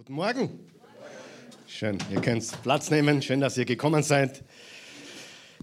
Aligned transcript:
Guten 0.00 0.14
Morgen. 0.14 0.48
Schön, 1.68 1.98
ihr 2.10 2.22
könnt 2.22 2.62
Platz 2.62 2.90
nehmen. 2.90 3.20
Schön, 3.20 3.38
dass 3.38 3.58
ihr 3.58 3.66
gekommen 3.66 4.02
seid. 4.02 4.42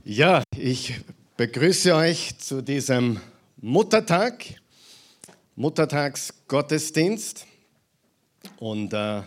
Ja, 0.06 0.44
ich 0.56 0.94
begrüße 1.38 1.96
euch 1.96 2.38
zu 2.38 2.62
diesem 2.62 3.20
Muttertag, 3.60 4.46
Muttertagsgottesdienst. 5.56 7.48
Und 8.60 8.94
äh, 8.94 9.24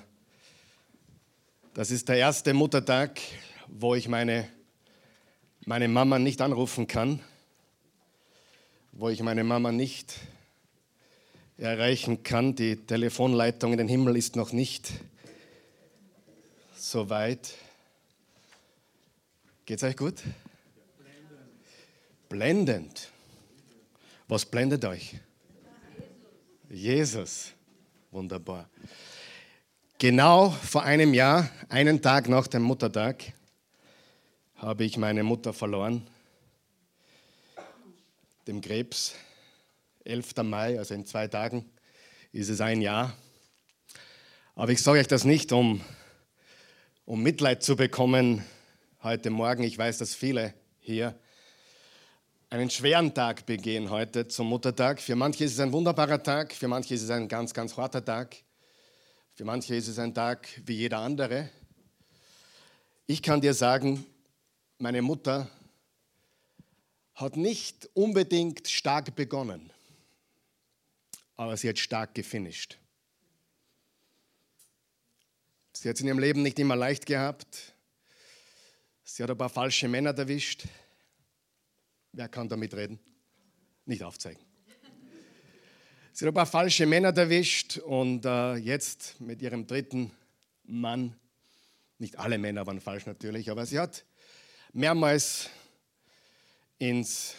das 1.74 1.90
ist 1.90 2.08
der 2.08 2.15
erste 2.15 2.54
Muttertag, 2.54 3.21
wo 3.67 3.97
ich 3.97 4.06
meine, 4.06 4.49
meine 5.67 5.88
Mama 5.88 6.21
nicht 6.21 6.40
anrufen 6.40 6.87
kann, 6.87 7.19
wo 8.92 9.08
ich 9.08 9.21
meine 9.24 9.42
Mama 9.42 9.72
nicht 9.72 10.15
erreichen 11.61 12.22
kann. 12.22 12.54
Die 12.54 12.76
Telefonleitung 12.76 13.72
in 13.72 13.79
den 13.79 13.88
Himmel 13.88 14.17
ist 14.17 14.37
noch 14.37 14.53
nicht 14.53 14.93
so 16.75 17.09
weit. 17.11 17.55
Geht's 19.67 19.83
euch 19.83 19.97
gut? 19.97 20.23
Blendend. 20.98 22.29
Blendend. 22.29 23.09
Was 24.27 24.47
blendet 24.47 24.84
euch? 24.84 25.17
Jesus. 26.69 27.53
Wunderbar. 28.11 28.69
Genau 29.98 30.51
vor 30.51 30.83
einem 30.83 31.12
Jahr, 31.12 31.51
einen 31.69 32.01
Tag 32.01 32.29
nach 32.29 32.47
dem 32.47 32.62
Muttertag, 32.62 33.33
habe 34.56 34.84
ich 34.84 34.97
meine 34.97 35.23
Mutter 35.23 35.53
verloren, 35.53 36.06
dem 38.47 38.61
Krebs. 38.61 39.15
11. 40.05 40.43
Mai, 40.45 40.79
also 40.79 40.95
in 40.95 41.05
zwei 41.05 41.29
Tagen 41.29 41.71
ist 42.33 42.49
es 42.49 42.61
ein 42.61 42.81
Jahr. 42.81 43.15
Aber 44.55 44.73
ich 44.73 44.83
sage 44.83 45.01
euch 45.01 45.09
das 45.09 45.25
nicht, 45.25 45.53
um, 45.53 45.81
um 47.05 47.23
Mitleid 47.23 47.63
zu 47.63 47.77
bekommen 47.77 48.45
heute 49.03 49.31
Morgen. 49.31 49.62
Ich 49.62 49.77
weiß, 49.77 49.98
dass 49.98 50.15
viele 50.15 50.55
hier 50.79 51.19
einen 52.48 52.70
schweren 52.70 53.12
Tag 53.12 53.45
begehen 53.45 53.91
heute 53.91 54.27
zum 54.27 54.48
Muttertag. 54.48 55.01
Für 55.01 55.17
manche 55.17 55.45
ist 55.45 55.53
es 55.53 55.61
ein 55.61 55.73
wunderbarer 55.73 56.23
Tag, 56.23 56.53
für 56.55 56.67
manche 56.67 56.95
ist 56.95 57.03
es 57.03 57.11
ein 57.11 57.29
ganz, 57.29 57.53
ganz 57.53 57.77
harter 57.77 58.05
Tag. 58.05 58.37
Für 59.35 59.45
manche 59.45 59.75
ist 59.75 59.89
es 59.89 59.98
ein 59.98 60.14
Tag 60.14 60.48
wie 60.64 60.75
jeder 60.75 60.98
andere. 60.98 61.51
Ich 63.07 63.23
kann 63.23 63.41
dir 63.41 63.55
sagen, 63.55 64.05
meine 64.79 65.03
Mutter 65.03 65.48
hat 67.14 67.37
nicht 67.37 67.89
unbedingt 67.92 68.67
stark 68.67 69.14
begonnen 69.14 69.70
aber 71.41 71.56
sie 71.56 71.70
hat 71.70 71.78
stark 71.78 72.14
gefinisht. 72.14 72.77
Sie 75.72 75.88
hat 75.88 75.96
es 75.96 76.02
in 76.02 76.08
ihrem 76.08 76.19
Leben 76.19 76.42
nicht 76.42 76.58
immer 76.58 76.77
leicht 76.77 77.06
gehabt. 77.06 77.74
Sie 79.05 79.22
hat 79.22 79.30
ein 79.30 79.38
paar 79.38 79.48
falsche 79.48 79.88
Männer 79.88 80.11
erwischt. 80.11 80.66
Wer 82.12 82.28
kann 82.28 82.46
damit 82.46 82.74
reden? 82.74 83.00
Nicht 83.86 84.02
aufzeigen. 84.02 84.38
Sie 86.12 86.27
hat 86.27 86.33
ein 86.33 86.34
paar 86.34 86.44
falsche 86.44 86.84
Männer 86.84 87.16
erwischt 87.16 87.78
und 87.78 88.27
äh, 88.27 88.56
jetzt 88.56 89.18
mit 89.18 89.41
ihrem 89.41 89.66
dritten 89.66 90.12
Mann, 90.64 91.16
nicht 91.96 92.18
alle 92.18 92.36
Männer 92.36 92.66
waren 92.66 92.83
falsch 92.83 93.06
natürlich, 93.06 93.50
aber 93.50 93.64
sie 93.64 93.78
hat 93.78 94.05
mehrmals 94.74 95.48
ins 96.77 97.34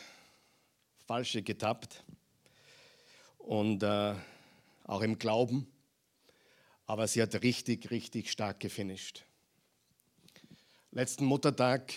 Falsche 1.06 1.44
getappt 1.44 2.04
und 3.44 3.84
äh, 3.84 4.16
auch 4.86 5.02
im 5.02 5.18
Glauben. 5.18 5.68
Aber 6.86 7.08
sie 7.08 7.22
hat 7.22 7.42
richtig, 7.42 7.92
richtig 7.92 8.32
stark 8.32 8.60
gefinisht. 8.60 9.26
Letzten 10.92 11.26
Muttertag 11.26 11.94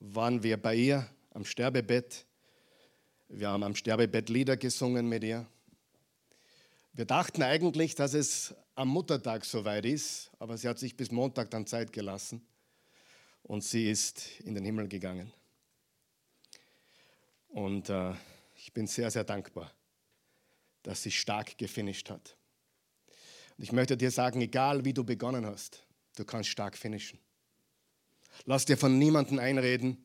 waren 0.00 0.42
wir 0.42 0.56
bei 0.56 0.74
ihr 0.74 1.06
am 1.30 1.44
Sterbebett. 1.44 2.24
Wir 3.28 3.48
haben 3.48 3.62
am 3.62 3.74
Sterbebett 3.74 4.28
Lieder 4.28 4.56
gesungen 4.56 5.08
mit 5.08 5.24
ihr. 5.24 5.46
Wir 6.94 7.04
dachten 7.04 7.42
eigentlich, 7.42 7.94
dass 7.94 8.14
es 8.14 8.54
am 8.74 8.88
Muttertag 8.88 9.44
soweit 9.44 9.84
ist, 9.84 10.30
aber 10.38 10.56
sie 10.56 10.68
hat 10.68 10.78
sich 10.78 10.96
bis 10.96 11.10
Montag 11.10 11.50
dann 11.50 11.66
Zeit 11.66 11.92
gelassen 11.92 12.46
und 13.42 13.62
sie 13.64 13.90
ist 13.90 14.40
in 14.40 14.54
den 14.54 14.64
Himmel 14.64 14.88
gegangen. 14.88 15.32
Und 17.48 17.90
äh, 17.90 18.14
ich 18.56 18.72
bin 18.72 18.86
sehr, 18.86 19.10
sehr 19.10 19.24
dankbar 19.24 19.72
dass 20.82 21.02
sie 21.02 21.10
stark 21.10 21.58
gefinisht 21.58 22.10
hat. 22.10 22.36
Und 23.56 23.64
ich 23.64 23.72
möchte 23.72 23.96
dir 23.96 24.10
sagen, 24.10 24.40
egal 24.40 24.84
wie 24.84 24.92
du 24.92 25.04
begonnen 25.04 25.46
hast, 25.46 25.86
du 26.16 26.24
kannst 26.24 26.48
stark 26.48 26.76
finishen. 26.76 27.18
Lass 28.44 28.64
dir 28.64 28.76
von 28.76 28.98
niemandem 28.98 29.38
einreden, 29.38 30.04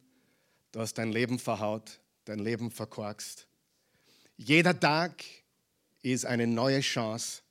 du 0.72 0.80
hast 0.80 0.96
dein 0.96 1.12
Leben 1.12 1.40
verhaut, 1.40 2.00
dein 2.26 2.40
Leben 2.40 2.72
verkorkst. 2.72 3.48
Jeder 4.36 4.80
Tag 4.80 5.24
ist 6.02 6.26
eine 6.26 6.46
neue 6.46 6.82
Chance 6.82 7.42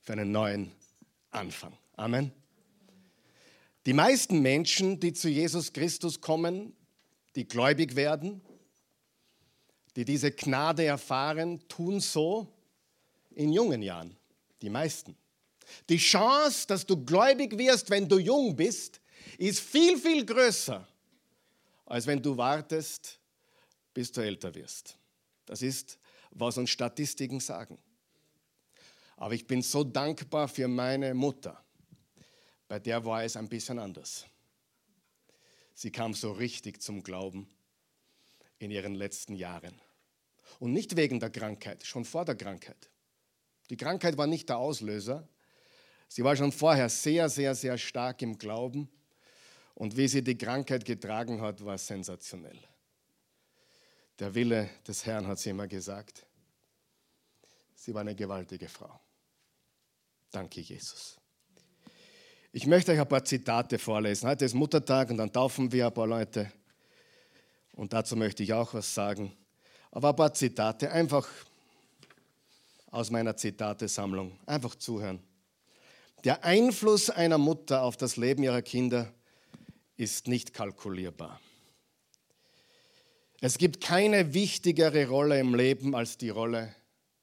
für 0.00 0.12
einen 0.12 0.30
neuen 0.32 0.72
Anfang. 1.30 1.76
Amen. 1.96 2.32
Die 3.84 3.92
meisten 3.92 4.40
Menschen, 4.40 4.98
die 4.98 5.12
zu 5.12 5.28
Jesus 5.28 5.72
Christus 5.72 6.20
kommen, 6.20 6.74
die 7.36 7.46
gläubig 7.46 7.94
werden, 7.94 8.40
die 9.96 10.04
diese 10.04 10.30
Gnade 10.30 10.84
erfahren, 10.84 11.66
tun 11.68 12.00
so 12.00 12.46
in 13.30 13.52
jungen 13.52 13.82
Jahren. 13.82 14.14
Die 14.60 14.68
meisten. 14.68 15.16
Die 15.88 15.96
Chance, 15.96 16.66
dass 16.66 16.86
du 16.86 17.02
gläubig 17.02 17.56
wirst, 17.58 17.90
wenn 17.90 18.08
du 18.08 18.18
jung 18.18 18.54
bist, 18.54 19.00
ist 19.38 19.60
viel, 19.60 19.98
viel 19.98 20.24
größer, 20.24 20.86
als 21.86 22.06
wenn 22.06 22.22
du 22.22 22.36
wartest, 22.36 23.18
bis 23.92 24.12
du 24.12 24.20
älter 24.20 24.54
wirst. 24.54 24.96
Das 25.46 25.62
ist, 25.62 25.98
was 26.30 26.58
uns 26.58 26.70
Statistiken 26.70 27.40
sagen. 27.40 27.78
Aber 29.16 29.34
ich 29.34 29.46
bin 29.46 29.62
so 29.62 29.82
dankbar 29.82 30.46
für 30.46 30.68
meine 30.68 31.14
Mutter. 31.14 31.62
Bei 32.68 32.78
der 32.78 33.04
war 33.04 33.24
es 33.24 33.36
ein 33.36 33.48
bisschen 33.48 33.78
anders. 33.78 34.26
Sie 35.74 35.90
kam 35.90 36.14
so 36.14 36.32
richtig 36.32 36.82
zum 36.82 37.02
Glauben 37.02 37.48
in 38.58 38.70
ihren 38.70 38.94
letzten 38.94 39.34
Jahren. 39.34 39.80
Und 40.58 40.72
nicht 40.72 40.96
wegen 40.96 41.20
der 41.20 41.30
Krankheit, 41.30 41.84
schon 41.84 42.04
vor 42.04 42.24
der 42.24 42.34
Krankheit. 42.34 42.90
Die 43.70 43.76
Krankheit 43.76 44.16
war 44.16 44.26
nicht 44.26 44.48
der 44.48 44.58
Auslöser. 44.58 45.28
Sie 46.08 46.22
war 46.22 46.36
schon 46.36 46.52
vorher 46.52 46.88
sehr, 46.88 47.28
sehr, 47.28 47.54
sehr 47.54 47.76
stark 47.78 48.22
im 48.22 48.38
Glauben. 48.38 48.88
Und 49.74 49.96
wie 49.96 50.08
sie 50.08 50.22
die 50.22 50.38
Krankheit 50.38 50.84
getragen 50.84 51.40
hat, 51.40 51.64
war 51.64 51.76
sensationell. 51.76 52.58
Der 54.18 54.34
Wille 54.34 54.70
des 54.86 55.04
Herrn 55.04 55.26
hat 55.26 55.38
sie 55.38 55.50
immer 55.50 55.66
gesagt. 55.66 56.24
Sie 57.74 57.92
war 57.92 58.00
eine 58.00 58.14
gewaltige 58.14 58.68
Frau. 58.68 58.98
Danke, 60.30 60.60
Jesus. 60.60 61.18
Ich 62.52 62.66
möchte 62.66 62.92
euch 62.92 63.00
ein 63.00 63.08
paar 63.08 63.24
Zitate 63.24 63.78
vorlesen. 63.78 64.28
Heute 64.28 64.46
ist 64.46 64.54
Muttertag 64.54 65.10
und 65.10 65.18
dann 65.18 65.30
taufen 65.30 65.70
wir 65.70 65.86
ein 65.88 65.92
paar 65.94 66.06
Leute. 66.06 66.50
Und 67.74 67.92
dazu 67.92 68.16
möchte 68.16 68.42
ich 68.42 68.54
auch 68.54 68.72
was 68.72 68.94
sagen. 68.94 69.36
Aber 69.90 70.10
ein 70.10 70.16
paar 70.16 70.34
Zitate, 70.34 70.90
einfach 70.90 71.28
aus 72.90 73.10
meiner 73.10 73.36
Zitatesammlung. 73.36 74.38
Einfach 74.46 74.74
zuhören. 74.74 75.20
Der 76.24 76.44
Einfluss 76.44 77.10
einer 77.10 77.38
Mutter 77.38 77.82
auf 77.82 77.96
das 77.96 78.16
Leben 78.16 78.42
ihrer 78.42 78.62
Kinder 78.62 79.12
ist 79.96 80.28
nicht 80.28 80.52
kalkulierbar. 80.54 81.40
Es 83.40 83.58
gibt 83.58 83.82
keine 83.82 84.32
wichtigere 84.32 85.08
Rolle 85.08 85.38
im 85.38 85.54
Leben 85.54 85.94
als 85.94 86.16
die 86.16 86.30
Rolle 86.30 86.74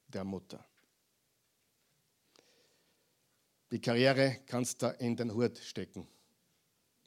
der 0.08 0.24
Mutter. 0.24 0.64
Die 3.72 3.80
Karriere 3.80 4.38
kannst 4.46 4.82
du 4.82 4.94
in 5.00 5.16
den 5.16 5.34
Hut 5.34 5.58
stecken 5.58 6.06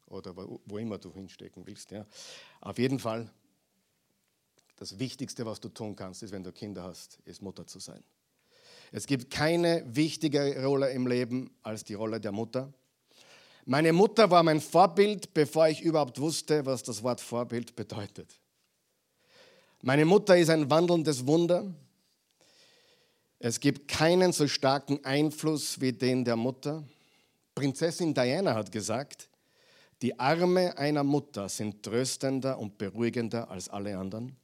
oder 0.07 0.35
wo 0.35 0.77
immer 0.77 0.97
du 0.97 1.13
hinstecken 1.13 1.65
willst. 1.65 1.91
Ja. 1.91 2.05
Auf 2.59 2.77
jeden 2.77 2.99
Fall 2.99 3.31
das 4.77 4.99
Wichtigste, 4.99 5.45
was 5.45 5.59
du 5.59 5.69
tun 5.69 5.95
kannst, 5.95 6.23
ist, 6.23 6.31
wenn 6.31 6.43
du 6.43 6.51
Kinder 6.51 6.83
hast, 6.83 7.19
ist 7.25 7.41
Mutter 7.41 7.67
zu 7.67 7.79
sein. 7.79 8.03
Es 8.91 9.05
gibt 9.05 9.29
keine 9.29 9.83
wichtige 9.85 10.63
Rolle 10.63 10.91
im 10.91 11.07
Leben 11.07 11.51
als 11.63 11.83
die 11.83 11.95
Rolle 11.95 12.21
der 12.21 12.31
Mutter. 12.31 12.71
Meine 13.65 13.91
Mutter 13.91 14.31
war 14.31 14.43
mein 14.43 14.61
Vorbild, 14.61 15.33
bevor 15.33 15.67
ich 15.67 15.81
überhaupt 15.81 16.21
wusste, 16.21 16.65
was 16.65 16.83
das 16.83 17.03
Wort 17.03 17.19
Vorbild 17.19 17.75
bedeutet. 17.75 18.39
Meine 19.81 20.05
Mutter 20.05 20.37
ist 20.37 20.49
ein 20.49 20.69
wandelndes 20.69 21.27
Wunder. 21.27 21.73
Es 23.39 23.59
gibt 23.59 23.87
keinen 23.87 24.31
so 24.31 24.47
starken 24.47 25.03
Einfluss 25.03 25.81
wie 25.81 25.91
den 25.91 26.23
der 26.23 26.35
Mutter. 26.35 26.83
Prinzessin 27.55 28.13
Diana 28.13 28.55
hat 28.55 28.71
gesagt, 28.71 29.29
die 30.01 30.17
Arme 30.19 30.77
einer 30.77 31.03
Mutter 31.03 31.49
sind 31.49 31.83
tröstender 31.83 32.57
und 32.57 32.77
beruhigender 32.77 33.49
als 33.49 33.67
alle 33.67 33.97
anderen. 33.97 34.35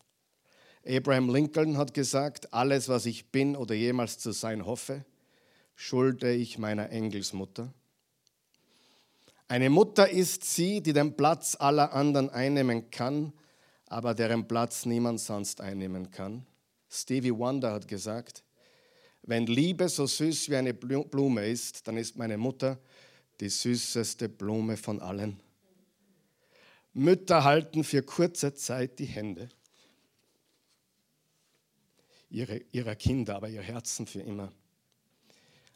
Abraham 0.85 1.29
Lincoln 1.29 1.77
hat 1.77 1.93
gesagt, 1.93 2.53
alles, 2.53 2.89
was 2.89 3.05
ich 3.05 3.31
bin 3.31 3.55
oder 3.55 3.73
jemals 3.73 4.17
zu 4.17 4.31
sein 4.31 4.65
hoffe, 4.65 5.05
schulde 5.75 6.33
ich 6.33 6.57
meiner 6.57 6.89
Engelsmutter. 6.89 7.73
Eine 9.47 9.69
Mutter 9.69 10.09
ist 10.09 10.43
sie, 10.43 10.81
die 10.81 10.93
den 10.93 11.15
Platz 11.15 11.55
aller 11.57 11.93
anderen 11.93 12.29
einnehmen 12.29 12.91
kann, 12.91 13.31
aber 13.87 14.13
deren 14.13 14.47
Platz 14.47 14.85
niemand 14.85 15.21
sonst 15.21 15.61
einnehmen 15.61 16.11
kann. 16.11 16.45
Stevie 16.89 17.33
Wonder 17.33 17.71
hat 17.71 17.87
gesagt, 17.87 18.43
wenn 19.21 19.45
Liebe 19.47 19.87
so 19.87 20.05
süß 20.05 20.49
wie 20.49 20.57
eine 20.57 20.73
Blume 20.73 21.47
ist, 21.47 21.87
dann 21.87 21.95
ist 21.95 22.17
meine 22.17 22.37
Mutter 22.37 22.77
die 23.39 23.49
süßeste 23.49 24.27
Blume 24.27 24.75
von 24.75 25.01
allen. 25.01 25.39
Mütter 26.93 27.43
halten 27.45 27.85
für 27.85 28.03
kurze 28.03 28.53
Zeit 28.53 28.99
die 28.99 29.05
Hände 29.05 29.49
ihrer 32.33 32.95
Kinder, 32.95 33.35
aber 33.35 33.49
ihr 33.49 33.61
Herzen 33.61 34.07
für 34.07 34.21
immer. 34.21 34.51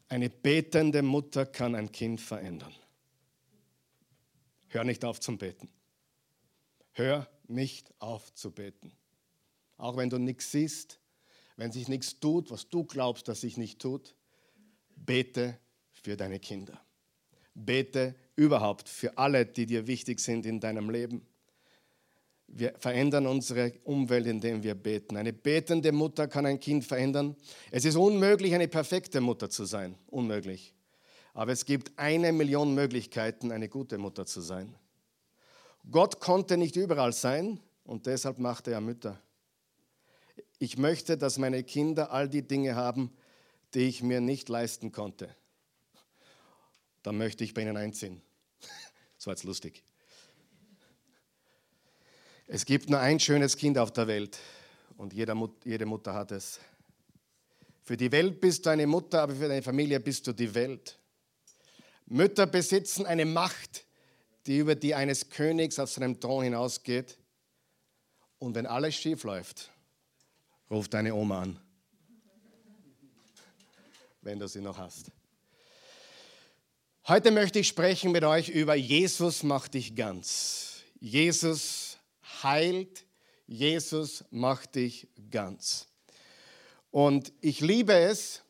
Eine 0.08 0.28
betende 0.28 1.02
Mutter 1.02 1.46
kann 1.46 1.74
ein 1.74 1.92
Kind 1.92 2.20
verändern. 2.20 2.74
Hör 4.68 4.84
nicht 4.84 5.04
auf 5.04 5.20
zum 5.20 5.38
Beten. 5.38 5.68
Hör 6.92 7.28
nicht 7.46 7.92
auf 8.00 8.34
zu 8.34 8.50
beten. 8.50 8.92
Auch 9.76 9.96
wenn 9.96 10.10
du 10.10 10.18
nichts 10.18 10.50
siehst, 10.50 10.98
wenn 11.56 11.70
sich 11.70 11.86
nichts 11.86 12.18
tut, 12.18 12.50
was 12.50 12.68
du 12.68 12.84
glaubst, 12.84 13.28
dass 13.28 13.42
sich 13.42 13.56
nicht 13.56 13.78
tut, 13.78 14.16
bete 14.96 15.58
für 15.92 16.16
deine 16.16 16.40
Kinder. 16.40 16.80
Bete 17.54 18.16
überhaupt 18.34 18.88
für 18.88 19.16
alle, 19.16 19.46
die 19.46 19.66
dir 19.66 19.86
wichtig 19.86 20.18
sind 20.18 20.44
in 20.44 20.58
deinem 20.58 20.90
Leben. 20.90 21.24
Wir 22.48 22.74
verändern 22.78 23.26
unsere 23.26 23.74
Umwelt, 23.84 24.26
indem 24.26 24.62
wir 24.62 24.74
beten. 24.74 25.16
Eine 25.16 25.32
betende 25.32 25.92
Mutter 25.92 26.26
kann 26.26 26.46
ein 26.46 26.58
Kind 26.58 26.84
verändern. 26.84 27.36
Es 27.70 27.84
ist 27.84 27.96
unmöglich, 27.96 28.54
eine 28.54 28.68
perfekte 28.68 29.20
Mutter 29.20 29.50
zu 29.50 29.64
sein. 29.64 29.96
Unmöglich. 30.06 30.74
Aber 31.34 31.52
es 31.52 31.66
gibt 31.66 31.96
eine 31.98 32.32
Million 32.32 32.74
Möglichkeiten, 32.74 33.52
eine 33.52 33.68
gute 33.68 33.98
Mutter 33.98 34.26
zu 34.26 34.40
sein. 34.40 34.74
Gott 35.90 36.20
konnte 36.20 36.56
nicht 36.56 36.76
überall 36.76 37.12
sein 37.12 37.60
und 37.84 38.06
deshalb 38.06 38.38
machte 38.38 38.72
er 38.72 38.80
Mütter. 38.80 39.20
Ich 40.58 40.78
möchte, 40.78 41.16
dass 41.16 41.38
meine 41.38 41.62
Kinder 41.62 42.10
all 42.10 42.28
die 42.28 42.42
Dinge 42.42 42.74
haben, 42.74 43.12
die 43.74 43.80
ich 43.80 44.02
mir 44.02 44.20
nicht 44.20 44.48
leisten 44.48 44.90
konnte. 44.90 45.34
Dann 47.02 47.16
möchte 47.16 47.44
ich 47.44 47.54
bei 47.54 47.62
ihnen 47.62 47.76
einziehen. 47.76 48.20
Das 49.16 49.26
war 49.26 49.34
jetzt 49.34 49.44
lustig. 49.44 49.84
Es 52.50 52.64
gibt 52.64 52.88
nur 52.88 52.98
ein 52.98 53.20
schönes 53.20 53.58
Kind 53.58 53.76
auf 53.76 53.92
der 53.92 54.06
Welt 54.06 54.38
und 54.96 55.12
jede 55.12 55.34
Mutter 55.84 56.14
hat 56.14 56.32
es. 56.32 56.58
Für 57.84 57.96
die 57.96 58.10
Welt 58.10 58.40
bist 58.40 58.64
du 58.64 58.70
eine 58.70 58.86
Mutter, 58.86 59.20
aber 59.20 59.34
für 59.34 59.48
deine 59.48 59.62
Familie 59.62 60.00
bist 60.00 60.26
du 60.26 60.32
die 60.32 60.54
Welt. 60.54 60.98
Mütter 62.06 62.46
besitzen 62.46 63.04
eine 63.04 63.26
Macht, 63.26 63.84
die 64.46 64.56
über 64.56 64.74
die 64.74 64.94
eines 64.94 65.28
Königs 65.28 65.78
auf 65.78 65.90
seinem 65.90 66.18
Thron 66.20 66.44
hinausgeht. 66.44 67.18
Und 68.38 68.54
wenn 68.54 68.64
alles 68.64 68.94
schief 68.94 69.24
läuft, 69.24 69.70
ruft 70.70 70.94
deine 70.94 71.14
Oma 71.14 71.42
an, 71.42 71.60
wenn 74.22 74.38
du 74.38 74.48
sie 74.48 74.62
noch 74.62 74.78
hast. 74.78 75.10
Heute 77.06 77.30
möchte 77.30 77.58
ich 77.58 77.68
sprechen 77.68 78.10
mit 78.10 78.24
euch 78.24 78.48
über 78.48 78.74
Jesus 78.74 79.42
macht 79.42 79.74
dich 79.74 79.94
ganz. 79.94 80.82
Jesus 80.98 81.87
heilt, 82.42 83.04
Jesus 83.46 84.24
macht 84.30 84.74
dich 84.74 85.08
ganz. 85.30 85.86
Und 86.90 87.32
ich 87.40 87.60
liebe 87.60 87.92
es, 87.92 88.42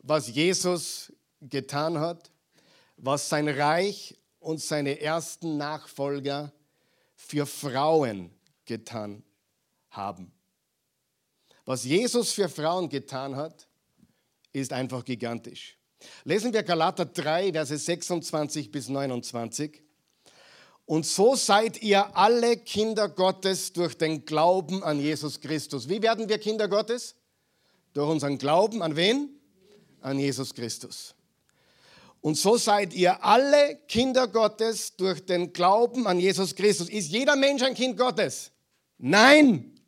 was 0.00 0.28
Jesus 0.28 1.12
getan 1.40 1.98
hat, 1.98 2.30
was 2.96 3.28
sein 3.28 3.48
Reich 3.48 4.16
und 4.40 4.60
seine 4.60 5.00
ersten 5.00 5.56
Nachfolger 5.56 6.52
für 7.14 7.46
Frauen 7.46 8.30
getan 8.64 9.22
haben. 9.90 10.32
Was 11.64 11.84
Jesus 11.84 12.32
für 12.32 12.48
Frauen 12.48 12.88
getan 12.88 13.36
hat, 13.36 13.68
ist 14.52 14.72
einfach 14.72 15.04
gigantisch. 15.04 15.76
Lesen 16.24 16.52
wir 16.52 16.62
Galater 16.62 17.04
3, 17.04 17.52
Verse 17.52 17.76
26 17.76 18.70
bis 18.70 18.88
29. 18.88 19.82
Und 20.88 21.04
so 21.04 21.36
seid 21.36 21.82
ihr 21.82 22.16
alle 22.16 22.56
Kinder 22.56 23.10
Gottes 23.10 23.74
durch 23.74 23.98
den 23.98 24.24
Glauben 24.24 24.82
an 24.82 24.98
Jesus 24.98 25.38
Christus. 25.38 25.86
Wie 25.86 26.00
werden 26.00 26.30
wir 26.30 26.38
Kinder 26.38 26.66
Gottes? 26.66 27.14
Durch 27.92 28.08
unseren 28.08 28.38
Glauben 28.38 28.80
an 28.80 28.96
wen? 28.96 29.28
An 30.00 30.18
Jesus 30.18 30.54
Christus. 30.54 31.14
Und 32.22 32.38
so 32.38 32.56
seid 32.56 32.94
ihr 32.94 33.22
alle 33.22 33.76
Kinder 33.86 34.28
Gottes 34.28 34.96
durch 34.96 35.26
den 35.26 35.52
Glauben 35.52 36.06
an 36.06 36.18
Jesus 36.18 36.54
Christus. 36.54 36.88
Ist 36.88 37.10
jeder 37.10 37.36
Mensch 37.36 37.62
ein 37.62 37.74
Kind 37.74 37.98
Gottes? 37.98 38.50
Nein. 38.96 39.78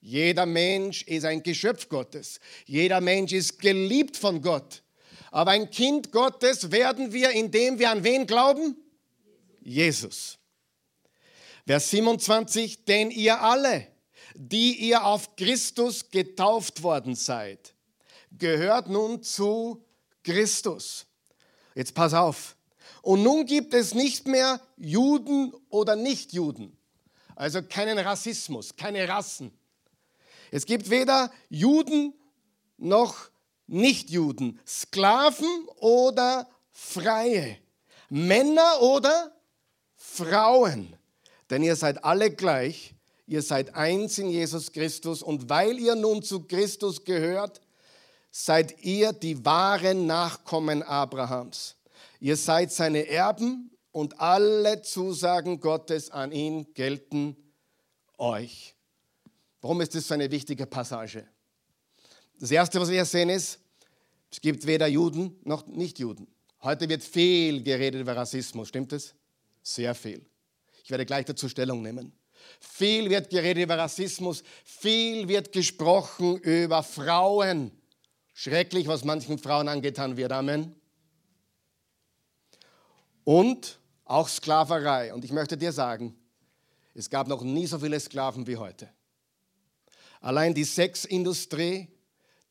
Jeder 0.00 0.46
Mensch 0.46 1.02
ist 1.02 1.24
ein 1.24 1.42
Geschöpf 1.42 1.88
Gottes. 1.88 2.38
Jeder 2.64 3.00
Mensch 3.00 3.32
ist 3.32 3.58
geliebt 3.58 4.16
von 4.16 4.40
Gott. 4.40 4.84
Aber 5.32 5.50
ein 5.50 5.68
Kind 5.70 6.12
Gottes 6.12 6.70
werden 6.70 7.12
wir, 7.12 7.30
indem 7.30 7.80
wir 7.80 7.90
an 7.90 8.04
wen 8.04 8.24
glauben? 8.28 8.76
Jesus. 9.64 10.38
Vers 11.66 11.90
27, 11.90 12.84
denn 12.84 13.10
ihr 13.10 13.40
alle, 13.40 13.86
die 14.34 14.88
ihr 14.88 15.04
auf 15.04 15.36
Christus 15.36 16.10
getauft 16.10 16.82
worden 16.82 17.14
seid, 17.14 17.74
gehört 18.38 18.88
nun 18.88 19.22
zu 19.22 19.84
Christus. 20.24 21.06
Jetzt 21.74 21.94
pass 21.94 22.14
auf. 22.14 22.56
Und 23.02 23.22
nun 23.22 23.46
gibt 23.46 23.74
es 23.74 23.94
nicht 23.94 24.26
mehr 24.26 24.60
Juden 24.76 25.52
oder 25.68 25.96
Nichtjuden. 25.96 26.76
Also 27.34 27.62
keinen 27.62 27.98
Rassismus, 27.98 28.76
keine 28.76 29.08
Rassen. 29.08 29.52
Es 30.50 30.66
gibt 30.66 30.90
weder 30.90 31.32
Juden 31.48 32.14
noch 32.76 33.30
Nichtjuden, 33.66 34.60
Sklaven 34.66 35.66
oder 35.76 36.48
Freie, 36.70 37.58
Männer 38.10 38.82
oder 38.82 39.34
Frauen. 40.12 40.94
Denn 41.48 41.62
ihr 41.62 41.76
seid 41.76 42.04
alle 42.04 42.30
gleich, 42.30 42.94
ihr 43.26 43.42
seid 43.42 43.74
eins 43.74 44.18
in 44.18 44.28
Jesus 44.28 44.72
Christus 44.72 45.22
und 45.22 45.48
weil 45.48 45.78
ihr 45.78 45.94
nun 45.94 46.22
zu 46.22 46.44
Christus 46.44 47.04
gehört, 47.04 47.60
seid 48.30 48.82
ihr 48.82 49.12
die 49.12 49.44
wahren 49.44 50.06
Nachkommen 50.06 50.82
Abrahams. 50.82 51.76
Ihr 52.20 52.36
seid 52.36 52.72
seine 52.72 53.06
Erben 53.08 53.70
und 53.90 54.20
alle 54.20 54.82
Zusagen 54.82 55.60
Gottes 55.60 56.10
an 56.10 56.32
ihn 56.32 56.72
gelten 56.74 57.36
euch. 58.18 58.74
Warum 59.60 59.80
ist 59.80 59.94
das 59.94 60.08
so 60.08 60.14
eine 60.14 60.30
wichtige 60.30 60.66
Passage? 60.66 61.26
Das 62.38 62.50
Erste, 62.50 62.80
was 62.80 62.90
wir 62.90 63.04
sehen, 63.04 63.28
ist, 63.28 63.60
es 64.30 64.40
gibt 64.40 64.66
weder 64.66 64.86
Juden 64.86 65.38
noch 65.44 65.66
Nichtjuden. 65.66 66.26
Heute 66.62 66.88
wird 66.88 67.02
viel 67.02 67.62
geredet 67.62 68.00
über 68.00 68.16
Rassismus, 68.16 68.68
stimmt 68.68 68.92
es? 68.92 69.14
Sehr 69.62 69.94
viel. 69.94 70.24
Ich 70.84 70.90
werde 70.90 71.06
gleich 71.06 71.24
dazu 71.24 71.48
Stellung 71.48 71.82
nehmen. 71.82 72.12
Viel 72.60 73.08
wird 73.08 73.30
geredet 73.30 73.62
über 73.62 73.78
Rassismus, 73.78 74.42
viel 74.64 75.28
wird 75.28 75.52
gesprochen 75.52 76.38
über 76.38 76.82
Frauen. 76.82 77.70
Schrecklich, 78.34 78.88
was 78.88 79.04
manchen 79.04 79.38
Frauen 79.38 79.68
angetan 79.68 80.16
wird. 80.16 80.32
Amen. 80.32 80.74
Und 83.24 83.78
auch 84.04 84.28
Sklaverei. 84.28 85.14
Und 85.14 85.24
ich 85.24 85.32
möchte 85.32 85.56
dir 85.56 85.72
sagen, 85.72 86.16
es 86.94 87.08
gab 87.08 87.28
noch 87.28 87.42
nie 87.42 87.66
so 87.66 87.78
viele 87.78 88.00
Sklaven 88.00 88.46
wie 88.46 88.56
heute. 88.56 88.88
Allein 90.20 90.54
die 90.54 90.64
Sexindustrie, 90.64 91.88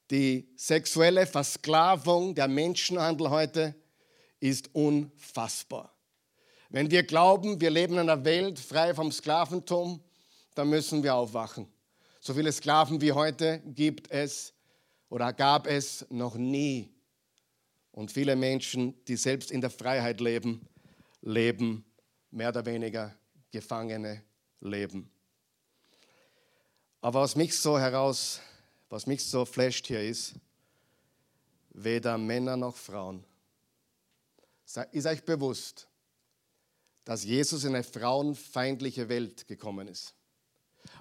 die 0.10 0.50
sexuelle 0.56 1.26
Versklavung, 1.26 2.36
der 2.36 2.48
Menschenhandel 2.48 3.30
heute 3.30 3.76
ist 4.40 4.74
unfassbar. 4.74 5.94
Wenn 6.72 6.90
wir 6.90 7.04
glauben, 7.04 7.60
wir 7.60 7.70
leben 7.70 7.94
in 7.94 8.00
einer 8.00 8.24
Welt 8.24 8.58
frei 8.58 8.94
vom 8.96 9.12
Sklaventum, 9.12 10.02
dann 10.56 10.70
müssen 10.70 11.04
wir 11.04 11.16
aufwachen. 11.16 11.68
So 12.22 12.34
viele 12.34 12.52
Sklaven 12.52 13.02
wie 13.02 13.12
heute 13.12 13.62
gibt 13.66 14.10
es 14.10 14.54
oder 15.10 15.34
gab 15.34 15.68
es 15.68 16.06
noch 16.10 16.36
nie. 16.36 16.90
Und 17.92 18.10
viele 18.10 18.38
Menschen, 18.38 18.96
die 19.06 19.18
selbst 19.18 19.52
in 19.52 19.60
der 19.60 19.70
Freiheit 19.70 20.22
leben, 20.22 20.66
leben 21.22 21.84
mehr 22.32 22.50
oder 22.50 22.66
weniger 22.66 23.14
Gefangene 23.52 24.24
leben. 24.62 25.12
Aber 27.02 27.20
was 27.20 27.36
mich 27.36 27.58
so 27.60 27.78
heraus, 27.78 28.40
was 28.90 29.08
mich 29.08 29.26
so 29.26 29.44
flasht 29.44 29.88
hier 29.88 30.02
ist, 30.02 30.36
weder 31.72 32.18
Männer 32.18 32.56
noch 32.56 32.78
Frauen. 32.78 33.26
Ist 34.94 35.06
euch 35.06 35.26
bewusst, 35.26 35.90
dass 37.06 37.24
Jesus 37.24 37.64
in 37.64 37.76
eine 37.76 37.84
frauenfeindliche 37.84 39.10
Welt 39.10 39.48
gekommen 39.48 39.88
ist? 39.88 40.14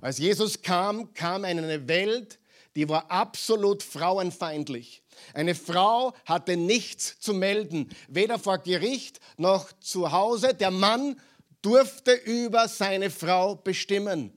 Als 0.00 0.18
Jesus 0.18 0.62
kam, 0.62 1.12
kam 1.14 1.44
er 1.44 1.50
in 1.52 1.58
eine 1.58 1.88
Welt, 1.88 2.38
die 2.76 2.88
war 2.88 3.10
absolut 3.10 3.82
frauenfeindlich. 3.82 5.02
Eine 5.34 5.54
Frau 5.54 6.14
hatte 6.24 6.56
nichts 6.56 7.18
zu 7.18 7.34
melden, 7.34 7.90
weder 8.08 8.38
vor 8.38 8.58
Gericht 8.58 9.20
noch 9.36 9.72
zu 9.80 10.12
Hause. 10.12 10.54
Der 10.54 10.70
Mann 10.70 11.20
durfte 11.62 12.12
über 12.12 12.68
seine 12.68 13.10
Frau 13.10 13.56
bestimmen. 13.56 14.32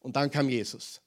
Und 0.00 0.16
dann 0.16 0.30
kam 0.30 0.48
Jesus. 0.48 1.00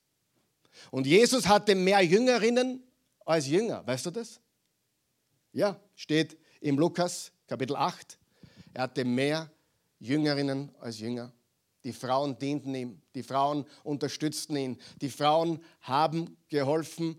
Und 0.92 1.06
Jesus 1.06 1.48
hatte 1.48 1.76
mehr 1.76 2.02
Jüngerinnen 2.02 2.84
als 3.26 3.48
Jünger. 3.48 3.86
Weißt 3.86 4.06
du 4.06 4.12
das? 4.12 4.40
Ja, 5.52 5.80
steht 5.96 6.38
im 6.62 6.80
Lukas 6.80 7.32
Kapitel 7.48 7.76
8. 7.76 8.18
Er 8.74 8.84
hatte 8.84 9.04
mehr 9.04 9.52
Jüngerinnen 10.00 10.74
als 10.79 11.00
Jünger. 11.00 11.32
Die 11.84 11.94
Frauen 11.94 12.38
dienten 12.38 12.75
ihm, 12.75 13.01
die 13.15 13.24
Frauen 13.24 13.65
unterstützten 13.84 14.56
ihn, 14.56 14.77
die 15.01 15.10
Frauen 15.10 15.63
haben 15.82 16.38
geholfen, 16.50 17.15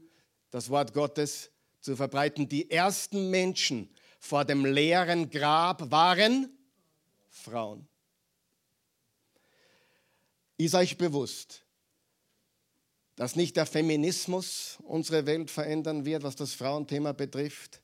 das 0.50 0.68
Wort 0.68 0.92
Gottes 0.92 1.50
zu 1.80 1.96
verbreiten. 1.96 2.48
Die 2.48 2.70
ersten 2.70 3.30
Menschen 3.30 3.88
vor 4.18 4.44
dem 4.44 4.66
leeren 4.66 5.30
Grab 5.30 5.90
waren 5.90 6.50
Frauen. 7.28 7.88
Ist 10.58 10.74
euch 10.74 10.98
bewusst, 10.98 11.64
dass 13.16 13.34
nicht 13.34 13.56
der 13.56 13.64
Feminismus 13.64 14.78
unsere 14.82 15.24
Welt 15.24 15.50
verändern 15.50 16.04
wird, 16.04 16.22
was 16.22 16.36
das 16.36 16.52
Frauenthema 16.52 17.12
betrifft, 17.12 17.80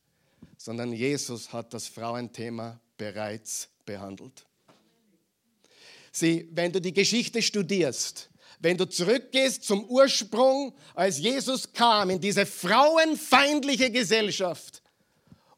sondern 0.59 0.93
Jesus 0.93 1.55
hat 1.55 1.73
das 1.73 1.89
Frauenthema 1.89 2.79
bereits 2.99 3.71
behandelt. 3.87 4.47
Sieh, 6.19 6.49
wenn 6.51 6.73
du 6.73 6.81
die 6.81 6.95
Geschichte 6.95 7.43
studierst, 7.43 8.31
wenn 8.59 8.79
du 8.79 8.89
zurückgehst 8.89 9.65
zum 9.65 9.85
Ursprung, 9.85 10.75
als 10.95 11.19
Jesus 11.19 11.71
kam 11.75 12.09
in 12.09 12.19
diese 12.19 12.47
frauenfeindliche 12.47 13.91
Gesellschaft 13.91 14.83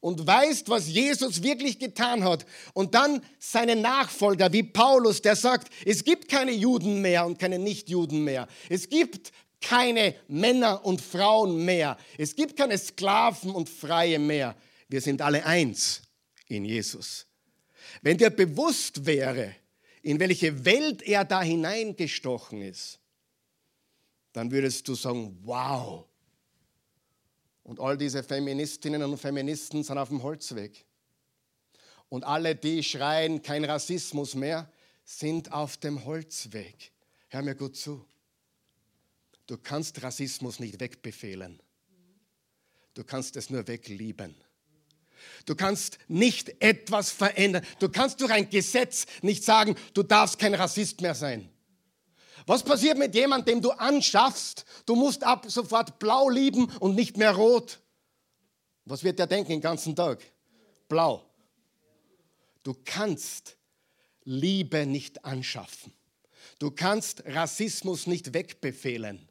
und 0.01 0.27
weißt, 0.27 0.67
was 0.67 0.89
Jesus 0.89 1.43
wirklich 1.43 1.79
getan 1.79 2.25
hat 2.25 2.45
und 2.73 2.93
dann 2.93 3.21
seine 3.39 3.77
Nachfolger 3.77 4.51
wie 4.51 4.63
Paulus, 4.63 5.21
der 5.21 5.37
sagt, 5.37 5.71
es 5.85 6.03
gibt 6.03 6.27
keine 6.27 6.51
Juden 6.51 6.99
mehr 7.01 7.25
und 7.25 7.39
keine 7.39 7.57
Nichtjuden 7.57 8.25
mehr. 8.25 8.45
Es 8.67 8.89
gibt 8.89 9.31
keine 9.61 10.13
Männer 10.27 10.83
und 10.83 10.99
Frauen 10.99 11.63
mehr. 11.63 11.95
Es 12.17 12.35
gibt 12.35 12.57
keine 12.57 12.77
Sklaven 12.77 13.51
und 13.51 13.69
Freie 13.69 14.19
mehr. 14.19 14.57
Wir 14.89 14.99
sind 14.99 15.21
alle 15.21 15.45
eins 15.45 16.01
in 16.49 16.65
Jesus. 16.65 17.27
Wenn 18.01 18.17
dir 18.17 18.29
bewusst 18.29 19.05
wäre, 19.05 19.55
in 20.01 20.19
welche 20.19 20.65
Welt 20.65 21.01
er 21.01 21.25
da 21.25 21.41
hineingestochen 21.41 22.61
ist, 22.61 22.99
dann 24.33 24.51
würdest 24.51 24.87
du 24.87 24.95
sagen, 24.95 25.37
wow. 25.43 26.05
Und 27.63 27.79
all 27.79 27.97
diese 27.97 28.23
Feministinnen 28.23 29.03
und 29.03 29.17
Feministen 29.17 29.83
sind 29.83 29.97
auf 29.97 30.09
dem 30.09 30.23
Holzweg. 30.23 30.85
Und 32.09 32.23
alle, 32.23 32.55
die 32.55 32.83
schreien, 32.83 33.41
kein 33.41 33.63
Rassismus 33.63 34.33
mehr, 34.33 34.71
sind 35.05 35.51
auf 35.51 35.77
dem 35.77 36.05
Holzweg. 36.05 36.91
Hör 37.27 37.41
mir 37.41 37.55
gut 37.55 37.75
zu. 37.75 38.05
Du 39.45 39.57
kannst 39.57 40.01
Rassismus 40.01 40.59
nicht 40.59 40.79
wegbefehlen. 40.79 41.61
Du 42.93 43.03
kannst 43.03 43.35
es 43.35 43.49
nur 43.49 43.67
weglieben. 43.67 44.35
Du 45.45 45.55
kannst 45.55 45.97
nicht 46.07 46.61
etwas 46.61 47.11
verändern. 47.11 47.65
Du 47.79 47.89
kannst 47.89 48.21
durch 48.21 48.31
ein 48.31 48.49
Gesetz 48.49 49.05
nicht 49.21 49.43
sagen, 49.43 49.75
du 49.93 50.03
darfst 50.03 50.39
kein 50.39 50.53
Rassist 50.53 51.01
mehr 51.01 51.15
sein. 51.15 51.49
Was 52.45 52.63
passiert 52.63 52.97
mit 52.97 53.13
jemandem, 53.13 53.55
dem 53.55 53.61
du 53.61 53.71
anschaffst, 53.71 54.65
du 54.85 54.95
musst 54.95 55.23
ab 55.23 55.45
sofort 55.47 55.99
blau 55.99 56.29
lieben 56.29 56.65
und 56.79 56.95
nicht 56.95 57.17
mehr 57.17 57.31
rot? 57.31 57.79
Was 58.85 59.03
wird 59.03 59.19
der 59.19 59.27
denken 59.27 59.51
den 59.51 59.61
ganzen 59.61 59.95
Tag? 59.95 60.23
Blau. 60.87 61.23
Du 62.63 62.75
kannst 62.85 63.55
Liebe 64.23 64.85
nicht 64.85 65.23
anschaffen. 65.25 65.93
Du 66.57 66.71
kannst 66.71 67.23
Rassismus 67.25 68.07
nicht 68.07 68.33
wegbefehlen 68.33 69.29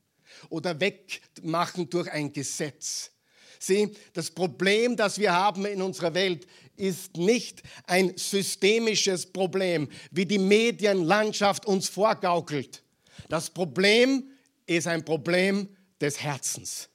oder 0.48 0.80
wegmachen 0.80 1.90
durch 1.90 2.10
ein 2.10 2.32
Gesetz. 2.32 3.10
Sieh, 3.58 3.94
das 4.12 4.30
Problem, 4.30 4.96
das 4.96 5.18
wir 5.18 5.32
haben 5.32 5.66
in 5.66 5.82
unserer 5.82 6.14
Welt, 6.14 6.46
ist 6.76 7.16
nicht 7.16 7.62
ein 7.86 8.16
systemisches 8.16 9.26
Problem, 9.26 9.88
wie 10.10 10.26
die 10.26 10.38
Medienlandschaft 10.38 11.66
uns 11.66 11.88
vorgaukelt. 11.88 12.82
Das 13.28 13.50
Problem 13.50 14.30
ist 14.66 14.86
ein 14.86 15.04
Problem 15.04 15.68
des 16.00 16.20
Herzens. 16.20 16.88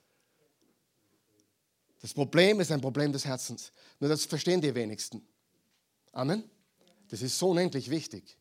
Das 2.02 2.14
Problem 2.14 2.60
ist 2.60 2.72
ein 2.72 2.82
Problem 2.82 3.12
des 3.12 3.26
Herzens. 3.26 3.72
Nur 4.00 4.10
das 4.10 4.26
verstehen 4.26 4.62
die 4.62 4.74
wenigsten. 4.74 5.26
Amen. 6.12 6.44
Das 7.10 7.22
ist 7.22 7.38
so 7.38 7.50
unendlich 7.50 7.90
wichtig. 7.90 8.38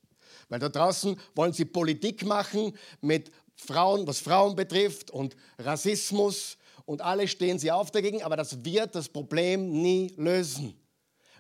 Weil 0.49 0.59
da 0.59 0.69
draußen 0.69 1.19
wollen 1.35 1.52
sie 1.52 1.64
Politik 1.64 2.25
machen 2.25 2.76
mit 3.00 3.31
Frauen, 3.55 4.07
was 4.07 4.19
Frauen 4.19 4.57
betrifft 4.57 5.11
und 5.11 5.37
Rassismus 5.59 6.57
und 6.85 7.01
alle 7.01 7.29
stehen 7.29 7.59
sie 7.59 7.71
auf 7.71 7.91
dagegen, 7.91 8.23
aber 8.23 8.37
das 8.37 8.65
wird 8.65 8.95
das 8.95 9.09
Problem 9.09 9.83
nie 9.83 10.12
lösen. 10.17 10.75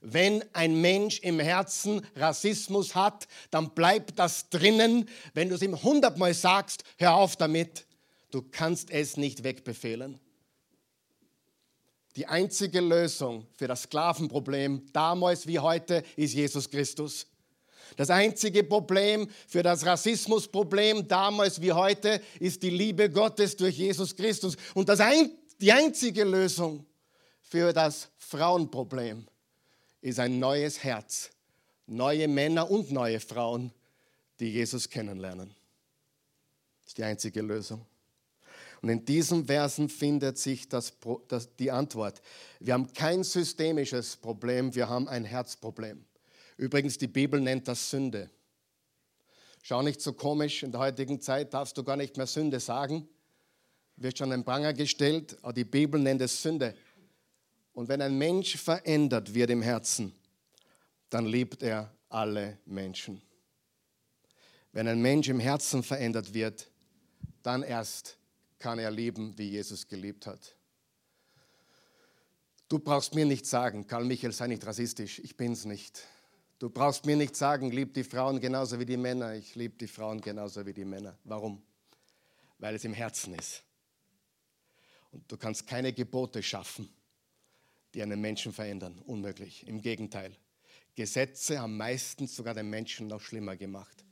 Wenn 0.00 0.44
ein 0.52 0.80
Mensch 0.80 1.20
im 1.20 1.38
Herzen 1.38 2.04
Rassismus 2.16 2.94
hat, 2.96 3.28
dann 3.50 3.70
bleibt 3.70 4.18
das 4.18 4.50
drinnen. 4.50 5.08
Wenn 5.32 5.48
du 5.48 5.54
es 5.54 5.62
ihm 5.62 5.80
hundertmal 5.80 6.34
sagst, 6.34 6.82
hör 6.98 7.14
auf 7.14 7.36
damit. 7.36 7.86
Du 8.32 8.42
kannst 8.42 8.90
es 8.90 9.16
nicht 9.16 9.44
wegbefehlen. 9.44 10.18
Die 12.16 12.26
einzige 12.26 12.80
Lösung 12.80 13.46
für 13.56 13.68
das 13.68 13.82
Sklavenproblem 13.82 14.86
damals 14.92 15.46
wie 15.46 15.60
heute 15.60 16.02
ist 16.16 16.34
Jesus 16.34 16.68
Christus. 16.68 17.26
Das 17.96 18.10
einzige 18.10 18.64
Problem 18.64 19.28
für 19.46 19.62
das 19.62 19.84
Rassismusproblem 19.84 21.06
damals 21.08 21.60
wie 21.60 21.72
heute 21.72 22.20
ist 22.40 22.62
die 22.62 22.70
Liebe 22.70 23.10
Gottes 23.10 23.56
durch 23.56 23.76
Jesus 23.76 24.16
Christus. 24.16 24.56
Und 24.74 24.88
das 24.88 25.00
ein, 25.00 25.30
die 25.60 25.72
einzige 25.72 26.24
Lösung 26.24 26.86
für 27.40 27.72
das 27.72 28.08
Frauenproblem 28.16 29.26
ist 30.00 30.18
ein 30.18 30.38
neues 30.38 30.82
Herz, 30.82 31.30
neue 31.86 32.28
Männer 32.28 32.70
und 32.70 32.90
neue 32.90 33.20
Frauen, 33.20 33.72
die 34.40 34.50
Jesus 34.50 34.88
kennenlernen. 34.88 35.54
Das 36.80 36.88
ist 36.88 36.98
die 36.98 37.04
einzige 37.04 37.42
Lösung. 37.42 37.86
Und 38.82 38.88
in 38.88 39.04
diesen 39.04 39.46
Versen 39.46 39.88
findet 39.88 40.38
sich 40.38 40.68
das, 40.68 40.92
das, 41.28 41.54
die 41.54 41.70
Antwort. 41.70 42.20
Wir 42.58 42.74
haben 42.74 42.92
kein 42.92 43.22
systemisches 43.22 44.16
Problem, 44.16 44.74
wir 44.74 44.88
haben 44.88 45.06
ein 45.08 45.24
Herzproblem. 45.24 46.04
Übrigens, 46.62 46.96
die 46.96 47.08
Bibel 47.08 47.40
nennt 47.40 47.66
das 47.66 47.90
Sünde. 47.90 48.30
Schau 49.62 49.82
nicht 49.82 50.00
so 50.00 50.12
komisch, 50.12 50.62
in 50.62 50.70
der 50.70 50.80
heutigen 50.80 51.20
Zeit 51.20 51.52
darfst 51.52 51.76
du 51.76 51.82
gar 51.82 51.96
nicht 51.96 52.16
mehr 52.16 52.28
Sünde 52.28 52.60
sagen. 52.60 53.08
Wird 53.96 54.16
schon 54.16 54.30
ein 54.30 54.44
Pranger 54.44 54.72
gestellt, 54.72 55.36
aber 55.42 55.54
die 55.54 55.64
Bibel 55.64 56.00
nennt 56.00 56.20
es 56.20 56.40
Sünde. 56.40 56.76
Und 57.72 57.88
wenn 57.88 58.00
ein 58.00 58.16
Mensch 58.16 58.56
verändert 58.58 59.34
wird 59.34 59.50
im 59.50 59.60
Herzen, 59.60 60.14
dann 61.10 61.26
liebt 61.26 61.64
er 61.64 61.92
alle 62.08 62.58
Menschen. 62.64 63.20
Wenn 64.70 64.86
ein 64.86 65.02
Mensch 65.02 65.28
im 65.28 65.40
Herzen 65.40 65.82
verändert 65.82 66.32
wird, 66.32 66.70
dann 67.42 67.64
erst 67.64 68.18
kann 68.60 68.78
er 68.78 68.92
lieben, 68.92 69.36
wie 69.36 69.50
Jesus 69.50 69.88
geliebt 69.88 70.28
hat. 70.28 70.54
Du 72.68 72.78
brauchst 72.78 73.16
mir 73.16 73.26
nicht 73.26 73.46
sagen, 73.46 73.84
Karl 73.84 74.04
Michael, 74.04 74.32
sei 74.32 74.46
nicht 74.46 74.64
rassistisch, 74.64 75.18
ich 75.18 75.36
bin's 75.36 75.64
nicht. 75.64 76.06
Du 76.62 76.70
brauchst 76.70 77.06
mir 77.06 77.16
nicht 77.16 77.34
sagen, 77.34 77.72
lieb 77.72 77.92
die 77.92 78.04
Frauen 78.04 78.38
genauso 78.38 78.78
wie 78.78 78.86
die 78.86 78.96
Männer. 78.96 79.34
Ich 79.34 79.56
liebe 79.56 79.76
die 79.76 79.88
Frauen 79.88 80.20
genauso 80.20 80.64
wie 80.64 80.72
die 80.72 80.84
Männer. 80.84 81.18
Warum? 81.24 81.60
Weil 82.60 82.76
es 82.76 82.84
im 82.84 82.94
Herzen 82.94 83.34
ist. 83.34 83.64
Und 85.10 85.24
du 85.26 85.36
kannst 85.36 85.66
keine 85.66 85.92
Gebote 85.92 86.40
schaffen, 86.40 86.88
die 87.92 88.00
einen 88.00 88.20
Menschen 88.20 88.52
verändern. 88.52 88.96
Unmöglich. 89.06 89.66
Im 89.66 89.82
Gegenteil. 89.82 90.36
Gesetze 90.94 91.58
haben 91.58 91.76
meistens 91.76 92.36
sogar 92.36 92.54
den 92.54 92.70
Menschen 92.70 93.08
noch 93.08 93.22
schlimmer 93.22 93.56
gemacht. 93.56 94.04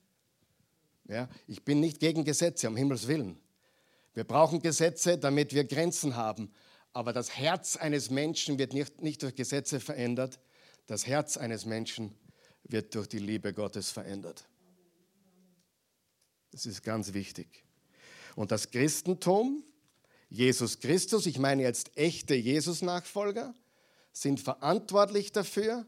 Ja, 1.04 1.28
ich 1.47 1.64
bin 1.64 1.78
nicht 1.78 2.00
gegen 2.00 2.25
Gesetze, 2.25 2.66
um 2.66 2.76
Himmels 2.76 3.07
Willen. 3.07 3.38
Wir 4.12 4.25
brauchen 4.25 4.61
Gesetze, 4.61 5.19
damit 5.19 5.54
wir 5.54 5.62
Grenzen 5.62 6.16
haben. 6.16 6.52
Aber 6.95 7.12
das 7.12 7.30
Herz 7.30 7.76
eines 7.76 8.11
Menschen 8.11 8.59
wird 8.59 8.73
nicht, 8.73 9.02
nicht 9.02 9.23
durch 9.23 9.37
Gesetze 9.37 9.78
verändert. 9.78 10.40
Das 10.88 11.07
Herz 11.07 11.37
eines 11.37 11.64
Menschen 11.64 12.16
wird 12.73 12.95
durch 12.95 13.09
die 13.09 13.19
Liebe 13.19 13.53
Gottes 13.53 13.91
verändert. 13.91 14.45
Das 16.53 16.67
ist 16.67 16.83
ganz 16.83 17.12
wichtig. 17.12 17.65
Und 18.37 18.50
das 18.50 18.71
Christentum, 18.71 19.62
Jesus 20.29 20.79
Christus, 20.79 21.27
ich 21.27 21.39
meine 21.39 21.62
jetzt 21.62 21.97
echte 21.97 22.35
Jesus-Nachfolger, 22.35 23.55
sind 24.12 24.41
verantwortlich 24.41 25.33
dafür, 25.33 25.87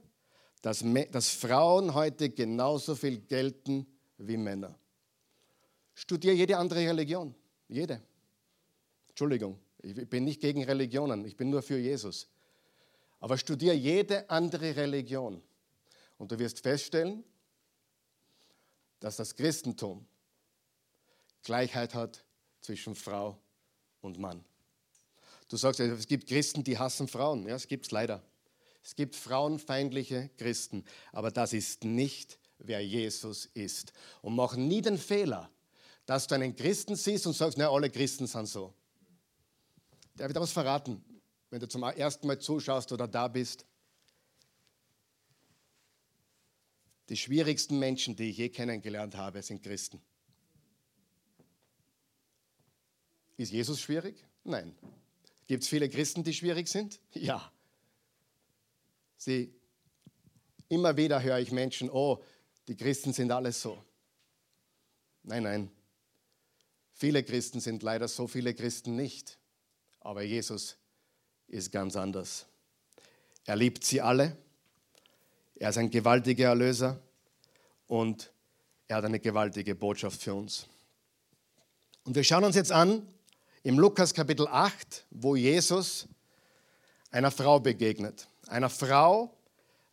dass, 0.60 0.84
dass 1.10 1.28
Frauen 1.30 1.94
heute 1.94 2.30
genauso 2.30 2.94
viel 2.94 3.18
gelten 3.18 3.86
wie 4.18 4.36
Männer. 4.36 4.78
Studiere 5.94 6.34
jede 6.34 6.56
andere 6.56 6.80
Religion, 6.80 7.34
jede. 7.68 8.00
Entschuldigung, 9.08 9.58
ich 9.82 10.08
bin 10.08 10.24
nicht 10.24 10.40
gegen 10.40 10.64
Religionen, 10.64 11.24
ich 11.24 11.36
bin 11.36 11.50
nur 11.50 11.62
für 11.62 11.78
Jesus. 11.78 12.28
Aber 13.18 13.36
studiere 13.36 13.74
jede 13.74 14.28
andere 14.30 14.74
Religion 14.76 15.42
und 16.22 16.30
du 16.30 16.38
wirst 16.38 16.60
feststellen, 16.60 17.24
dass 19.00 19.16
das 19.16 19.34
Christentum 19.34 20.06
Gleichheit 21.42 21.94
hat 21.94 22.24
zwischen 22.60 22.94
Frau 22.94 23.36
und 24.02 24.20
Mann. 24.20 24.44
Du 25.48 25.56
sagst, 25.56 25.80
es 25.80 26.06
gibt 26.06 26.28
Christen, 26.28 26.62
die 26.62 26.78
hassen 26.78 27.08
Frauen. 27.08 27.48
Ja, 27.48 27.56
es 27.56 27.66
gibt 27.66 27.86
es 27.86 27.90
leider. 27.90 28.22
Es 28.84 28.94
gibt 28.94 29.16
frauenfeindliche 29.16 30.30
Christen. 30.36 30.84
Aber 31.10 31.32
das 31.32 31.52
ist 31.54 31.82
nicht, 31.82 32.38
wer 32.58 32.86
Jesus 32.86 33.46
ist. 33.46 33.92
Und 34.20 34.36
mach 34.36 34.54
nie 34.54 34.80
den 34.80 34.98
Fehler, 34.98 35.50
dass 36.06 36.28
du 36.28 36.36
einen 36.36 36.54
Christen 36.54 36.94
siehst 36.94 37.26
und 37.26 37.32
sagst, 37.32 37.58
na, 37.58 37.68
alle 37.68 37.90
Christen 37.90 38.28
sind 38.28 38.46
so. 38.46 38.72
Der 40.14 40.28
wird 40.28 40.38
was 40.38 40.52
verraten, 40.52 41.04
wenn 41.50 41.58
du 41.58 41.66
zum 41.66 41.82
ersten 41.82 42.28
Mal 42.28 42.38
zuschaust 42.38 42.92
oder 42.92 43.08
da 43.08 43.26
bist. 43.26 43.66
Die 47.12 47.18
schwierigsten 47.18 47.78
Menschen, 47.78 48.16
die 48.16 48.30
ich 48.30 48.38
je 48.38 48.48
kennengelernt 48.48 49.16
habe, 49.16 49.42
sind 49.42 49.62
Christen. 49.62 50.00
Ist 53.36 53.52
Jesus 53.52 53.82
schwierig? 53.82 54.24
Nein. 54.44 54.74
Gibt 55.46 55.62
es 55.62 55.68
viele 55.68 55.90
Christen, 55.90 56.24
die 56.24 56.32
schwierig 56.32 56.68
sind? 56.68 57.00
Ja. 57.12 57.52
Sie, 59.18 59.52
immer 60.70 60.96
wieder 60.96 61.22
höre 61.22 61.38
ich 61.38 61.52
Menschen, 61.52 61.90
oh, 61.90 62.24
die 62.66 62.78
Christen 62.78 63.12
sind 63.12 63.30
alle 63.30 63.52
so. 63.52 63.76
Nein, 65.22 65.42
nein. 65.42 65.70
Viele 66.94 67.22
Christen 67.22 67.60
sind 67.60 67.82
leider 67.82 68.08
so, 68.08 68.26
viele 68.26 68.54
Christen 68.54 68.96
nicht. 68.96 69.38
Aber 70.00 70.22
Jesus 70.22 70.78
ist 71.46 71.70
ganz 71.72 71.94
anders. 71.94 72.46
Er 73.44 73.56
liebt 73.56 73.84
sie 73.84 74.00
alle. 74.00 74.34
Er 75.56 75.70
ist 75.70 75.78
ein 75.78 75.90
gewaltiger 75.90 76.48
Erlöser 76.48 77.00
und 77.86 78.32
er 78.88 78.96
hat 78.96 79.04
eine 79.04 79.20
gewaltige 79.20 79.74
Botschaft 79.74 80.22
für 80.22 80.34
uns. 80.34 80.66
Und 82.04 82.16
wir 82.16 82.24
schauen 82.24 82.44
uns 82.44 82.56
jetzt 82.56 82.72
an 82.72 83.06
im 83.62 83.78
Lukas 83.78 84.12
Kapitel 84.12 84.48
8, 84.48 85.06
wo 85.10 85.36
Jesus 85.36 86.08
einer 87.10 87.30
Frau 87.30 87.60
begegnet. 87.60 88.28
Einer 88.48 88.70
Frau, 88.70 89.36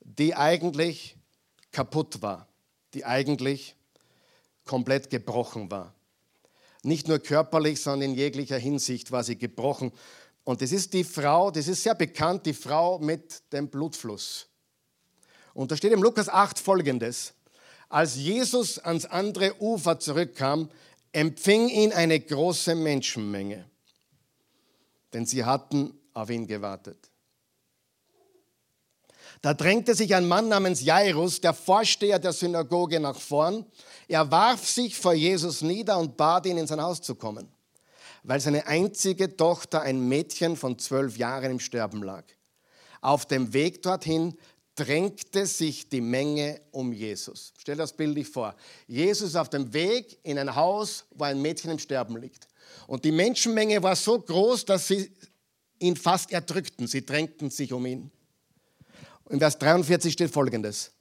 die 0.02 0.36
eigentlich 0.36 1.16
kaputt 1.72 2.22
war, 2.22 2.48
die 2.94 3.06
eigentlich 3.06 3.76
komplett 4.66 5.10
gebrochen 5.10 5.70
war. 5.70 5.94
Nicht 6.82 7.08
nur 7.08 7.20
körperlich, 7.20 7.82
sondern 7.82 8.12
in 8.12 8.16
jeglicher 8.18 8.58
Hinsicht 8.58 9.12
war 9.12 9.24
sie 9.24 9.38
gebrochen. 9.38 9.92
Und 10.44 10.62
das 10.62 10.72
ist 10.72 10.94
die 10.94 11.04
Frau, 11.04 11.52
das 11.52 11.68
ist 11.68 11.84
sehr 11.84 11.96
bekannt, 11.96 12.46
die 12.46 12.54
Frau 12.54 12.98
mit 12.98 13.44
dem 13.54 13.70
Blutfluss. 13.70 14.49
Und 15.60 15.72
da 15.72 15.76
steht 15.76 15.92
im 15.92 16.02
Lukas 16.02 16.30
8 16.30 16.58
folgendes. 16.58 17.34
Als 17.90 18.16
Jesus 18.16 18.80
ans 18.80 19.04
andere 19.04 19.62
Ufer 19.62 20.00
zurückkam, 20.00 20.70
empfing 21.12 21.68
ihn 21.68 21.92
eine 21.92 22.18
große 22.18 22.76
Menschenmenge, 22.76 23.66
denn 25.12 25.26
sie 25.26 25.44
hatten 25.44 25.94
auf 26.14 26.30
ihn 26.30 26.48
gewartet. 26.48 27.10
Da 29.42 29.54
drängte 29.54 29.96
sich 29.96 30.16
ein 30.16 30.30
Mann 30.30 30.48
namens 30.48 30.82
Jairus, 30.82 31.42
der 31.42 31.54
Vorsteher 31.54 32.20
der 32.20 32.32
Synagoge, 32.32 33.02
nach 33.02 33.20
vorn. 33.20 33.66
Er 34.08 34.32
warf 34.32 34.66
sich 34.66 34.96
vor 34.96 35.14
Jesus 35.14 35.62
nieder 35.62 36.00
und 36.00 36.16
bat 36.16 36.46
ihn, 36.46 36.58
in 36.58 36.68
sein 36.68 36.82
Haus 36.82 37.02
zu 37.02 37.16
kommen, 37.16 37.52
weil 38.24 38.40
seine 38.40 38.66
einzige 38.66 39.36
Tochter, 39.36 39.82
ein 39.82 40.08
Mädchen 40.08 40.56
von 40.56 40.80
zwölf 40.80 41.18
Jahren, 41.18 41.52
im 41.52 41.60
Sterben 41.60 42.02
lag. 42.02 42.24
Auf 43.02 43.26
dem 43.26 43.52
Weg 43.52 43.82
dorthin 43.82 44.38
drängte 44.80 45.46
sich 45.46 45.90
die 45.90 46.00
Menge 46.00 46.62
um 46.72 46.94
Jesus. 46.94 47.54
Stell 47.58 47.76
das 47.76 47.92
Bild 47.92 48.16
dich 48.16 48.30
vor. 48.30 48.56
Jesus 48.88 49.36
auf 49.36 49.50
dem 49.50 49.74
Weg 49.74 50.18
in 50.24 50.40
ein 50.40 50.56
Haus, 50.56 51.06
wo 51.12 51.26
ein 51.26 51.42
Mädchen 51.42 51.72
im 51.72 51.80
Sterben 51.80 52.16
liegt. 52.18 52.48
Und 52.88 53.04
die 53.04 53.12
Menschenmenge 53.12 53.84
war 53.84 53.96
so 53.96 54.20
groß, 54.20 54.64
dass 54.66 54.88
sie 54.88 55.12
ihn 55.80 55.98
fast 55.98 56.32
erdrückten. 56.32 56.88
Sie 56.88 57.06
drängten 57.06 57.50
sich 57.50 57.74
um 57.74 57.86
ihn. 57.86 58.10
In 59.30 59.40
Vers 59.40 59.58
43 59.58 60.14
steht 60.14 60.32
folgendes. 60.32 60.92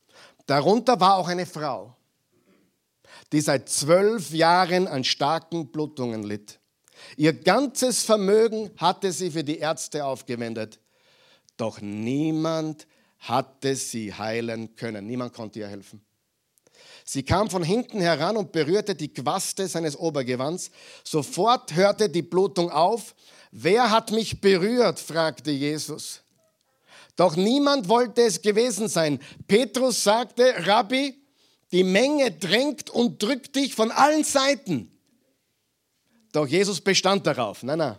Darunter 0.46 0.98
war 0.98 1.16
auch 1.16 1.28
eine 1.28 1.46
Frau, 1.46 1.94
die 3.32 3.40
seit 3.40 3.68
zwölf 3.68 4.30
Jahren 4.30 4.88
an 4.88 5.04
starken 5.04 5.68
Blutungen 5.68 6.24
litt. 6.24 6.58
Ihr 7.16 7.32
ganzes 7.32 8.02
Vermögen 8.02 8.70
hatte 8.76 9.12
sie 9.12 9.30
für 9.30 9.44
die 9.44 9.58
Ärzte 9.58 10.04
aufgewendet. 10.04 10.80
Doch 11.56 11.80
niemand 11.80 12.86
hatte 13.18 13.74
sie 13.76 14.12
heilen 14.14 14.74
können. 14.74 15.06
Niemand 15.06 15.32
konnte 15.32 15.58
ihr 15.58 15.68
helfen. 15.68 16.00
Sie 17.04 17.22
kam 17.22 17.48
von 17.48 17.62
hinten 17.62 18.00
heran 18.00 18.36
und 18.36 18.52
berührte 18.52 18.94
die 18.94 19.12
Quaste 19.12 19.66
seines 19.66 19.96
Obergewands. 19.96 20.70
Sofort 21.04 21.74
hörte 21.74 22.08
die 22.08 22.22
Blutung 22.22 22.70
auf. 22.70 23.14
Wer 23.50 23.90
hat 23.90 24.10
mich 24.10 24.40
berührt? 24.40 25.00
fragte 25.00 25.50
Jesus. 25.50 26.20
Doch 27.16 27.34
niemand 27.34 27.88
wollte 27.88 28.22
es 28.22 28.42
gewesen 28.42 28.88
sein. 28.88 29.18
Petrus 29.48 30.04
sagte, 30.04 30.54
Rabbi, 30.66 31.16
die 31.72 31.82
Menge 31.82 32.30
drängt 32.30 32.90
und 32.90 33.22
drückt 33.22 33.56
dich 33.56 33.74
von 33.74 33.90
allen 33.90 34.22
Seiten. 34.22 34.92
Doch 36.32 36.46
Jesus 36.46 36.80
bestand 36.80 37.26
darauf. 37.26 37.62
Nein, 37.62 37.78
nein. 37.78 37.98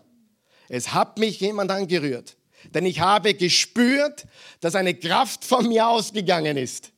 Es 0.69 0.93
hat 0.93 1.17
mich 1.17 1.39
jemand 1.39 1.71
angerührt. 1.71 2.37
Denn 2.65 2.85
ich 2.85 2.99
habe 2.99 3.33
gespürt, 3.33 4.25
dass 4.59 4.75
eine 4.75 4.93
Kraft 4.93 5.45
von 5.45 5.67
mir 5.67 5.87
ausgegangen 5.87 6.57
ist. 6.57 6.91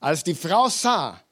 Als 0.00 0.24
die 0.24 0.34
Frau 0.34 0.68
sah, 0.68 1.22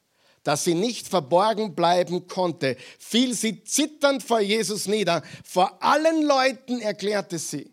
dass 0.43 0.63
sie 0.63 0.75
nicht 0.75 1.07
verborgen 1.07 1.75
bleiben 1.75 2.27
konnte, 2.27 2.77
fiel 2.99 3.33
sie 3.33 3.63
zitternd 3.63 4.23
vor 4.23 4.39
Jesus 4.39 4.87
nieder. 4.87 5.23
Vor 5.43 5.81
allen 5.83 6.23
Leuten 6.23 6.81
erklärte 6.81 7.39
sie, 7.39 7.71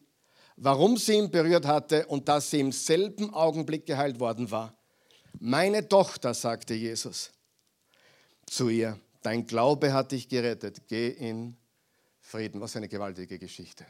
warum 0.57 0.97
sie 0.97 1.15
ihn 1.15 1.31
berührt 1.31 1.67
hatte 1.67 2.07
und 2.07 2.29
dass 2.29 2.51
sie 2.51 2.61
im 2.61 2.73
selben 2.73 3.33
Augenblick 3.35 3.87
geheilt 3.87 4.21
worden 4.21 4.51
war. 4.51 4.75
Meine 5.39 5.89
Tochter, 5.89 6.35
sagte 6.35 6.75
Jesus 6.75 7.31
zu 8.47 8.69
ihr, 8.69 8.99
dein 9.23 9.47
Glaube 9.47 9.93
hat 9.93 10.13
dich 10.13 10.29
gerettet, 10.29 10.83
geh 10.89 11.09
in 11.09 11.57
Frieden. 12.21 12.61
Was 12.61 12.77
eine 12.77 12.89
gewaltige 12.89 13.39
Geschichte. 13.39 13.85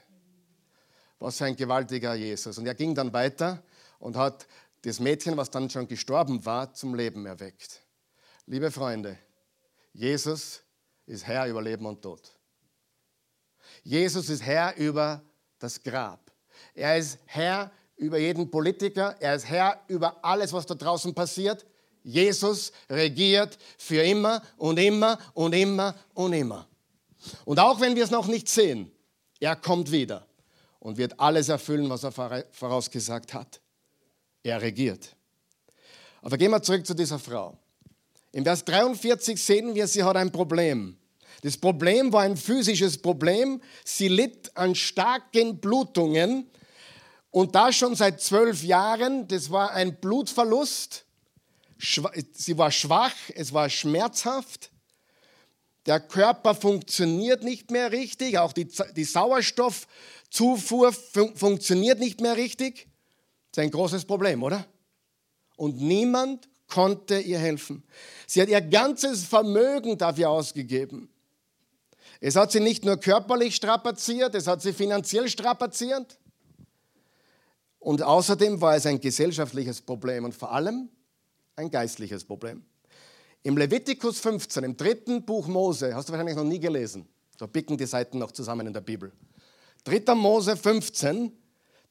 Was 1.23 1.41
ein 1.41 1.55
gewaltiger 1.55 2.15
Jesus. 2.15 2.59
Und 2.59 2.67
er 2.67 2.75
ging 2.75 2.97
dann 2.97 3.13
weiter 3.13 3.63
und 4.01 4.17
hat 4.17 4.49
das 4.83 4.99
Mädchen, 4.99 5.37
was 5.37 5.51
dann 5.51 5.71
schon 5.71 5.87
gestorben 5.87 6.45
war, 6.45 6.75
zum 6.75 6.97
Leben 6.97 7.27
erweckt. 7.27 7.81
Liebe 8.47 8.73
Freunde, 8.73 9.17
Jesus 9.93 10.63
ist 11.07 11.25
Herr 11.25 11.47
über 11.47 11.63
Leben 11.63 11.87
und 11.87 12.03
Tod. 12.03 12.21
Jesus 13.85 14.29
ist 14.31 14.43
Herr 14.43 14.77
über 14.77 15.23
das 15.61 15.81
Grab. 15.81 16.33
Er 16.75 16.99
ist 16.99 17.21
Herr 17.27 17.71
über 17.95 18.19
jeden 18.19 18.51
Politiker. 18.51 19.15
Er 19.21 19.37
ist 19.37 19.47
Herr 19.47 19.81
über 19.87 20.25
alles, 20.25 20.53
was 20.53 20.67
da 20.67 20.75
draußen 20.75 21.15
passiert. 21.15 21.65
Jesus 22.03 22.73
regiert 22.91 23.57
für 23.79 24.03
immer 24.03 24.43
und 24.57 24.77
immer 24.77 25.17
und 25.35 25.55
immer 25.55 25.95
und 26.15 26.33
immer. 26.33 26.67
Und 27.45 27.61
auch 27.61 27.81
wenn 27.81 27.95
wir 27.95 28.03
es 28.03 28.11
noch 28.11 28.27
nicht 28.27 28.49
sehen, 28.49 28.91
er 29.39 29.55
kommt 29.55 29.93
wieder 29.93 30.27
und 30.83 30.97
wird 30.99 31.18
alles 31.21 31.49
erfüllen, 31.49 31.88
was 31.88 32.03
er 32.03 32.11
vorausgesagt 32.51 33.35
hat. 33.35 33.61
Er 34.42 34.61
regiert. 34.61 35.14
Aber 36.21 36.37
gehen 36.37 36.51
wir 36.51 36.61
zurück 36.61 36.85
zu 36.85 36.95
dieser 36.95 37.21
Frau. 37.21 37.57
Im 38.33 38.42
Vers 38.42 38.64
43 38.64 39.40
sehen 39.40 39.75
wir, 39.77 39.87
sie 39.87 40.03
hat 40.03 40.16
ein 40.16 40.33
Problem. 40.33 40.97
Das 41.42 41.57
Problem 41.57 42.12
war 42.12 42.23
ein 42.23 42.37
physisches 42.37 42.99
Problem. 42.99 43.62
Sie 43.85 44.09
litt 44.09 44.57
an 44.57 44.75
starken 44.75 45.59
Blutungen 45.59 46.51
und 47.31 47.55
da 47.55 47.73
schon 47.73 47.95
seit 47.95 48.21
zwölf 48.21 48.64
Jahren. 48.64 49.29
Das 49.29 49.53
war 49.53 49.71
ein 49.71 50.01
Blutverlust. 50.01 51.05
Sie 51.79 52.59
war 52.59 52.73
schwach, 52.73 53.14
es 53.35 53.53
war 53.53 53.71
schmerzhaft. 53.71 54.73
Der 55.87 56.01
Körper 56.01 56.55
funktioniert 56.57 57.45
nicht 57.45 57.71
mehr 57.71 57.92
richtig, 57.92 58.38
auch 58.38 58.53
die, 58.53 58.68
die 58.97 59.05
Sauerstoffzufuhr 60.33 60.92
fun 60.92 61.37
funktioniert 61.37 61.99
nicht 61.99 62.21
mehr 62.21 62.37
richtig. 62.37 62.88
Das 63.51 63.62
ist 63.62 63.66
ein 63.66 63.71
großes 63.71 64.05
Problem, 64.07 64.42
oder? 64.42 64.66
Und 65.57 65.81
niemand 65.81 66.49
konnte 66.68 67.21
ihr 67.21 67.38
helfen. 67.38 67.85
Sie 68.27 68.40
hat 68.40 68.49
ihr 68.49 68.61
ganzes 68.62 69.25
Vermögen 69.25 69.99
dafür 69.99 70.31
ausgegeben. 70.31 71.11
Es 72.21 72.37
hat 72.37 72.51
sie 72.51 72.61
nicht 72.61 72.85
nur 72.85 72.97
körperlich 72.97 73.55
strapaziert, 73.55 74.35
es 74.35 74.47
hat 74.47 74.62
sie 74.62 74.73
finanziell 74.73 75.29
strapaziert. 75.29 76.18
Und 77.79 78.01
außerdem 78.01 78.61
war 78.61 78.77
es 78.77 78.87
ein 78.87 79.01
gesellschaftliches 79.01 79.83
Problem 79.83 80.25
und 80.25 80.35
vor 80.35 80.53
allem 80.53 80.88
ein 81.57 81.71
geistliches 81.71 82.25
Problem. 82.25 82.64
Im 83.42 83.57
Levitikus 83.57 84.21
15, 84.21 84.64
im 84.64 84.77
dritten 84.77 85.25
Buch 85.25 85.49
Mose, 85.49 85.95
hast 85.95 86.09
du 86.09 86.12
wahrscheinlich 86.12 86.37
noch 86.37 86.45
nie 86.45 86.61
gelesen. 86.61 87.07
Da 87.37 87.47
bicken 87.47 87.77
die 87.77 87.87
Seiten 87.87 88.18
noch 88.18 88.31
zusammen 88.31 88.68
in 88.68 88.73
der 88.73 88.83
Bibel. 88.83 89.12
3. 89.85 90.14
Mose 90.14 90.57
15, 90.57 91.33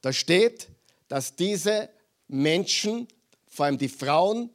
da 0.02 0.14
steht, 0.14 0.70
dass 1.08 1.36
diese 1.36 1.90
Menschen, 2.28 3.08
vor 3.48 3.66
allem 3.66 3.78
die 3.78 3.90
Frauen, 3.90 4.50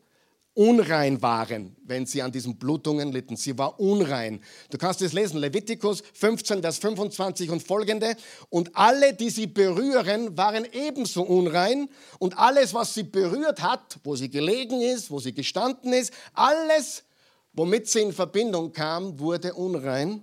unrein 0.56 1.20
waren, 1.20 1.76
wenn 1.84 2.06
sie 2.06 2.22
an 2.22 2.32
diesen 2.32 2.56
Blutungen 2.56 3.12
litten. 3.12 3.36
Sie 3.36 3.58
war 3.58 3.78
unrein. 3.78 4.40
Du 4.70 4.78
kannst 4.78 5.02
es 5.02 5.12
lesen, 5.12 5.38
Levitikus 5.38 6.02
15, 6.14 6.62
Vers 6.62 6.78
25 6.78 7.50
und 7.50 7.62
folgende. 7.62 8.16
Und 8.48 8.74
alle, 8.74 9.12
die 9.12 9.28
sie 9.28 9.46
berühren, 9.46 10.34
waren 10.38 10.66
ebenso 10.72 11.22
unrein. 11.22 11.90
Und 12.18 12.38
alles, 12.38 12.72
was 12.72 12.94
sie 12.94 13.02
berührt 13.02 13.60
hat, 13.60 13.98
wo 14.02 14.16
sie 14.16 14.30
gelegen 14.30 14.80
ist, 14.80 15.10
wo 15.10 15.20
sie 15.20 15.34
gestanden 15.34 15.92
ist, 15.92 16.10
alles, 16.32 17.04
womit 17.52 17.88
sie 17.88 18.00
in 18.00 18.14
Verbindung 18.14 18.72
kam, 18.72 19.18
wurde 19.20 19.52
unrein. 19.52 20.22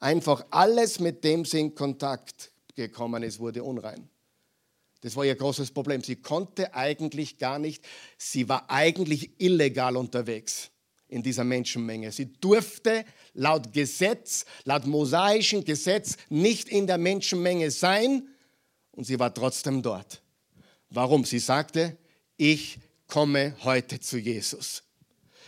Einfach 0.00 0.46
alles, 0.50 1.00
mit 1.00 1.24
dem 1.24 1.44
sie 1.44 1.60
in 1.60 1.74
Kontakt 1.74 2.52
gekommen 2.74 3.22
ist, 3.22 3.40
wurde 3.40 3.62
unrein. 3.64 4.08
Das 5.00 5.14
war 5.16 5.24
ihr 5.24 5.34
großes 5.34 5.70
Problem. 5.70 6.02
Sie 6.02 6.16
konnte 6.16 6.74
eigentlich 6.74 7.38
gar 7.38 7.58
nicht, 7.58 7.84
sie 8.16 8.48
war 8.48 8.68
eigentlich 8.70 9.30
illegal 9.38 9.96
unterwegs 9.96 10.70
in 11.08 11.22
dieser 11.22 11.44
Menschenmenge. 11.44 12.12
Sie 12.12 12.32
durfte 12.40 13.04
laut 13.34 13.72
Gesetz, 13.72 14.44
laut 14.64 14.86
mosaischen 14.86 15.64
Gesetz 15.64 16.16
nicht 16.28 16.68
in 16.68 16.86
der 16.86 16.98
Menschenmenge 16.98 17.70
sein 17.70 18.28
und 18.92 19.04
sie 19.04 19.18
war 19.18 19.32
trotzdem 19.32 19.82
dort. 19.82 20.20
Warum? 20.90 21.24
Sie 21.24 21.38
sagte, 21.38 21.96
ich 22.36 22.78
komme 23.06 23.56
heute 23.62 24.00
zu 24.00 24.18
Jesus. 24.18 24.82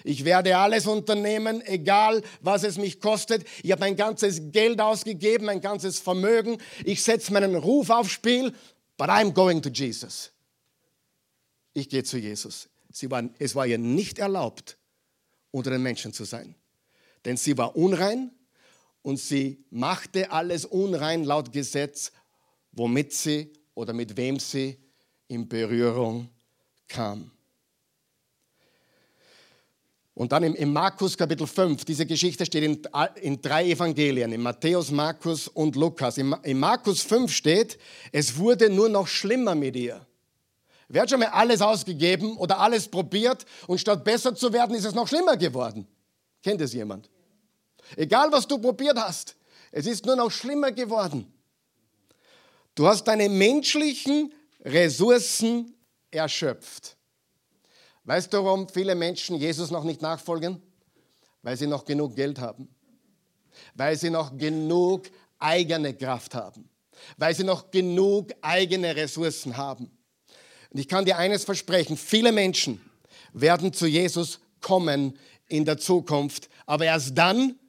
Ich 0.05 0.25
werde 0.25 0.57
alles 0.57 0.87
unternehmen, 0.87 1.63
egal 1.67 2.23
was 2.41 2.65
es 2.65 2.79
mich 2.79 3.01
kostet. 3.01 3.47
Ich 3.63 3.73
habe 3.73 3.81
mein 3.81 3.97
ganzes 3.97 4.53
Geld 4.53 4.81
ausgegeben, 4.81 5.47
mein 5.47 5.61
ganzes 5.61 5.99
Vermögen. 5.99 6.59
Ich 6.85 7.03
setze 7.03 7.33
meinen 7.33 7.55
Ruf 7.55 7.91
aufs 7.91 8.11
Spiel 8.11 8.55
But 8.97 9.09
I'm 9.09 9.33
going 9.33 9.63
to 9.63 9.71
Jesus. 9.71 10.31
Ich 11.73 11.89
gehe 11.89 12.05
zu 12.05 12.19
Jesus. 12.19 12.69
Sie 12.93 13.11
war, 13.11 13.29
es 13.39 13.55
war 13.55 13.67
ihr 13.67 13.79
nicht 13.79 14.19
erlaubt, 14.19 14.77
unter 15.51 15.71
den 15.71 15.83
Menschen 15.83 16.13
zu 16.13 16.25
sein. 16.25 16.55
Denn 17.25 17.39
sie 17.39 17.57
war 17.57 17.77
unrein 17.77 18.31
und 19.01 19.19
sie 19.19 19.65
machte 19.71 20.31
alles 20.31 20.67
unrein 20.67 21.25
laut 21.25 21.51
Gesetz, 21.51 22.13
womit 22.73 23.15
sie 23.15 23.53
oder 23.75 23.95
mit 23.95 24.17
wem 24.17 24.39
sie 24.39 24.77
in 25.29 25.49
Berührung 25.49 26.29
kam. 26.87 27.31
Und 30.21 30.33
dann 30.33 30.43
im, 30.43 30.55
im, 30.55 30.71
Markus 30.71 31.17
Kapitel 31.17 31.47
5, 31.47 31.83
diese 31.87 32.05
Geschichte 32.05 32.45
steht 32.45 32.63
in, 32.63 32.83
in 33.23 33.41
drei 33.41 33.71
Evangelien, 33.71 34.31
in 34.33 34.43
Matthäus, 34.43 34.91
Markus 34.91 35.49
und 35.49 35.77
Lukas. 35.77 36.19
Im, 36.19 36.37
in 36.43 36.61
Markus 36.61 37.01
5 37.01 37.33
steht, 37.33 37.79
es 38.13 38.37
wurde 38.37 38.69
nur 38.69 38.91
noch 38.91 39.07
schlimmer 39.07 39.55
mit 39.55 39.77
ihr. 39.77 40.07
Wer 40.89 41.01
hat 41.01 41.09
schon 41.09 41.21
mal 41.21 41.31
alles 41.31 41.63
ausgegeben 41.63 42.37
oder 42.37 42.59
alles 42.59 42.87
probiert 42.87 43.47
und 43.67 43.81
statt 43.81 44.05
besser 44.05 44.35
zu 44.35 44.53
werden, 44.53 44.77
ist 44.77 44.85
es 44.85 44.95
noch 44.95 45.09
schlimmer 45.09 45.39
geworden? 45.39 45.87
Kennt 46.43 46.61
es 46.61 46.75
jemand? 46.75 47.09
Egal, 47.97 48.31
was 48.31 48.47
du 48.47 48.59
probiert 48.59 48.99
hast, 48.99 49.37
es 49.73 49.87
ist 49.87 50.05
nur 50.05 50.17
noch 50.17 50.31
schlimmer 50.31 50.71
geworden. 50.71 51.33
Du 52.75 52.87
hast 52.87 53.05
deine 53.05 53.31
menschlichen 53.31 54.35
Ressourcen 54.67 55.75
erschöpft. 56.11 56.99
Weißt 58.11 58.33
du, 58.33 58.45
warum 58.45 58.69
viele 58.69 58.97
Menschen 58.97 59.37
Jesus 59.37 59.71
noch 59.71 59.85
nicht 59.85 60.03
nachfolgen? 60.03 60.61
Weil 61.43 61.57
sie 61.57 61.69
noch 61.69 61.85
genug 61.85 62.17
Geld 62.17 62.41
haben. 62.41 62.69
Weil 63.77 63.97
sie 63.97 64.11
noch 64.11 64.37
genug 64.37 65.09
eigene 65.39 65.95
Kraft 65.95 66.35
haben. 66.35 66.69
Weil 67.19 67.37
sie 67.37 67.45
noch 67.45 67.71
genug 67.71 68.33
eigene 68.41 68.97
Ressourcen 68.97 69.57
haben. 69.57 69.93
Und 70.71 70.81
ich 70.81 70.89
kann 70.89 71.05
dir 71.05 71.19
eines 71.19 71.45
versprechen, 71.45 71.97
viele 71.97 72.33
Menschen 72.33 72.81
werden 73.33 73.73
zu 73.73 73.87
Jesus 73.87 74.41
kommen 74.61 75.17
in 75.47 75.65
der 75.65 75.79
Zukunft, 75.79 76.49
aber 76.67 76.87
erst 76.87 77.17
dann, 77.17 77.61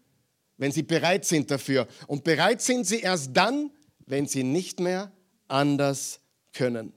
wenn 0.57 0.71
sie 0.71 0.81
bereit 0.81 1.23
sind 1.23 1.51
dafür. 1.51 1.87
Und 2.07 2.23
bereit 2.23 2.63
sind 2.63 2.87
sie 2.87 3.01
erst 3.01 3.29
dann, 3.37 3.69
wenn 4.07 4.25
sie 4.25 4.41
nicht 4.41 4.79
mehr 4.79 5.11
anders 5.47 6.19
können. 6.51 6.93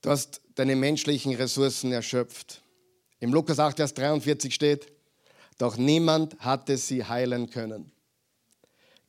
Du 0.00 0.10
hast 0.10 0.41
deine 0.54 0.76
menschlichen 0.76 1.34
Ressourcen 1.34 1.92
erschöpft. 1.92 2.62
Im 3.20 3.32
Lukas 3.32 3.58
8, 3.58 3.76
Vers 3.76 3.94
43 3.94 4.54
steht, 4.54 4.92
doch 5.58 5.76
niemand 5.76 6.38
hatte 6.40 6.76
sie 6.76 7.04
heilen 7.04 7.50
können. 7.50 7.92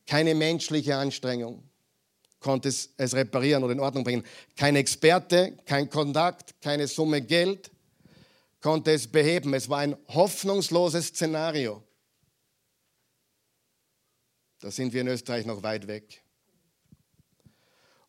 Keine 0.06 0.34
menschliche 0.34 0.96
Anstrengung 0.96 1.62
konnte 2.40 2.68
es, 2.68 2.90
reparieren 2.98 3.64
oder 3.64 3.72
in 3.72 3.80
Ordnung 3.80 4.04
bringen. 4.04 4.24
Kein 4.56 4.76
Experte, 4.76 5.56
kein 5.64 5.88
Kontakt, 5.88 6.60
keine 6.60 6.86
Summe 6.86 7.22
Geld 7.22 7.70
konnte 8.60 8.92
es 8.92 9.06
beheben. 9.06 9.52
Es 9.54 9.68
war 9.68 9.78
ein 9.78 9.96
hoffnungsloses 10.08 11.08
Szenario. 11.08 11.82
Da 14.60 14.70
sind 14.70 14.92
wir 14.92 15.00
in 15.00 15.08
Österreich 15.08 15.44
noch 15.44 15.62
weit 15.62 15.86
weg. 15.86 16.22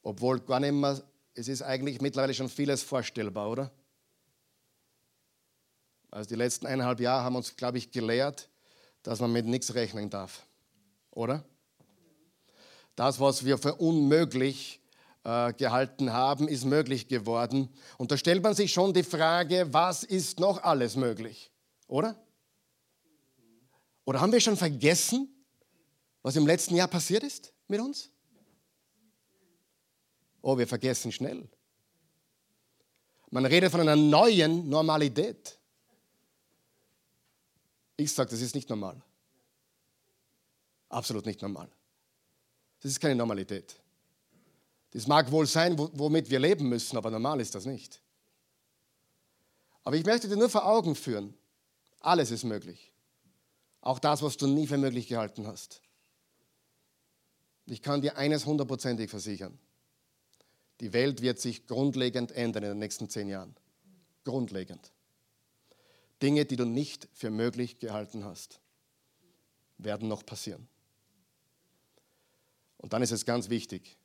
Obwohl 0.04 0.40
gar 0.40 0.60
nicht 0.60 0.72
mehr 0.72 1.02
es 1.36 1.48
ist 1.50 1.62
eigentlich 1.62 2.02
mittlerweile 2.02 2.34
schon 2.34 2.50
vieles 2.50 2.82
vorstellbar, 2.82 3.50
oder? 3.50 3.72
Also 6.10 6.30
die 6.30 6.36
letzten 6.36 6.66
eineinhalb 6.66 7.00
Jahre 7.02 7.24
haben 7.24 7.36
uns, 7.36 7.56
glaube 7.56 7.78
ich, 7.78 7.92
gelehrt, 7.92 8.50
dass 9.04 9.20
man 9.20 9.32
mit 9.32 9.46
nichts 9.46 9.76
rechnen 9.76 10.10
darf, 10.10 10.46
oder? 11.12 11.44
Das, 12.96 13.20
was 13.20 13.44
wir 13.44 13.58
für 13.58 13.76
unmöglich 13.76 14.82
äh, 15.26 15.52
gehalten 15.54 16.14
haben, 16.14 16.48
ist 16.48 16.64
möglich 16.64 17.10
geworden. 17.10 17.70
Und 17.98 18.12
da 18.12 18.18
stellt 18.18 18.42
man 18.42 18.54
sich 18.54 18.72
schon 18.72 18.94
die 18.94 19.04
Frage, 19.04 19.68
was 19.74 20.04
ist 20.04 20.40
noch 20.40 20.64
alles 20.64 20.96
möglich, 20.96 21.52
oder? 21.88 22.16
Oder 24.06 24.22
haben 24.22 24.32
wir 24.32 24.40
schon 24.40 24.56
vergessen, 24.56 25.28
was 26.22 26.38
im 26.38 26.48
letzten 26.48 26.76
Jahr 26.76 26.88
passiert 26.88 27.24
ist 27.24 27.54
mit 27.68 27.82
uns? 27.82 28.15
Oh, 30.48 30.56
wir 30.60 30.68
vergessen 30.68 31.12
schnell. 31.12 31.50
Man 33.32 33.48
redet 33.48 33.72
von 33.72 33.82
einer 33.82 33.96
neuen 33.96 34.70
Normalität. 34.70 35.58
Ich 37.98 38.14
sage, 38.14 38.30
das 38.30 38.42
ist 38.42 38.54
nicht 38.54 38.70
normal. 38.70 39.02
Absolut 40.88 41.26
nicht 41.26 41.42
normal. 41.42 41.68
Das 42.80 42.92
ist 42.92 43.00
keine 43.00 43.16
Normalität. 43.16 43.76
Das 44.92 45.08
mag 45.08 45.32
wohl 45.32 45.48
sein, 45.48 45.80
womit 45.80 46.30
wir 46.30 46.38
leben 46.38 46.70
müssen, 46.70 46.96
aber 46.96 47.10
normal 47.10 47.42
ist 47.42 47.56
das 47.56 47.66
nicht. 47.66 48.00
Aber 49.84 49.96
ich 49.96 50.06
möchte 50.06 50.28
dir 50.28 50.38
nur 50.38 50.52
vor 50.52 50.68
Augen 50.68 50.94
führen, 50.96 51.34
alles 52.02 52.30
ist 52.30 52.44
möglich. 52.44 52.94
Auch 53.82 53.98
das, 53.98 54.22
was 54.22 54.38
du 54.38 54.46
nie 54.46 54.68
für 54.68 54.78
möglich 54.78 55.08
gehalten 55.08 55.48
hast. 55.48 55.82
Ich 57.66 57.82
kann 57.82 58.02
dir 58.02 58.16
eines 58.16 58.46
hundertprozentig 58.46 59.10
versichern. 59.10 59.58
Die 60.82 60.94
Welt 60.94 61.22
wird 61.22 61.40
sich 61.40 61.68
grundlegend 61.68 62.32
ändern 62.32 62.64
in 62.64 62.70
den 62.70 62.80
nächsten 62.80 63.10
zehn 63.10 63.30
Jahren. 63.30 63.56
Grundlegend. 64.24 64.92
Dinge, 66.22 66.46
die 66.46 66.56
du 66.56 66.66
nicht 66.66 67.08
für 67.14 67.30
möglich 67.30 67.80
gehalten 67.80 68.26
hast, 68.26 68.60
werden 69.78 70.08
noch 70.08 70.26
passieren. 70.26 70.68
Und 72.78 72.94
dann 72.94 73.02
ist 73.02 73.12
es 73.12 73.26
ganz 73.26 73.50
wichtig, 73.50 73.98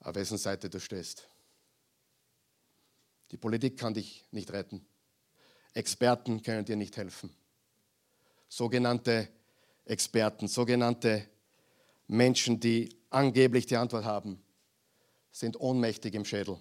auf 0.00 0.14
wessen 0.14 0.38
Seite 0.38 0.70
du 0.70 0.80
stehst. 0.80 1.28
Die 3.30 3.36
Politik 3.36 3.78
kann 3.78 3.94
dich 3.94 4.24
nicht 4.30 4.52
retten. 4.52 4.86
Experten 5.74 6.42
können 6.42 6.64
dir 6.64 6.76
nicht 6.76 6.96
helfen. 6.96 7.34
Sogenannte 8.48 9.28
Experten, 9.84 10.48
sogenannte 10.48 11.28
Menschen, 12.06 12.60
die 12.60 12.96
angeblich 13.10 13.66
die 13.66 13.76
Antwort 13.76 14.04
haben, 14.04 14.42
sind 15.38 15.60
ohnmächtig 15.60 16.14
im 16.14 16.24
Schädel. 16.24 16.60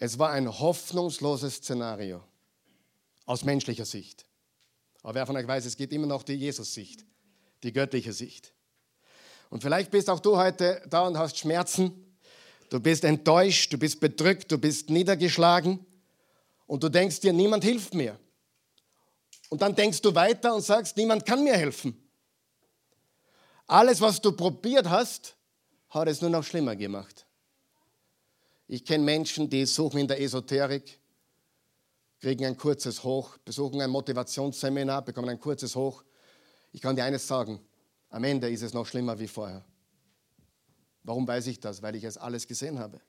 Es 0.00 0.18
war 0.18 0.30
ein 0.30 0.58
hoffnungsloses 0.58 1.56
Szenario 1.56 2.24
aus 3.26 3.44
menschlicher 3.44 3.84
Sicht. 3.84 4.26
Aber 5.04 5.14
wer 5.14 5.26
von 5.26 5.36
euch 5.36 5.46
weiß, 5.46 5.64
es 5.64 5.76
gibt 5.76 5.92
immer 5.92 6.08
noch 6.08 6.24
die 6.24 6.34
Jesus-Sicht, 6.34 7.04
die 7.62 7.72
göttliche 7.72 8.12
Sicht. 8.12 8.52
Und 9.50 9.62
vielleicht 9.62 9.92
bist 9.92 10.10
auch 10.10 10.18
du 10.18 10.36
heute 10.36 10.82
da 10.90 11.06
und 11.06 11.16
hast 11.16 11.38
Schmerzen. 11.38 12.16
Du 12.68 12.80
bist 12.80 13.04
enttäuscht, 13.04 13.72
du 13.72 13.78
bist 13.78 14.00
bedrückt, 14.00 14.50
du 14.50 14.58
bist 14.58 14.90
niedergeschlagen 14.90 15.86
und 16.66 16.82
du 16.82 16.88
denkst 16.88 17.20
dir, 17.20 17.32
niemand 17.32 17.62
hilft 17.62 17.94
mir. 17.94 18.18
Und 19.48 19.62
dann 19.62 19.76
denkst 19.76 20.02
du 20.02 20.12
weiter 20.12 20.56
und 20.56 20.62
sagst, 20.62 20.96
niemand 20.96 21.24
kann 21.24 21.44
mir 21.44 21.54
helfen. 21.54 21.96
Alles, 23.68 24.00
was 24.00 24.20
du 24.20 24.32
probiert 24.32 24.88
hast, 24.88 25.36
hat 25.92 26.08
es 26.08 26.20
nur 26.20 26.30
noch 26.30 26.44
schlimmer 26.44 26.74
gemacht. 26.74 27.26
Ich 28.66 28.84
kenne 28.84 29.04
Menschen, 29.04 29.50
die 29.50 29.66
suchen 29.66 30.00
in 30.00 30.08
der 30.08 30.20
Esoterik, 30.20 30.98
kriegen 32.20 32.46
ein 32.46 32.56
kurzes 32.56 33.02
Hoch, 33.02 33.36
besuchen 33.38 33.80
ein 33.80 33.90
Motivationsseminar, 33.90 35.02
bekommen 35.02 35.28
ein 35.28 35.40
kurzes 35.40 35.76
Hoch. 35.76 36.02
Ich 36.72 36.80
kann 36.80 36.96
dir 36.96 37.04
eines 37.04 37.26
sagen, 37.26 37.60
am 38.08 38.24
Ende 38.24 38.50
ist 38.50 38.62
es 38.62 38.72
noch 38.72 38.86
schlimmer 38.86 39.18
wie 39.18 39.28
vorher. 39.28 39.64
Warum 41.02 41.26
weiß 41.26 41.48
ich 41.48 41.60
das? 41.60 41.82
Weil 41.82 41.96
ich 41.96 42.04
es 42.04 42.16
alles 42.16 42.46
gesehen 42.46 42.78
habe. 42.78 43.00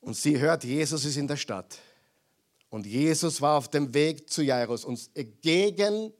Und 0.00 0.14
sie 0.14 0.38
hört, 0.38 0.64
Jesus 0.64 1.04
ist 1.04 1.16
in 1.16 1.26
der 1.26 1.36
Stadt. 1.36 1.78
Und 2.70 2.86
Jesus 2.86 3.40
war 3.40 3.58
auf 3.58 3.68
dem 3.68 3.92
Weg 3.92 4.30
zu 4.30 4.42
Jairus. 4.42 4.84
Und 4.84 5.10
gegen 5.42 6.12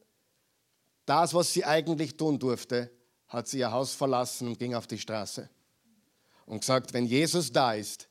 das, 1.07 1.33
was 1.33 1.53
sie 1.53 1.65
eigentlich 1.65 2.17
tun 2.17 2.39
durfte, 2.39 2.91
hat 3.29 3.47
sie 3.49 3.59
ihr 3.59 3.71
Haus 3.71 3.95
verlassen 3.95 4.49
und 4.49 4.59
ging 4.59 4.75
auf 4.75 4.87
die 4.87 4.99
Straße. 4.99 5.49
Und 6.47 6.61
gesagt, 6.61 6.93
wenn 6.95 7.07
Jesus 7.07 7.53
da 7.53 7.75
ist, 7.75 8.09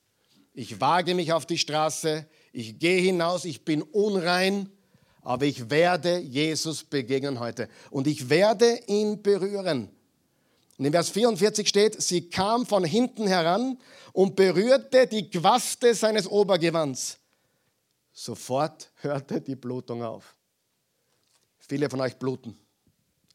ich 0.54 0.80
wage 0.80 1.14
mich 1.14 1.32
auf 1.32 1.46
die 1.46 1.58
Straße, 1.58 2.26
ich 2.52 2.78
gehe 2.78 3.00
hinaus, 3.00 3.44
ich 3.44 3.64
bin 3.64 3.82
unrein, 3.82 4.70
aber 5.22 5.44
ich 5.44 5.70
werde 5.70 6.18
Jesus 6.18 6.84
begegnen 6.84 7.38
heute. 7.38 7.68
Und 7.90 8.06
ich 8.06 8.28
werde 8.28 8.80
ihn 8.86 9.22
berühren. 9.22 9.90
Und 10.78 10.84
in 10.84 10.92
Vers 10.92 11.10
44 11.10 11.68
steht, 11.68 12.00
sie 12.00 12.30
kam 12.30 12.64
von 12.64 12.84
hinten 12.84 13.26
heran 13.26 13.78
und 14.12 14.36
berührte 14.36 15.06
die 15.08 15.28
Quaste 15.28 15.94
seines 15.94 16.26
Obergewands. 16.26 17.18
Sofort 18.12 18.90
hörte 18.96 19.40
die 19.40 19.56
Blutung 19.56 20.02
auf. 20.02 20.36
Viele 21.58 21.90
von 21.90 22.00
euch 22.00 22.16
bluten. 22.16 22.58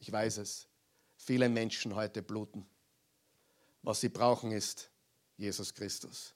Ich 0.00 0.10
weiß 0.10 0.38
es. 0.38 0.66
Viele 1.24 1.48
Menschen 1.48 1.94
heute 1.94 2.22
bluten. 2.22 2.66
Was 3.82 4.02
sie 4.02 4.10
brauchen 4.10 4.52
ist 4.52 4.90
Jesus 5.38 5.72
Christus. 5.72 6.34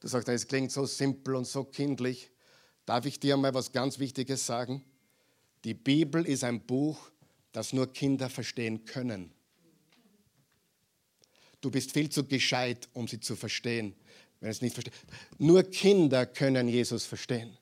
Du 0.00 0.08
sagst, 0.08 0.28
es 0.28 0.46
klingt 0.46 0.70
so 0.70 0.84
simpel 0.84 1.34
und 1.34 1.46
so 1.46 1.64
kindlich. 1.64 2.30
Darf 2.84 3.06
ich 3.06 3.18
dir 3.18 3.38
mal 3.38 3.54
was 3.54 3.72
ganz 3.72 3.98
Wichtiges 3.98 4.44
sagen? 4.44 4.84
Die 5.64 5.72
Bibel 5.72 6.26
ist 6.26 6.44
ein 6.44 6.60
Buch, 6.66 7.10
das 7.52 7.72
nur 7.72 7.90
Kinder 7.90 8.28
verstehen 8.28 8.84
können. 8.84 9.32
Du 11.62 11.70
bist 11.70 11.92
viel 11.92 12.10
zu 12.10 12.24
gescheit, 12.24 12.90
um 12.92 13.08
sie 13.08 13.20
zu 13.20 13.36
verstehen, 13.36 13.96
wenn 14.40 14.50
es 14.50 14.60
nicht 14.60 14.74
versteht. 14.74 14.92
Nur 15.38 15.62
Kinder 15.62 16.26
können 16.26 16.68
Jesus 16.68 17.06
verstehen. 17.06 17.56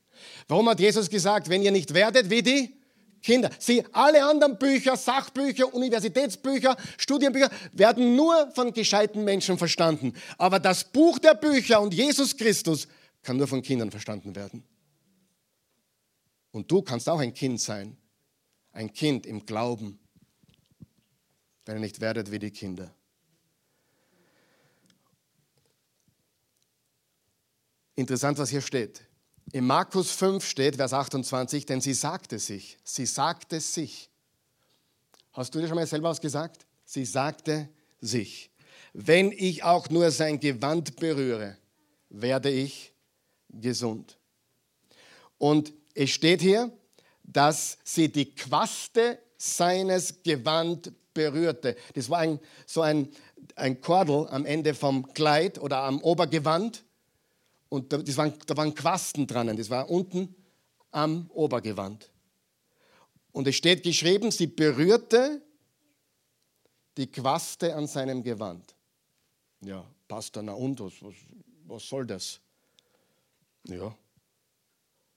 Warum 0.49 0.67
hat 0.67 0.81
Jesus 0.81 1.09
gesagt, 1.09 1.47
wenn 1.47 1.63
ihr 1.63 1.71
nicht 1.71 1.93
werdet 1.93 2.29
wie 2.29 2.43
die 2.43 2.82
Kinder? 3.23 3.49
Sie, 3.57 3.83
alle 3.93 4.23
anderen 4.23 4.59
Bücher, 4.59 4.97
Sachbücher, 4.97 5.73
Universitätsbücher, 5.73 6.75
Studienbücher 6.97 7.49
werden 7.71 8.17
nur 8.17 8.51
von 8.51 8.73
gescheiten 8.73 9.23
Menschen 9.23 9.57
verstanden. 9.57 10.13
Aber 10.37 10.59
das 10.59 10.83
Buch 10.83 11.17
der 11.19 11.33
Bücher 11.33 11.79
und 11.81 11.93
Jesus 11.93 12.35
Christus 12.35 12.87
kann 13.23 13.37
nur 13.37 13.47
von 13.47 13.61
Kindern 13.61 13.89
verstanden 13.89 14.35
werden. 14.35 14.63
Und 16.51 16.69
du 16.69 16.81
kannst 16.81 17.07
auch 17.07 17.19
ein 17.19 17.33
Kind 17.33 17.61
sein. 17.61 17.97
Ein 18.73 18.91
Kind 18.91 19.25
im 19.25 19.45
Glauben, 19.45 19.99
wenn 21.65 21.77
ihr 21.77 21.81
nicht 21.81 22.01
werdet 22.01 22.29
wie 22.29 22.39
die 22.39 22.51
Kinder. 22.51 22.93
Interessant, 27.95 28.37
was 28.37 28.49
hier 28.49 28.61
steht. 28.61 29.01
In 29.53 29.67
Markus 29.67 30.09
5 30.09 30.43
steht, 30.43 30.77
Vers 30.77 30.93
28, 30.93 31.67
denn 31.67 31.79
sie 31.79 31.93
sagte 31.93 32.39
sich, 32.39 32.79
sie 32.83 33.05
sagte 33.05 33.61
sich. 33.61 34.09
Hast 35.31 35.53
du 35.53 35.59
dir 35.59 35.67
schon 35.67 35.75
mal 35.75 35.85
selber 35.85 36.09
was 36.09 36.19
gesagt? 36.19 36.65
Sie 36.85 37.05
sagte 37.05 37.69
sich, 38.01 38.49
wenn 38.93 39.31
ich 39.31 39.63
auch 39.63 39.91
nur 39.91 40.09
sein 40.09 40.39
Gewand 40.39 40.95
berühre, 40.95 41.55
werde 42.09 42.49
ich 42.49 42.93
gesund. 43.49 44.17
Und 45.37 45.71
es 45.93 46.09
steht 46.09 46.41
hier, 46.41 46.71
dass 47.21 47.77
sie 47.83 48.11
die 48.11 48.33
Quaste 48.33 49.19
seines 49.37 50.23
Gewand 50.23 50.91
berührte. 51.13 51.75
Das 51.93 52.09
war 52.09 52.17
ein, 52.19 52.39
so 52.65 52.81
ein, 52.81 53.07
ein 53.55 53.79
Kordel 53.81 54.27
am 54.29 54.47
Ende 54.47 54.73
vom 54.73 55.13
Kleid 55.13 55.59
oder 55.59 55.83
am 55.83 56.01
Obergewand. 56.01 56.83
Und 57.73 57.91
da, 57.91 57.97
das 57.97 58.15
waren, 58.17 58.31
da 58.45 58.55
waren 58.55 58.75
Quasten 58.75 59.25
dran, 59.25 59.57
das 59.57 59.67
war 59.67 59.89
unten 59.89 60.35
am 60.91 61.27
Obergewand. 61.31 62.07
Und 63.31 63.47
es 63.47 63.55
steht 63.55 63.81
geschrieben, 63.81 64.29
sie 64.29 64.45
berührte 64.45 65.41
die 66.95 67.07
Quaste 67.07 67.75
an 67.75 67.87
seinem 67.87 68.21
Gewand. 68.21 68.75
Ja, 69.61 69.83
Pastor, 70.07 70.43
na 70.43 70.53
und, 70.53 70.79
was, 70.81 70.93
was, 71.01 71.15
was 71.65 71.87
soll 71.89 72.05
das? 72.05 72.39
Ja. 73.63 73.97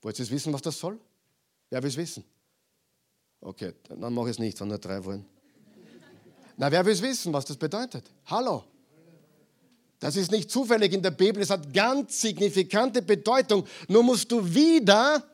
Wollt 0.00 0.18
ihr 0.18 0.30
wissen, 0.30 0.50
was 0.50 0.62
das 0.62 0.78
soll? 0.78 0.98
Wer 1.68 1.82
will 1.82 1.90
es 1.90 1.96
wissen? 1.98 2.24
Okay, 3.42 3.74
dann 3.86 4.14
mache 4.14 4.28
ich 4.28 4.36
es 4.36 4.38
nicht, 4.38 4.58
wenn 4.58 4.68
nur 4.68 4.78
drei 4.78 5.04
wollen. 5.04 5.26
Na, 6.56 6.72
wer 6.72 6.86
will 6.86 6.94
es 6.94 7.02
wissen, 7.02 7.34
was 7.34 7.44
das 7.44 7.58
bedeutet? 7.58 8.10
Hallo? 8.24 8.64
Das 9.98 10.16
ist 10.16 10.30
nicht 10.30 10.50
zufällig 10.50 10.92
in 10.92 11.02
der 11.02 11.10
Bibel, 11.10 11.42
es 11.42 11.50
hat 11.50 11.72
ganz 11.72 12.20
signifikante 12.20 13.02
Bedeutung. 13.02 13.66
Nur 13.88 14.02
musst 14.02 14.30
du 14.30 14.54
wieder 14.54 15.24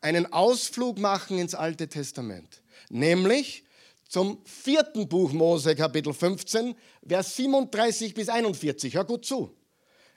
einen 0.00 0.32
Ausflug 0.32 0.98
machen 0.98 1.38
ins 1.38 1.54
Alte 1.54 1.88
Testament, 1.88 2.62
nämlich 2.88 3.64
zum 4.08 4.44
vierten 4.44 5.08
Buch 5.08 5.32
Mose, 5.32 5.76
Kapitel 5.76 6.12
15, 6.12 6.74
Vers 7.06 7.36
37 7.36 8.14
bis 8.14 8.28
41. 8.28 8.94
Hör 8.94 9.04
gut 9.04 9.24
zu. 9.24 9.54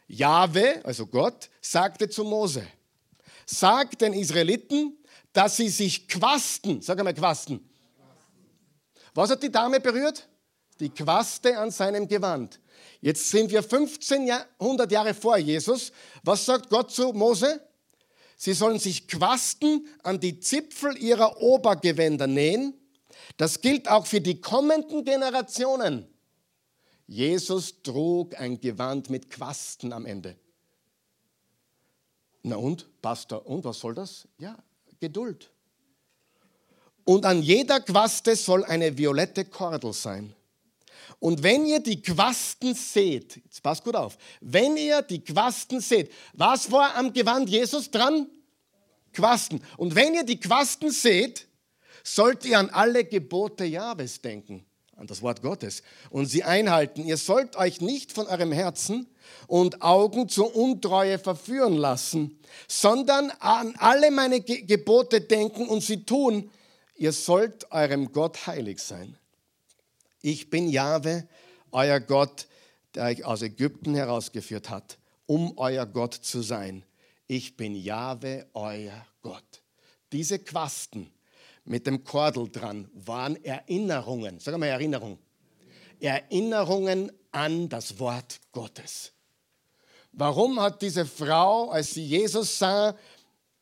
Jahwe, 0.08 0.84
also 0.84 1.06
Gott, 1.06 1.50
sagte 1.62 2.10
zu 2.10 2.24
Mose, 2.24 2.66
sag 3.46 3.98
den 4.00 4.14
Israeliten, 4.14 4.98
dass 5.32 5.58
sie 5.58 5.70
sich 5.70 6.08
quasten. 6.08 6.82
Sag 6.82 6.98
einmal 7.00 7.14
quasten. 7.14 7.70
Was 9.14 9.30
hat 9.30 9.44
die 9.44 9.52
Dame 9.52 9.80
berührt? 9.80 10.28
Die 10.80 10.90
Quaste 10.90 11.58
an 11.58 11.70
seinem 11.70 12.08
Gewand. 12.08 12.60
Jetzt 13.04 13.32
sind 13.32 13.52
wir 13.52 13.60
1500 13.60 14.90
Jahre 14.90 15.14
vor 15.14 15.36
Jesus. 15.38 15.92
Was 16.24 16.46
sagt 16.46 16.70
Gott 16.70 16.90
zu 16.90 17.12
Mose? 17.12 17.60
Sie 18.38 18.54
sollen 18.54 18.80
sich 18.80 19.10
Quasten 19.10 19.90
an 20.04 20.22
die 20.22 20.40
Zipfel 20.40 20.98
ihrer 20.98 21.42
Obergewänder 21.42 22.28
nähen. 22.28 22.74
Das 23.36 23.60
gilt 23.60 23.90
auch 23.90 24.06
für 24.06 24.22
die 24.22 24.40
kommenden 24.40 25.04
Generationen. 25.04 26.08
Jesus 27.06 27.82
trug 27.84 28.40
ein 28.40 28.62
Gewand 28.62 29.10
mit 29.10 29.30
Quasten 29.30 29.92
am 29.92 30.06
Ende. 30.06 30.38
Na 32.42 32.56
und, 32.56 32.88
Pastor, 33.02 33.46
und 33.46 33.66
was 33.66 33.80
soll 33.80 33.96
das? 33.96 34.30
Ja, 34.38 34.58
Geduld. 35.02 35.52
Und 37.04 37.26
an 37.26 37.44
jeder 37.44 37.82
Quaste 37.82 38.38
soll 38.38 38.64
eine 38.64 38.98
violette 38.98 39.44
Kordel 39.44 39.92
sein. 39.92 40.34
Und 41.20 41.44
wenn 41.44 41.66
ihr 41.66 41.80
die 41.80 42.02
Quasten 42.02 42.74
seht, 42.74 43.38
jetzt 43.38 43.62
passt 43.62 43.84
gut 43.84 43.96
auf, 43.96 44.18
wenn 44.42 44.78
ihr 44.78 45.02
die 45.02 45.24
Quasten 45.24 45.80
seht, 45.80 46.12
was 46.34 46.72
war 46.72 46.96
am 46.96 47.14
Gewand 47.14 47.50
Jesus 47.50 47.90
dran? 47.90 48.28
Quasten. 49.14 49.62
Und 49.78 49.96
wenn 49.96 50.14
ihr 50.14 50.24
die 50.24 50.40
Quasten 50.40 50.92
seht, 50.92 51.48
sollt 52.04 52.46
ihr 52.46 52.60
an 52.60 52.70
alle 52.70 53.06
Gebote 53.06 53.64
Jahwes 53.64 54.22
denken, 54.22 54.66
an 54.98 55.08
das 55.08 55.22
Wort 55.22 55.42
Gottes, 55.42 55.84
und 56.10 56.26
sie 56.26 56.44
einhalten. 56.44 57.06
Ihr 57.06 57.18
sollt 57.18 57.56
euch 57.56 57.80
nicht 57.80 58.12
von 58.12 58.28
eurem 58.28 58.52
Herzen 58.52 59.08
und 59.48 59.82
Augen 59.82 60.28
zur 60.28 60.56
Untreue 60.56 61.20
verführen 61.20 61.78
lassen, 61.78 62.40
sondern 62.68 63.32
an 63.40 63.76
alle 63.78 64.12
meine 64.12 64.42
Gebote 64.42 65.22
denken 65.22 65.68
und 65.68 65.82
sie 65.82 66.04
tun. 66.04 66.50
Ihr 66.96 67.14
sollt 67.14 67.72
eurem 67.72 68.12
Gott 68.12 68.46
heilig 68.48 68.80
sein. 68.80 69.18
Ich 70.26 70.50
bin 70.50 70.70
Jahwe, 70.70 71.28
euer 71.74 72.00
Gott, 72.00 72.48
der 72.96 73.08
euch 73.08 73.26
aus 73.26 73.42
Ägypten 73.42 73.94
herausgeführt 73.94 74.70
hat, 74.70 74.98
um 75.26 75.58
euer 75.58 75.86
Gott 75.86 76.14
zu 76.14 76.42
sein. 76.42 76.86
Ich 77.28 77.58
bin 77.58 77.76
Jahwe, 77.76 78.48
euer 78.54 79.06
Gott. 79.22 79.62
Diese 80.14 80.40
Quasten 80.40 81.12
mit 81.66 81.88
dem 81.88 82.06
Kordel 82.06 82.50
dran 82.50 82.90
waren 82.94 83.36
Erinnerungen. 83.44 84.40
Sag 84.40 84.58
mal 84.58 84.68
Erinnerung. 84.68 85.20
Erinnerungen 86.00 87.12
an 87.34 87.68
das 87.68 88.00
Wort 88.00 88.40
Gottes. 88.54 89.12
Warum 90.14 90.58
hat 90.62 90.82
diese 90.82 91.06
Frau, 91.06 91.70
als 91.70 91.96
sie 91.96 92.06
Jesus 92.06 92.58
sah, 92.60 92.96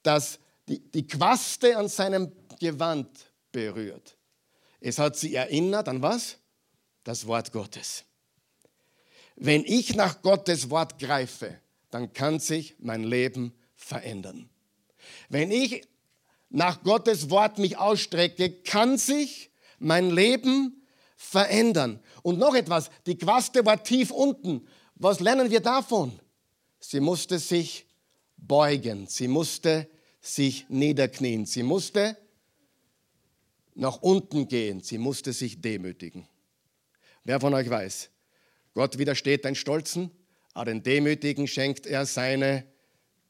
das, 0.03 0.37
die, 0.67 0.79
die 0.79 1.07
Quaste 1.07 1.75
an 1.75 1.87
seinem 1.87 2.31
Gewand 2.59 3.09
berührt? 3.51 4.15
Es 4.79 4.99
hat 4.99 5.17
sie 5.17 5.33
erinnert 5.33 5.87
an 5.87 6.03
was? 6.03 6.37
Das 7.03 7.27
Wort 7.27 7.51
Gottes. 7.51 8.05
Wenn 9.35 9.63
ich 9.65 9.95
nach 9.95 10.21
Gottes 10.21 10.69
Wort 10.69 10.99
greife, 10.99 11.59
dann 11.89 12.13
kann 12.13 12.39
sich 12.39 12.75
mein 12.79 13.03
Leben 13.03 13.53
verändern. 13.75 14.49
Wenn 15.29 15.51
ich 15.51 15.87
nach 16.49 16.83
Gottes 16.83 17.29
Wort 17.29 17.57
mich 17.57 17.77
ausstrecke, 17.77 18.51
kann 18.63 18.97
sich 18.97 19.51
mein 19.79 20.11
Leben 20.11 20.85
verändern. 21.15 21.99
Und 22.23 22.37
noch 22.37 22.55
etwas, 22.55 22.89
die 23.05 23.17
Quaste 23.17 23.65
war 23.65 23.83
tief 23.83 24.11
unten. 24.11 24.67
Was 24.95 25.19
lernen 25.19 25.49
wir 25.49 25.61
davon? 25.61 26.19
Sie 26.79 26.99
musste 26.99 27.39
sich 27.39 27.87
beugen. 28.37 29.07
Sie 29.07 29.27
musste 29.27 29.89
sich 30.19 30.65
niederknien. 30.69 31.45
Sie 31.45 31.63
musste 31.63 32.17
nach 33.73 34.01
unten 34.01 34.47
gehen. 34.47 34.81
Sie 34.81 34.97
musste 34.97 35.33
sich 35.33 35.61
demütigen. 35.61 36.27
Wer 37.23 37.39
von 37.39 37.53
euch 37.53 37.69
weiß, 37.69 38.09
Gott 38.73 38.97
widersteht 38.97 39.45
den 39.45 39.55
Stolzen, 39.55 40.11
aber 40.53 40.65
den 40.65 40.83
Demütigen 40.83 41.47
schenkt 41.47 41.85
er 41.85 42.05
seine 42.05 42.65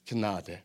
Gnade. 0.06 0.62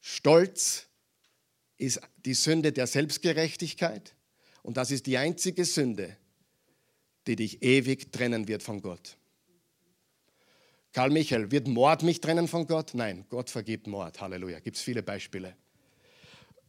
Stolz 0.00 0.86
ist 1.76 2.00
die 2.24 2.34
Sünde 2.34 2.72
der 2.72 2.86
Selbstgerechtigkeit 2.86 4.14
und 4.62 4.76
das 4.76 4.90
ist 4.90 5.06
die 5.06 5.18
einzige 5.18 5.64
Sünde, 5.64 6.16
die 7.26 7.36
dich 7.36 7.62
ewig 7.62 8.12
trennen 8.12 8.46
wird 8.48 8.62
von 8.62 8.80
Gott. 8.80 9.16
Karl 10.92 11.10
Michael, 11.10 11.50
wird 11.50 11.66
Mord 11.66 12.04
mich 12.04 12.20
trennen 12.20 12.46
von 12.46 12.66
Gott? 12.68 12.92
Nein, 12.94 13.26
Gott 13.28 13.50
vergibt 13.50 13.88
Mord. 13.88 14.20
Halleluja. 14.20 14.60
Gibt 14.60 14.76
es 14.76 14.82
viele 14.82 15.02
Beispiele. 15.02 15.56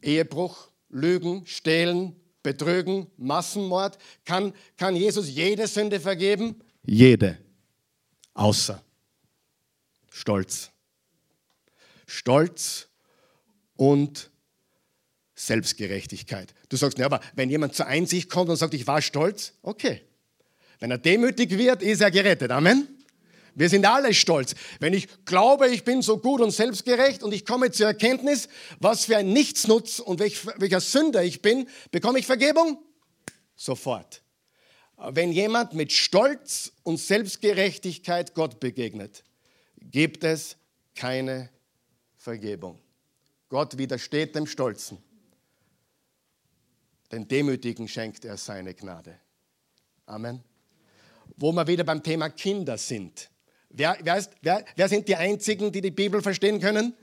Ehebruch, 0.02 0.68
Lügen, 0.88 1.46
Stehlen, 1.46 2.16
Betrügen, 2.42 3.08
Massenmord. 3.16 3.98
Kann, 4.24 4.52
kann 4.76 4.94
Jesus 4.96 5.28
jede 5.28 5.66
Sünde 5.66 6.00
vergeben? 6.00 6.60
Jede. 6.84 7.38
Außer 8.34 8.82
Stolz. 10.10 10.70
Stolz 12.06 12.88
und 13.76 14.30
Selbstgerechtigkeit. 15.34 16.54
Du 16.68 16.76
sagst, 16.76 16.98
ja, 16.98 17.06
aber 17.06 17.20
wenn 17.34 17.50
jemand 17.50 17.74
zur 17.74 17.86
Einsicht 17.86 18.30
kommt 18.30 18.48
und 18.48 18.56
sagt, 18.56 18.74
ich 18.74 18.86
war 18.86 19.02
stolz, 19.02 19.52
okay. 19.62 20.02
Wenn 20.78 20.90
er 20.90 20.98
demütig 20.98 21.50
wird, 21.58 21.82
ist 21.82 22.00
er 22.00 22.10
gerettet. 22.10 22.50
Amen. 22.50 22.95
Wir 23.56 23.70
sind 23.70 23.86
alle 23.86 24.12
stolz. 24.12 24.54
Wenn 24.80 24.92
ich 24.92 25.08
glaube, 25.24 25.68
ich 25.68 25.82
bin 25.82 26.02
so 26.02 26.18
gut 26.18 26.42
und 26.42 26.50
selbstgerecht 26.50 27.22
und 27.22 27.32
ich 27.32 27.46
komme 27.46 27.70
zur 27.70 27.86
Erkenntnis, 27.86 28.50
was 28.80 29.06
für 29.06 29.16
ein 29.16 29.32
Nichtsnutz 29.32 29.98
und 29.98 30.20
welch, 30.20 30.46
welcher 30.58 30.80
Sünder 30.80 31.24
ich 31.24 31.40
bin, 31.40 31.66
bekomme 31.90 32.18
ich 32.18 32.26
Vergebung? 32.26 32.78
Sofort. 33.56 34.22
Wenn 34.98 35.32
jemand 35.32 35.72
mit 35.72 35.90
Stolz 35.90 36.70
und 36.82 36.98
Selbstgerechtigkeit 36.98 38.34
Gott 38.34 38.60
begegnet, 38.60 39.24
gibt 39.80 40.22
es 40.22 40.58
keine 40.94 41.48
Vergebung. 42.18 42.78
Gott 43.48 43.78
widersteht 43.78 44.34
dem 44.34 44.46
Stolzen. 44.46 44.98
Den 47.10 47.26
Demütigen 47.26 47.88
schenkt 47.88 48.26
er 48.26 48.36
seine 48.36 48.74
Gnade. 48.74 49.18
Amen. 50.04 50.44
Wo 51.38 51.52
wir 51.52 51.66
wieder 51.66 51.84
beim 51.84 52.02
Thema 52.02 52.28
Kinder 52.28 52.76
sind. 52.76 53.30
Wer, 53.76 53.98
wer, 54.02 54.16
ist, 54.16 54.30
wer, 54.40 54.64
wer 54.74 54.88
sind 54.88 55.06
die 55.06 55.16
Einzigen, 55.16 55.70
die 55.70 55.82
die 55.82 55.90
Bibel 55.90 56.22
verstehen 56.22 56.60
können? 56.60 56.94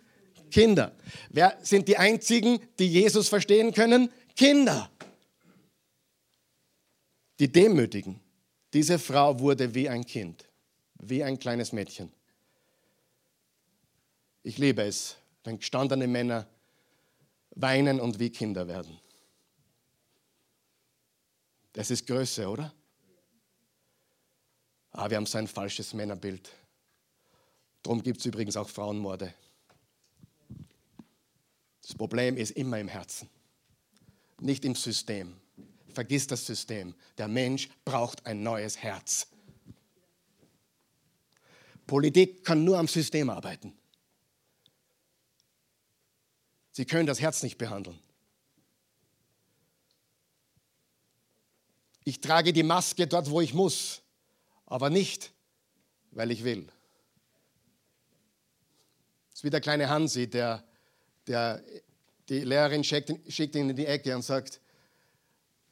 Kinder. 0.50 0.92
Wer 1.30 1.58
sind 1.62 1.88
die 1.88 1.98
Einzigen, 1.98 2.60
die 2.80 2.88
Jesus 2.88 3.30
verstehen 3.30 3.74
können? 3.74 4.12
Kinder. 4.36 4.90
Die 7.40 7.52
Demütigen. 7.52 8.20
Diese 8.74 8.98
Frau 8.98 9.40
wurde 9.40 9.76
wie 9.76 9.88
ein 9.88 10.04
Kind, 10.04 10.50
wie 10.96 11.24
ein 11.24 11.38
kleines 11.38 11.74
Mädchen. 11.74 12.12
Ich 14.42 14.58
liebe 14.58 14.82
es, 14.82 15.16
wenn 15.44 15.60
gestandene 15.60 16.08
Männer 16.08 16.48
weinen 17.52 18.00
und 18.00 18.18
wie 18.18 18.32
Kinder 18.32 18.68
werden. 18.68 19.00
Das 21.74 21.92
ist 21.92 22.08
Größe, 22.08 22.48
oder? 22.48 22.74
Ah, 24.92 25.08
wir 25.08 25.18
haben 25.18 25.26
so 25.28 25.38
ein 25.38 25.48
falsches 25.48 25.94
Männerbild. 25.94 26.52
Darum 27.84 28.02
gibt 28.02 28.20
es 28.20 28.26
übrigens 28.26 28.56
auch 28.56 28.70
Frauenmorde. 28.70 29.34
Das 31.82 31.94
Problem 31.96 32.38
ist 32.38 32.52
immer 32.52 32.80
im 32.80 32.88
Herzen, 32.88 33.30
nicht 34.40 34.64
im 34.64 34.74
System. 34.74 35.36
Vergiss 35.94 36.26
das 36.26 36.46
System. 36.46 36.96
Der 37.18 37.28
Mensch 37.28 37.70
braucht 37.86 38.26
ein 38.26 38.42
neues 38.42 38.78
Herz. 38.78 39.28
Politik 41.86 42.44
kann 42.46 42.64
nur 42.64 42.80
am 42.80 42.88
System 42.88 43.30
arbeiten. 43.30 43.74
Sie 46.72 46.86
können 46.86 47.06
das 47.06 47.22
Herz 47.22 47.44
nicht 47.44 47.58
behandeln. 47.58 48.00
Ich 52.06 52.22
trage 52.22 52.54
die 52.54 52.64
Maske 52.64 53.08
dort, 53.08 53.30
wo 53.30 53.42
ich 53.42 53.54
muss, 53.54 54.02
aber 54.66 54.90
nicht, 54.90 55.32
weil 56.12 56.32
ich 56.32 56.44
will. 56.44 56.68
Ist 59.44 59.48
wie 59.48 59.50
der 59.50 59.60
kleine 59.60 59.90
Hansi, 59.90 60.30
der, 60.30 60.64
der 61.28 61.62
die 62.30 62.46
Lehrerin 62.46 62.82
schickt, 62.82 63.12
schickt 63.28 63.58
ihn 63.58 63.70
in 63.70 63.76
die 63.76 63.86
Ecke 63.86 64.16
und 64.16 64.22
sagt, 64.22 64.62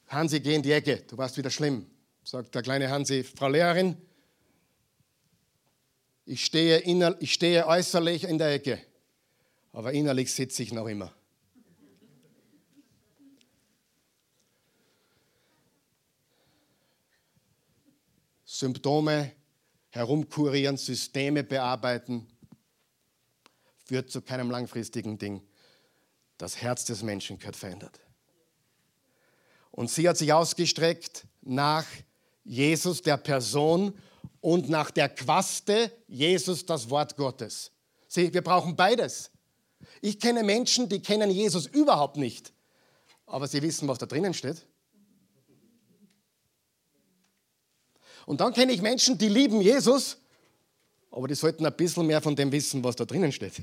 Hansi, 0.09 0.41
geh 0.41 0.55
in 0.55 0.61
die 0.61 0.73
Ecke, 0.73 0.97
du 1.07 1.17
warst 1.17 1.37
wieder 1.37 1.49
schlimm. 1.49 1.89
Sagt 2.25 2.53
der 2.53 2.63
kleine 2.63 2.89
Hansi, 2.89 3.23
Frau 3.23 3.47
Lehrerin, 3.47 3.95
ich 6.25 6.43
stehe, 6.43 6.79
inner, 6.79 7.15
ich 7.21 7.31
stehe 7.31 7.65
äußerlich 7.65 8.25
in 8.25 8.37
der 8.37 8.51
Ecke, 8.51 8.77
aber 9.71 9.93
innerlich 9.93 10.33
sitze 10.33 10.63
ich 10.63 10.73
noch 10.73 10.87
immer. 10.87 11.13
Symptome 18.43 19.31
herumkurieren, 19.91 20.75
Systeme 20.75 21.45
bearbeiten, 21.45 22.27
führt 23.91 24.09
zu 24.09 24.21
keinem 24.21 24.49
langfristigen 24.49 25.17
Ding. 25.17 25.41
Das 26.37 26.61
Herz 26.61 26.85
des 26.85 27.03
Menschen 27.03 27.37
gehört 27.37 27.57
verändert. 27.57 27.99
Und 29.69 29.91
sie 29.91 30.07
hat 30.07 30.15
sich 30.15 30.31
ausgestreckt 30.31 31.25
nach 31.41 31.85
Jesus, 32.45 33.01
der 33.01 33.17
Person, 33.17 33.93
und 34.39 34.69
nach 34.69 34.91
der 34.91 35.09
Quaste 35.09 35.91
Jesus, 36.07 36.65
das 36.65 36.89
Wort 36.89 37.17
Gottes. 37.17 37.71
Sieh, 38.07 38.33
wir 38.33 38.41
brauchen 38.41 38.77
beides. 38.77 39.29
Ich 39.99 40.21
kenne 40.21 40.41
Menschen, 40.43 40.87
die 40.87 41.01
kennen 41.01 41.29
Jesus 41.29 41.65
überhaupt 41.65 42.15
nicht, 42.15 42.53
aber 43.25 43.45
sie 43.45 43.61
wissen, 43.61 43.89
was 43.89 43.97
da 43.97 44.05
drinnen 44.05 44.33
steht. 44.33 44.65
Und 48.25 48.39
dann 48.39 48.53
kenne 48.53 48.71
ich 48.71 48.81
Menschen, 48.81 49.17
die 49.17 49.27
lieben 49.27 49.59
Jesus, 49.59 50.17
aber 51.11 51.27
die 51.27 51.35
sollten 51.35 51.65
ein 51.65 51.75
bisschen 51.75 52.07
mehr 52.07 52.21
von 52.21 52.37
dem 52.37 52.53
wissen, 52.53 52.81
was 52.85 52.95
da 52.95 53.03
drinnen 53.03 53.33
steht. 53.33 53.61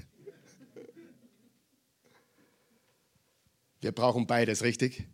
Wir 3.81 3.93
brauchen 3.93 4.27
beides, 4.27 4.63
richtig? 4.63 5.07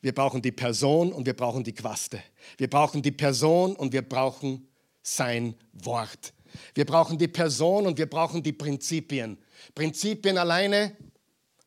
Wir 0.00 0.14
brauchen 0.14 0.42
die 0.42 0.52
Person 0.52 1.12
und 1.12 1.26
wir 1.26 1.34
brauchen 1.34 1.62
die 1.62 1.74
Quaste. 1.74 2.22
Wir 2.56 2.68
brauchen 2.68 3.02
die 3.02 3.10
Person 3.10 3.76
und 3.76 3.92
wir 3.92 4.02
brauchen 4.02 4.66
sein 5.02 5.54
Wort. 5.72 6.32
Wir 6.74 6.84
brauchen 6.84 7.18
die 7.18 7.28
Person 7.28 7.86
und 7.86 7.98
wir 7.98 8.08
brauchen 8.08 8.42
die 8.42 8.52
Prinzipien. 8.52 9.38
Prinzipien 9.74 10.38
alleine 10.38 10.96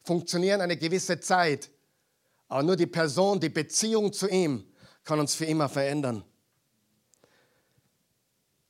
funktionieren 0.04 0.62
eine 0.62 0.78
gewisse 0.78 1.20
Zeit, 1.20 1.70
aber 2.48 2.64
nur 2.64 2.76
die 2.76 2.88
Person, 2.88 3.40
die 3.40 3.50
Beziehung 3.50 4.12
zu 4.12 4.28
ihm 4.28 4.66
kann 5.04 5.20
uns 5.20 5.36
für 5.36 5.46
immer 5.46 5.70
verändern. 5.70 6.24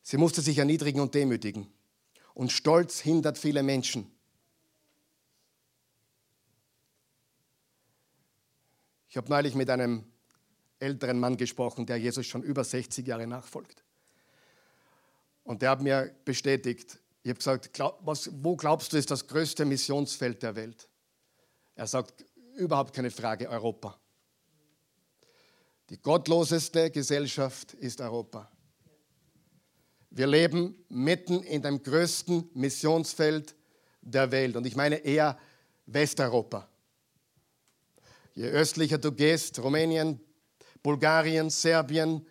Sie 0.02 0.18
musste 0.18 0.42
sich 0.42 0.58
erniedrigen 0.58 1.00
und 1.00 1.16
demütigen. 1.16 1.68
Und 2.34 2.52
Stolz 2.52 3.00
hindert 3.00 3.38
viele 3.38 3.64
Menschen. 3.64 4.13
Ich 9.14 9.18
habe 9.18 9.30
neulich 9.30 9.54
mit 9.54 9.70
einem 9.70 10.06
älteren 10.80 11.20
Mann 11.20 11.38
gesprochen, 11.38 11.86
der 11.86 11.98
Jesus 11.98 12.26
schon 12.26 12.42
über 12.42 12.64
60 12.64 13.06
Jahre 13.06 13.28
nachfolgt. 13.28 13.84
Und 15.44 15.62
der 15.62 15.70
hat 15.70 15.84
mir 15.84 16.16
bestätigt, 16.26 17.00
ich 17.22 17.30
habe 17.30 17.38
gesagt, 17.38 17.74
glaub, 17.74 18.00
was, 18.04 18.32
wo 18.42 18.56
glaubst 18.56 18.92
du 18.92 18.98
ist 18.98 19.12
das 19.12 19.28
größte 19.28 19.66
Missionsfeld 19.66 20.42
der 20.42 20.56
Welt? 20.56 20.90
Er 21.76 21.86
sagt, 21.86 22.26
überhaupt 22.56 22.96
keine 22.96 23.12
Frage, 23.12 23.48
Europa. 23.50 24.00
Die 25.92 26.02
gottloseste 26.02 26.90
Gesellschaft 26.90 27.76
ist 27.76 28.02
Europa. 28.02 28.52
Wir 30.10 30.26
leben 30.26 30.84
mitten 30.90 31.44
in 31.44 31.62
dem 31.62 31.84
größten 31.84 32.50
Missionsfeld 32.56 33.54
der 34.02 34.32
Welt. 34.32 34.56
Und 34.56 34.66
ich 34.66 34.76
meine 34.76 34.96
eher 34.96 35.38
Westeuropa. 35.86 36.68
Je 38.34 38.50
östlicher 38.50 38.98
du 38.98 39.12
gehst, 39.12 39.60
Rumänien, 39.60 40.20
Bulgarien, 40.82 41.50
Serbien, 41.50 42.26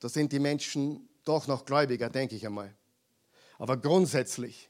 da 0.00 0.08
sind 0.08 0.32
die 0.32 0.38
Menschen 0.38 1.08
doch 1.24 1.46
noch 1.46 1.64
gläubiger, 1.64 2.10
denke 2.10 2.36
ich 2.36 2.46
einmal. 2.46 2.74
Aber 3.58 3.76
grundsätzlich 3.76 4.68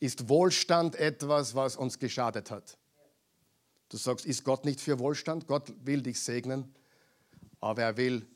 ist 0.00 0.28
Wohlstand 0.28 0.96
etwas, 0.96 1.54
was 1.54 1.76
uns 1.76 1.98
geschadet 1.98 2.50
hat. 2.50 2.78
Du 3.88 3.96
sagst, 3.96 4.26
ist 4.26 4.44
Gott 4.44 4.64
nicht 4.64 4.80
für 4.80 4.98
Wohlstand? 4.98 5.46
Gott 5.46 5.72
will 5.84 6.02
dich 6.02 6.20
segnen, 6.20 6.74
aber 7.60 7.82
er 7.82 7.96
will 7.96 8.26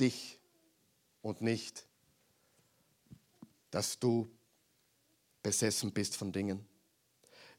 dich 0.00 0.40
und 1.22 1.42
nicht, 1.42 1.86
dass 3.70 3.98
du 3.98 4.30
besessen 5.42 5.92
bist 5.92 6.16
von 6.16 6.32
Dingen. 6.32 6.66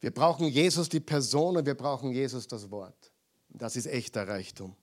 Wir 0.01 0.11
brauchen 0.11 0.47
Jesus 0.47 0.89
die 0.89 0.99
Person 0.99 1.57
und 1.57 1.65
wir 1.65 1.75
brauchen 1.75 2.11
Jesus 2.11 2.47
das 2.47 2.71
Wort. 2.71 3.11
Das 3.49 3.75
ist 3.75 3.85
echter 3.85 4.27
Reichtum. 4.27 4.75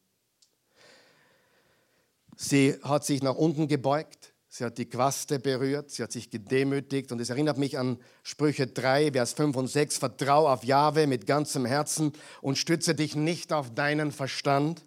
Sie 2.36 2.78
hat 2.82 3.04
sich 3.04 3.20
nach 3.20 3.34
unten 3.34 3.66
gebeugt, 3.66 4.32
sie 4.48 4.64
hat 4.64 4.78
die 4.78 4.88
Quaste 4.88 5.40
berührt, 5.40 5.90
sie 5.90 6.04
hat 6.04 6.12
sich 6.12 6.30
gedemütigt 6.30 7.10
und 7.10 7.20
es 7.20 7.30
erinnert 7.30 7.58
mich 7.58 7.76
an 7.76 7.98
Sprüche 8.22 8.68
3, 8.68 9.10
Vers 9.10 9.32
5 9.32 9.56
und 9.56 9.66
6. 9.66 9.98
Vertrau 9.98 10.48
auf 10.48 10.62
Jahwe 10.62 11.08
mit 11.08 11.26
ganzem 11.26 11.66
Herzen 11.66 12.12
und 12.40 12.56
stütze 12.56 12.94
dich 12.94 13.16
nicht 13.16 13.52
auf 13.52 13.74
deinen 13.74 14.12
Verstand. 14.12 14.84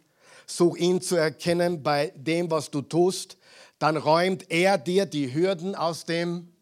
Such 0.47 0.77
ihn 0.77 1.01
zu 1.01 1.17
erkennen 1.17 1.83
bei 1.83 2.13
dem, 2.15 2.49
was 2.49 2.71
du 2.71 2.81
tust. 2.81 3.37
Dann 3.79 3.97
räumt 3.97 4.49
er 4.49 4.77
dir 4.77 5.05
die 5.05 5.33
Hürden 5.33 5.75
aus 5.75 6.05
dem 6.05 6.53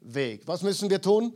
Weg. 0.00 0.42
Was 0.46 0.62
müssen 0.62 0.90
wir 0.90 1.00
tun? 1.00 1.32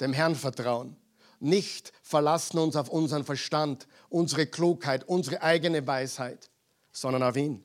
Dem 0.00 0.12
Herrn 0.12 0.36
vertrauen. 0.36 0.96
Nicht 1.40 1.92
verlassen 2.02 2.58
uns 2.58 2.76
auf 2.76 2.88
unseren 2.88 3.24
Verstand, 3.24 3.86
unsere 4.08 4.46
Klugheit, 4.46 5.04
unsere 5.08 5.42
eigene 5.42 5.86
Weisheit, 5.86 6.50
sondern 6.92 7.22
auf 7.22 7.36
ihn. 7.36 7.62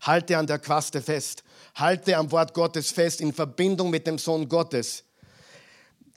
Halte 0.00 0.38
an 0.38 0.46
der 0.46 0.58
Quaste 0.58 1.02
fest. 1.02 1.42
Halte 1.74 2.16
am 2.16 2.30
Wort 2.30 2.54
Gottes 2.54 2.90
fest 2.90 3.20
in 3.20 3.32
Verbindung 3.32 3.90
mit 3.90 4.06
dem 4.06 4.18
Sohn 4.18 4.48
Gottes. 4.48 5.04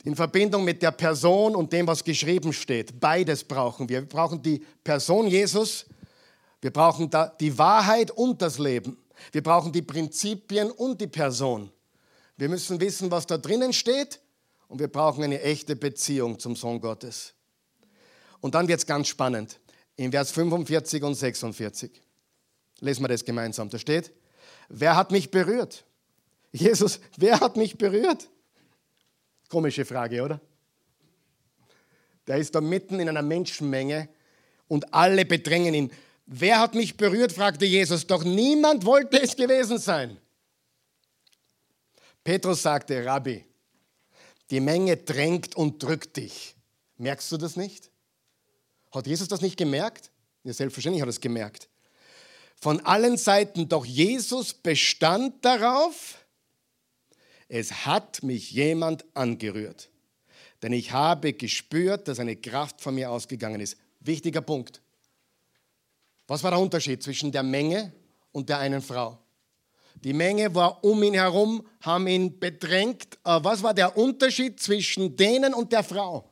In 0.03 0.15
Verbindung 0.15 0.63
mit 0.63 0.81
der 0.81 0.91
Person 0.91 1.55
und 1.55 1.71
dem, 1.73 1.87
was 1.87 2.03
geschrieben 2.03 2.53
steht. 2.53 2.99
Beides 2.99 3.43
brauchen 3.43 3.87
wir. 3.89 4.01
Wir 4.01 4.09
brauchen 4.09 4.41
die 4.41 4.65
Person 4.83 5.27
Jesus. 5.27 5.85
Wir 6.61 6.71
brauchen 6.71 7.09
die 7.39 7.57
Wahrheit 7.57 8.11
und 8.11 8.41
das 8.41 8.57
Leben. 8.57 8.97
Wir 9.31 9.43
brauchen 9.43 9.71
die 9.71 9.81
Prinzipien 9.81 10.71
und 10.71 11.01
die 11.01 11.07
Person. 11.07 11.71
Wir 12.37 12.49
müssen 12.49 12.79
wissen, 12.79 13.11
was 13.11 13.27
da 13.27 13.37
drinnen 13.37 13.73
steht 13.73 14.20
und 14.71 14.79
wir 14.79 14.87
brauchen 14.87 15.21
eine 15.21 15.41
echte 15.41 15.75
Beziehung 15.75 16.39
zum 16.39 16.55
Sohn 16.55 16.79
Gottes. 16.79 17.33
Und 18.39 18.55
dann 18.55 18.69
wird 18.69 18.79
es 18.79 18.85
ganz 18.85 19.09
spannend. 19.09 19.59
In 19.97 20.11
Vers 20.11 20.31
45 20.31 21.03
und 21.03 21.13
46. 21.13 21.91
Lesen 22.79 23.03
wir 23.03 23.09
das 23.09 23.25
gemeinsam. 23.25 23.69
Da 23.69 23.77
steht, 23.77 24.13
wer 24.69 24.95
hat 24.95 25.11
mich 25.11 25.29
berührt? 25.29 25.83
Jesus, 26.53 27.01
wer 27.17 27.41
hat 27.41 27.57
mich 27.57 27.77
berührt? 27.77 28.29
Komische 29.49 29.83
Frage, 29.83 30.23
oder? 30.23 30.39
Der 32.25 32.37
ist 32.37 32.55
da 32.55 32.61
mitten 32.61 33.01
in 33.01 33.09
einer 33.09 33.21
Menschenmenge 33.21 34.07
und 34.69 34.93
alle 34.93 35.25
bedrängen 35.25 35.73
ihn. 35.73 35.91
Wer 36.25 36.61
hat 36.61 36.75
mich 36.75 36.95
berührt? 36.95 37.33
fragte 37.33 37.65
Jesus. 37.65 38.07
Doch 38.07 38.23
niemand 38.23 38.85
wollte 38.85 39.21
es 39.21 39.35
gewesen 39.35 39.79
sein. 39.79 40.17
Petrus 42.23 42.61
sagte, 42.61 43.03
Rabbi, 43.03 43.50
die 44.51 44.59
Menge 44.59 44.97
drängt 44.97 45.55
und 45.55 45.81
drückt 45.81 46.17
dich. 46.17 46.55
Merkst 46.97 47.31
du 47.31 47.37
das 47.37 47.55
nicht? 47.55 47.89
Hat 48.91 49.07
Jesus 49.07 49.27
das 49.27 49.41
nicht 49.41 49.57
gemerkt? 49.57 50.11
Ja, 50.43 50.53
selbstverständlich 50.53 51.01
hat 51.01 51.07
er 51.07 51.11
es 51.11 51.21
gemerkt 51.21 51.69
von 52.61 52.79
allen 52.81 53.17
Seiten, 53.17 53.67
doch 53.67 53.85
Jesus 53.85 54.53
bestand 54.53 55.43
darauf, 55.43 56.23
es 57.49 57.85
hat 57.85 58.23
mich 58.23 58.51
jemand 58.51 59.03
angerührt. 59.15 59.89
Denn 60.61 60.71
ich 60.71 60.91
habe 60.91 61.33
gespürt, 61.33 62.07
dass 62.07 62.19
eine 62.19 62.35
Kraft 62.35 62.79
von 62.79 62.93
mir 62.93 63.09
ausgegangen 63.09 63.59
ist. 63.59 63.77
Wichtiger 63.99 64.41
Punkt. 64.41 64.79
Was 66.27 66.43
war 66.43 66.51
der 66.51 66.59
Unterschied 66.59 67.01
zwischen 67.01 67.31
der 67.31 67.43
Menge 67.43 67.91
und 68.31 68.47
der 68.47 68.59
einen 68.59 68.81
Frau? 68.81 69.17
Die 70.03 70.13
Menge 70.13 70.53
war 70.55 70.83
um 70.83 71.03
ihn 71.03 71.13
herum, 71.13 71.65
haben 71.81 72.07
ihn 72.07 72.39
bedrängt. 72.39 73.19
Aber 73.23 73.51
was 73.51 73.61
war 73.61 73.73
der 73.73 73.97
Unterschied 73.97 74.59
zwischen 74.59 75.15
denen 75.15 75.53
und 75.53 75.71
der 75.71 75.83
Frau? 75.83 76.29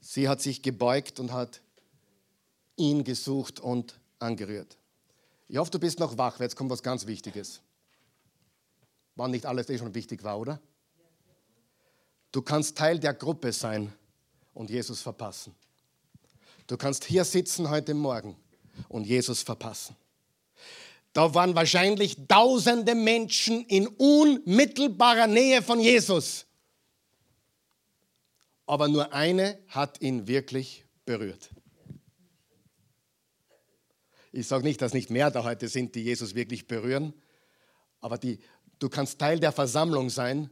Sie 0.00 0.28
hat 0.28 0.40
sich 0.40 0.62
gebeugt 0.62 1.18
und 1.18 1.32
hat 1.32 1.60
ihn 2.76 3.02
gesucht 3.02 3.58
und 3.58 3.98
angerührt. 4.18 4.76
Ich 5.48 5.56
hoffe, 5.56 5.70
du 5.72 5.78
bist 5.78 5.98
noch 5.98 6.16
wach, 6.16 6.38
weil 6.38 6.46
jetzt 6.46 6.56
kommt 6.56 6.70
was 6.70 6.82
ganz 6.82 7.06
Wichtiges. 7.06 7.60
War 9.16 9.28
nicht 9.28 9.46
alles, 9.46 9.68
eh 9.68 9.78
schon 9.78 9.94
wichtig 9.94 10.22
war, 10.22 10.38
oder? 10.38 10.60
Du 12.30 12.42
kannst 12.42 12.76
Teil 12.76 12.98
der 12.98 13.14
Gruppe 13.14 13.52
sein 13.52 13.92
und 14.54 14.70
Jesus 14.70 15.00
verpassen. 15.00 15.54
Du 16.66 16.76
kannst 16.76 17.04
hier 17.04 17.24
sitzen 17.24 17.70
heute 17.70 17.94
Morgen 17.94 18.36
und 18.88 19.06
Jesus 19.06 19.42
verpassen. 19.42 19.96
Da 21.16 21.32
waren 21.32 21.54
wahrscheinlich 21.54 22.14
tausende 22.28 22.94
Menschen 22.94 23.64
in 23.64 23.86
unmittelbarer 23.88 25.26
Nähe 25.26 25.62
von 25.62 25.80
Jesus. 25.80 26.44
Aber 28.66 28.86
nur 28.86 29.14
eine 29.14 29.58
hat 29.68 30.02
ihn 30.02 30.26
wirklich 30.26 30.84
berührt. 31.06 31.48
Ich 34.30 34.46
sage 34.46 34.62
nicht, 34.64 34.82
dass 34.82 34.92
nicht 34.92 35.08
mehr 35.08 35.30
da 35.30 35.42
heute 35.42 35.68
sind, 35.68 35.94
die 35.94 36.02
Jesus 36.02 36.34
wirklich 36.34 36.66
berühren, 36.66 37.14
aber 38.02 38.18
die, 38.18 38.38
du 38.78 38.90
kannst 38.90 39.18
Teil 39.18 39.40
der 39.40 39.52
Versammlung 39.52 40.10
sein 40.10 40.50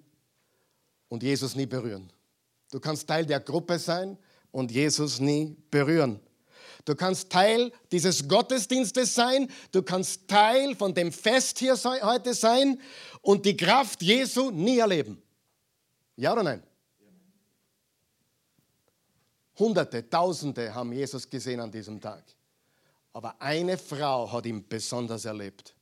und 1.11 1.23
Jesus 1.23 1.57
nie 1.57 1.67
berühren. 1.67 2.11
Du 2.71 2.81
kannst 2.81 3.07
Teil 3.07 3.27
der 3.27 3.41
Gruppe 3.41 3.79
sein 3.79 4.17
und 4.51 4.73
Jesus 4.73 5.21
nie 5.21 5.59
berühren. 5.71 6.21
Du 6.85 6.95
kannst 6.95 7.31
Teil 7.31 7.73
dieses 7.91 8.29
Gottesdienstes 8.29 9.15
sein, 9.15 9.51
du 9.73 9.83
kannst 9.83 10.29
Teil 10.29 10.77
von 10.77 10.93
dem 10.93 11.13
Fest 11.13 11.59
hier 11.59 11.77
heute 11.77 12.35
sein 12.35 12.79
und 13.23 13.47
die 13.47 13.57
Kraft 13.57 14.03
Jesu 14.03 14.51
nie 14.51 14.79
erleben. 14.79 15.23
Ja 16.17 16.33
oder 16.33 16.43
nein? 16.43 16.63
Hunderte, 19.59 20.09
Tausende 20.09 20.75
haben 20.75 20.93
Jesus 20.93 21.29
gesehen 21.29 21.61
an 21.61 21.71
diesem 21.71 22.01
Tag. 22.01 22.25
Aber 23.13 23.41
eine 23.41 23.79
Frau 23.79 24.31
hat 24.31 24.47
ihn 24.47 24.67
besonders 24.69 25.25
erlebt. 25.25 25.75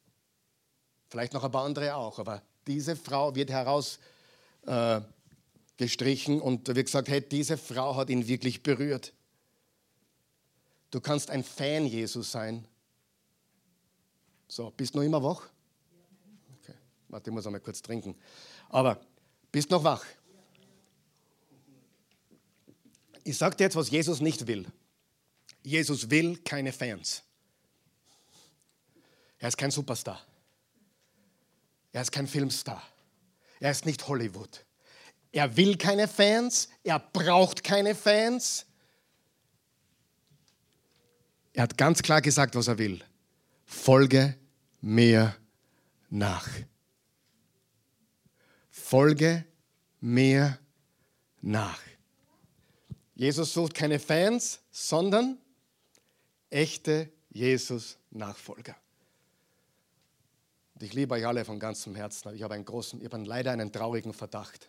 Vielleicht 1.09 1.33
noch 1.33 1.43
ein 1.43 1.51
paar 1.51 1.65
andere 1.65 1.97
auch, 1.97 2.19
aber 2.19 2.43
diese 2.67 2.95
Frau 2.95 3.35
wird 3.35 3.51
herausgestrichen 3.51 6.39
äh, 6.39 6.43
und 6.43 6.69
wird 6.69 6.87
gesagt, 6.87 7.09
hey, 7.09 7.27
diese 7.27 7.57
Frau 7.57 7.97
hat 7.97 8.11
ihn 8.11 8.29
wirklich 8.29 8.63
berührt. 8.63 9.15
Du 10.93 11.01
kannst 11.01 11.31
ein 11.31 11.43
Fan 11.43 11.87
Jesus 11.87 12.31
sein. 12.31 12.69
So, 14.47 14.71
bist 14.71 14.95
du 14.95 14.99
noch 14.99 15.05
immer 15.07 15.23
wach? 15.23 15.49
Okay, 16.61 16.75
warte, 17.09 17.31
ich 17.31 17.35
muss 17.35 17.47
einmal 17.47 17.63
kurz 17.63 17.81
trinken. 17.81 18.15
Aber 18.69 19.01
bist 19.51 19.71
noch 19.71 19.83
wach? 19.83 20.05
Ich 23.25 23.39
sage 23.39 23.57
dir 23.57 23.65
jetzt, 23.65 23.77
was 23.77 23.91
Jesus 23.91 24.21
nicht 24.21 24.47
will. 24.47 24.67
Jesus 25.63 26.11
will 26.11 26.37
keine 26.39 26.73
Fans. 26.73 27.23
Er 29.39 29.49
ist 29.49 29.57
kein 29.57 29.71
Superstar. 29.71 30.21
Er 31.91 32.03
ist 32.03 32.13
kein 32.13 32.27
Filmstar. 32.27 32.83
Er 33.61 33.71
ist 33.71 33.87
nicht 33.87 34.07
Hollywood. 34.09 34.63
Er 35.31 35.57
will 35.57 35.79
keine 35.79 36.07
Fans. 36.07 36.69
Er 36.85 36.99
braucht 36.99 37.65
keine 37.65 37.95
Fans. 37.95 38.67
Er 41.53 41.65
hat 41.65 41.77
ganz 41.77 42.03
klar 42.03 42.23
gesagt, 42.23 42.55
was 42.55 42.69
er 42.69 42.79
will. 42.79 43.03
Folge 43.65 44.37
mir 44.81 45.37
nach. 46.09 46.49
Folge 48.71 49.45
mir 50.01 50.59
nach. 51.41 51.81
Jesus 53.15 53.53
sucht 53.53 53.75
keine 53.75 53.99
Fans, 53.99 54.61
sondern 54.71 55.39
echte 56.51 57.11
Jesus-Nachfolger. 57.31 58.77
Ich 60.81 60.95
liebe 60.95 61.15
euch 61.15 61.27
alle 61.27 61.45
von 61.45 61.61
ganzem 61.61 61.95
Herzen, 61.95 62.35
ich 62.35 62.43
habe 62.43 62.55
einen 62.55 62.65
großen, 62.65 63.01
ich 63.01 63.05
habe 63.05 63.23
leider 63.25 63.53
einen 63.53 63.71
traurigen 63.71 64.13
Verdacht. 64.13 64.69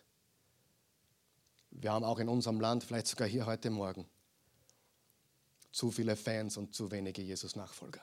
Wir 1.72 1.90
haben 1.90 2.04
auch 2.04 2.20
in 2.20 2.28
unserem 2.28 2.60
Land, 2.60 2.84
vielleicht 2.84 3.08
sogar 3.08 3.26
hier 3.26 3.46
heute 3.46 3.68
Morgen, 3.70 4.06
zu 5.74 5.90
viele 5.90 6.14
Fans 6.14 6.56
und 6.56 6.72
zu 6.72 6.92
wenige 6.92 7.20
Jesus-Nachfolger. 7.20 8.00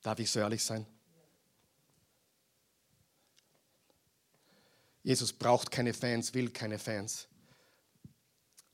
Darf 0.00 0.18
ich 0.18 0.30
so 0.30 0.40
ehrlich 0.40 0.64
sein? 0.64 0.86
Jesus 5.02 5.30
braucht 5.30 5.70
keine 5.70 5.92
Fans, 5.92 6.32
will 6.32 6.50
keine 6.50 6.78
Fans. 6.78 7.28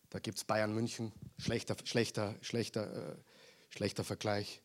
Da 0.08 0.20
gibt 0.20 0.38
es 0.38 0.44
Bayern 0.44 0.72
München, 0.72 1.10
schlechter, 1.36 1.76
schlechter, 1.82 2.36
schlechter, 2.42 3.14
äh, 3.14 3.16
schlechter 3.70 4.04
Vergleich. 4.04 4.62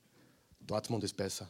Dortmund 0.59 1.03
ist 1.03 1.17
besser. 1.17 1.49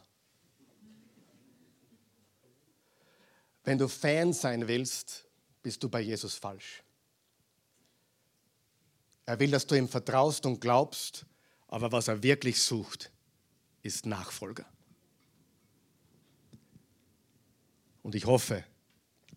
Wenn 3.64 3.76
du 3.76 3.86
Fan 3.86 4.32
sein 4.32 4.66
willst, 4.66 5.26
bist 5.62 5.82
du 5.82 5.90
bei 5.90 6.00
Jesus 6.00 6.36
falsch. 6.36 6.82
Er 9.30 9.38
will, 9.38 9.52
dass 9.52 9.64
du 9.64 9.76
ihm 9.76 9.88
vertraust 9.88 10.44
und 10.44 10.60
glaubst, 10.60 11.24
Aber 11.68 11.92
was 11.92 12.08
er 12.08 12.24
wirklich 12.24 12.60
sucht, 12.60 13.12
ist 13.80 14.04
Nachfolger. 14.04 14.66
Und 18.02 18.16
ich 18.16 18.26
hoffe, 18.26 18.64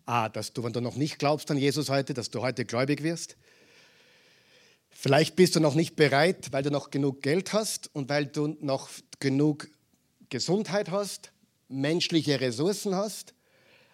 A, 0.04 0.28
dass 0.28 0.52
du, 0.52 0.64
wenn 0.64 0.72
du 0.72 0.80
noch 0.80 0.96
nicht 0.96 1.20
glaubst 1.20 1.48
an 1.52 1.58
Jesus 1.58 1.90
heute, 1.90 2.12
dass 2.12 2.28
du 2.28 2.42
heute 2.42 2.64
gläubig 2.64 3.04
wirst. 3.04 3.36
Vielleicht 4.90 5.36
bist 5.36 5.54
du 5.54 5.60
noch 5.60 5.76
nicht 5.76 5.94
bereit, 5.94 6.50
weil 6.50 6.64
du 6.64 6.72
noch 6.72 6.90
genug 6.90 7.22
Geld 7.22 7.52
hast 7.52 7.88
und 7.94 8.08
weil 8.08 8.26
du 8.26 8.48
noch 8.60 8.88
genug 9.20 9.68
Gesundheit 10.28 10.90
hast, 10.90 11.30
menschliche 11.68 12.40
Ressourcen 12.40 12.96
hast. 12.96 13.32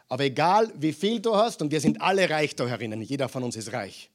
Aber 0.08 0.24
egal, 0.24 0.72
wie 0.76 0.94
viel 0.94 1.20
du 1.20 1.36
hast, 1.36 1.60
und 1.60 1.70
wir 1.70 1.82
sind 1.82 2.00
alle 2.00 2.30
reich 2.30 2.56
da 2.56 2.66
herinnen, 2.66 3.02
jeder 3.02 3.28
von 3.28 3.44
uns 3.44 3.56
ist 3.56 3.74
reich. 3.74 4.09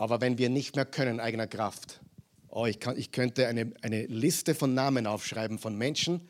Aber 0.00 0.22
wenn 0.22 0.38
wir 0.38 0.48
nicht 0.48 0.76
mehr 0.76 0.86
können, 0.86 1.20
eigener 1.20 1.46
Kraft, 1.46 2.00
oh, 2.48 2.64
ich, 2.64 2.80
kann, 2.80 2.96
ich 2.96 3.12
könnte 3.12 3.46
eine, 3.48 3.70
eine 3.82 4.06
Liste 4.06 4.54
von 4.54 4.72
Namen 4.72 5.06
aufschreiben 5.06 5.58
von 5.58 5.76
Menschen, 5.76 6.26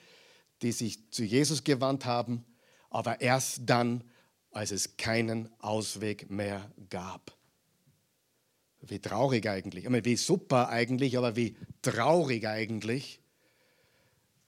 die 0.61 0.73
sich 0.73 1.09
zu 1.13 1.23
Jesus 1.23 1.63
gewandt 1.63 2.05
haben, 2.05 2.45
aber 2.91 3.21
erst 3.21 3.61
dann, 3.67 4.03
als 4.51 4.73
es 4.73 4.97
keinen 4.97 5.49
Ausweg 5.61 6.33
mehr 6.33 6.69
gab. 6.89 7.37
Wie 8.81 8.99
traurig 8.99 9.49
eigentlich. 9.49 9.85
Ich 9.85 9.91
meine, 9.91 10.05
wie 10.05 10.17
super 10.17 10.69
eigentlich, 10.71 11.17
aber 11.17 11.37
wie 11.37 11.55
traurig 11.81 12.49
eigentlich. 12.49 13.21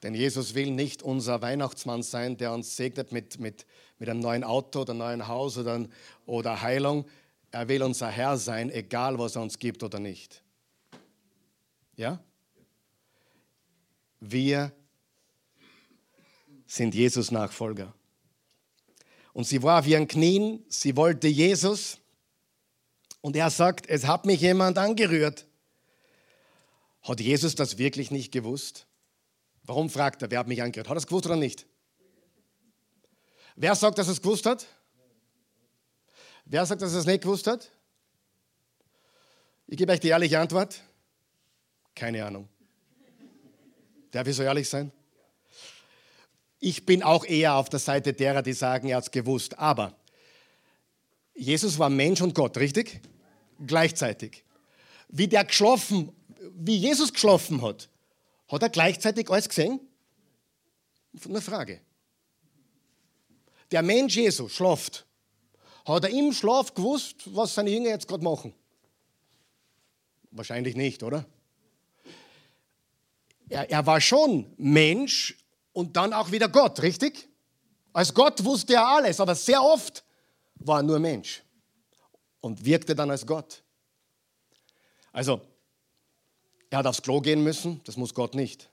Denn 0.02 0.14
Jesus 0.14 0.56
will 0.56 0.72
nicht 0.72 1.04
unser 1.04 1.40
Weihnachtsmann 1.42 2.02
sein, 2.02 2.38
der 2.38 2.52
uns 2.52 2.74
segnet 2.74 3.12
mit, 3.12 3.38
mit, 3.38 3.66
mit 4.00 4.08
einem 4.08 4.18
neuen 4.18 4.42
Auto 4.42 4.80
oder 4.80 4.90
einem 4.90 4.98
neuen 4.98 5.28
Haus 5.28 5.58
oder, 5.58 5.86
oder 6.26 6.60
Heilung. 6.60 7.04
Er 7.52 7.68
will 7.68 7.82
unser 7.82 8.08
Herr 8.08 8.38
sein, 8.38 8.70
egal 8.70 9.18
was 9.18 9.36
er 9.36 9.42
uns 9.42 9.58
gibt 9.58 9.82
oder 9.82 9.98
nicht. 9.98 10.42
Ja? 11.96 12.18
Wir 14.20 14.72
sind 16.66 16.94
Jesus 16.94 17.30
Nachfolger. 17.30 17.94
Und 19.34 19.46
sie 19.46 19.62
war 19.62 19.80
auf 19.80 19.86
ihren 19.86 20.08
Knien, 20.08 20.64
sie 20.68 20.96
wollte 20.96 21.28
Jesus. 21.28 21.98
Und 23.20 23.36
er 23.36 23.50
sagt, 23.50 23.86
es 23.86 24.06
hat 24.06 24.24
mich 24.24 24.40
jemand 24.40 24.78
angerührt. 24.78 25.46
Hat 27.02 27.20
Jesus 27.20 27.54
das 27.54 27.76
wirklich 27.76 28.10
nicht 28.10 28.32
gewusst? 28.32 28.86
Warum 29.64 29.90
fragt 29.90 30.22
er, 30.22 30.30
wer 30.30 30.38
hat 30.38 30.48
mich 30.48 30.62
angerührt? 30.62 30.88
Hat 30.88 30.96
er 30.96 30.98
es 30.98 31.06
gewusst 31.06 31.26
oder 31.26 31.36
nicht? 31.36 31.66
Wer 33.56 33.74
sagt, 33.74 33.98
dass 33.98 34.06
er 34.06 34.12
es 34.12 34.22
gewusst 34.22 34.46
hat? 34.46 34.66
Wer 36.44 36.66
sagt, 36.66 36.82
dass 36.82 36.92
er 36.92 37.00
es 37.00 37.06
nicht 37.06 37.22
gewusst 37.22 37.46
hat? 37.46 37.70
Ich 39.66 39.76
gebe 39.76 39.92
euch 39.92 40.00
die 40.00 40.08
ehrliche 40.08 40.38
Antwort. 40.38 40.82
Keine 41.94 42.24
Ahnung. 42.24 42.48
Darf 44.10 44.26
ich 44.26 44.36
so 44.36 44.42
ehrlich 44.42 44.68
sein? 44.68 44.92
Ich 46.60 46.86
bin 46.86 47.02
auch 47.02 47.24
eher 47.24 47.54
auf 47.54 47.68
der 47.68 47.80
Seite 47.80 48.12
derer, 48.12 48.42
die 48.42 48.52
sagen, 48.52 48.88
er 48.88 48.98
hat 48.98 49.04
es 49.04 49.10
gewusst. 49.10 49.58
Aber 49.58 49.96
Jesus 51.34 51.78
war 51.78 51.90
Mensch 51.90 52.20
und 52.20 52.34
Gott, 52.34 52.56
richtig? 52.58 53.00
Gleichzeitig. 53.66 54.44
Wie 55.08 55.28
der 55.28 55.44
geschlafen, 55.44 56.12
wie 56.54 56.76
Jesus 56.76 57.12
geschlafen 57.12 57.62
hat, 57.62 57.88
hat 58.48 58.62
er 58.62 58.68
gleichzeitig 58.68 59.30
alles 59.30 59.48
gesehen? 59.48 59.80
Eine 61.24 61.40
Frage. 61.40 61.80
Der 63.70 63.82
Mensch 63.82 64.16
Jesus 64.16 64.52
schlaft. 64.52 65.06
Hat 65.84 66.04
er 66.04 66.10
im 66.10 66.32
Schlaf 66.32 66.74
gewusst, 66.74 67.34
was 67.34 67.54
seine 67.54 67.70
Jünger 67.70 67.90
jetzt 67.90 68.08
gerade 68.08 68.24
machen? 68.24 68.54
Wahrscheinlich 70.30 70.76
nicht, 70.76 71.02
oder? 71.02 71.24
Er, 73.48 73.70
er 73.70 73.86
war 73.86 74.00
schon 74.00 74.46
Mensch, 74.56 75.36
und 75.72 75.96
dann 75.96 76.12
auch 76.12 76.30
wieder 76.30 76.48
Gott, 76.48 76.82
richtig? 76.82 77.28
Als 77.92 78.12
Gott 78.14 78.44
wusste 78.44 78.74
er 78.74 78.86
alles, 78.86 79.20
aber 79.20 79.34
sehr 79.34 79.62
oft 79.62 80.04
war 80.56 80.80
er 80.80 80.82
nur 80.82 80.98
Mensch 80.98 81.42
und 82.40 82.64
wirkte 82.64 82.94
dann 82.94 83.10
als 83.10 83.26
Gott. 83.26 83.62
Also, 85.12 85.40
er 86.70 86.78
hat 86.78 86.86
aufs 86.86 87.02
Klo 87.02 87.20
gehen 87.20 87.42
müssen, 87.42 87.80
das 87.84 87.96
muss 87.96 88.14
Gott 88.14 88.34
nicht. 88.34 88.70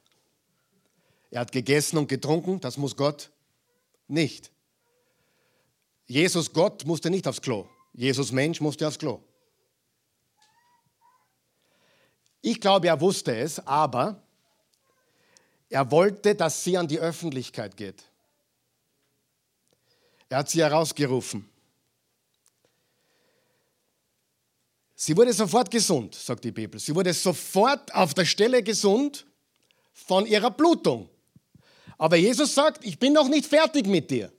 Er 1.32 1.41
hat 1.41 1.51
gegessen 1.51 1.97
und 1.97 2.07
getrunken, 2.07 2.60
das 2.60 2.78
muss 2.78 2.95
Gott 2.95 3.30
nicht. 4.07 4.51
Jesus 6.10 6.51
Gott 6.51 6.86
musste 6.86 7.12
nicht 7.12 7.28
aufs 7.28 7.39
Klo. 7.39 7.70
Jesus 7.93 8.32
Mensch 8.32 8.60
musste 8.60 8.88
aufs 8.88 8.97
Klo. 8.97 9.22
Ich 12.41 12.60
glaube, 12.60 12.88
er 12.88 12.99
wusste 12.99 13.36
es, 13.38 13.60
aber 13.60 14.20
er 15.70 15.91
wollte, 15.91 16.34
dass 16.34 16.64
sie 16.64 16.78
an 16.78 16.88
die 16.88 16.99
Öffentlichkeit 16.99 17.78
geht. 17.78 18.03
Er 20.30 20.39
hat 20.39 20.49
sie 20.49 20.62
herausgerufen. 20.62 21.47
Sie 24.95 25.16
wurde 25.16 25.32
sofort 25.32 25.70
gesund, 25.70 26.16
sagt 26.16 26.43
die 26.43 26.51
Bibel. 26.51 26.80
Sie 26.80 26.95
wurde 26.95 27.14
sofort 27.14 27.93
auf 27.93 28.16
der 28.16 28.26
Stelle 28.26 28.64
gesund 28.64 29.28
von 29.93 30.26
ihrer 30.26 30.49
Blutung. 30.49 31.07
Aber 31.99 32.16
Jesus 32.16 32.55
sagt, 32.55 32.84
ich 32.84 32.97
bin 32.97 33.14
noch 33.14 33.28
nicht 33.30 33.45
fertig 33.45 33.86
mit 33.86 34.10
dir. 34.10 34.32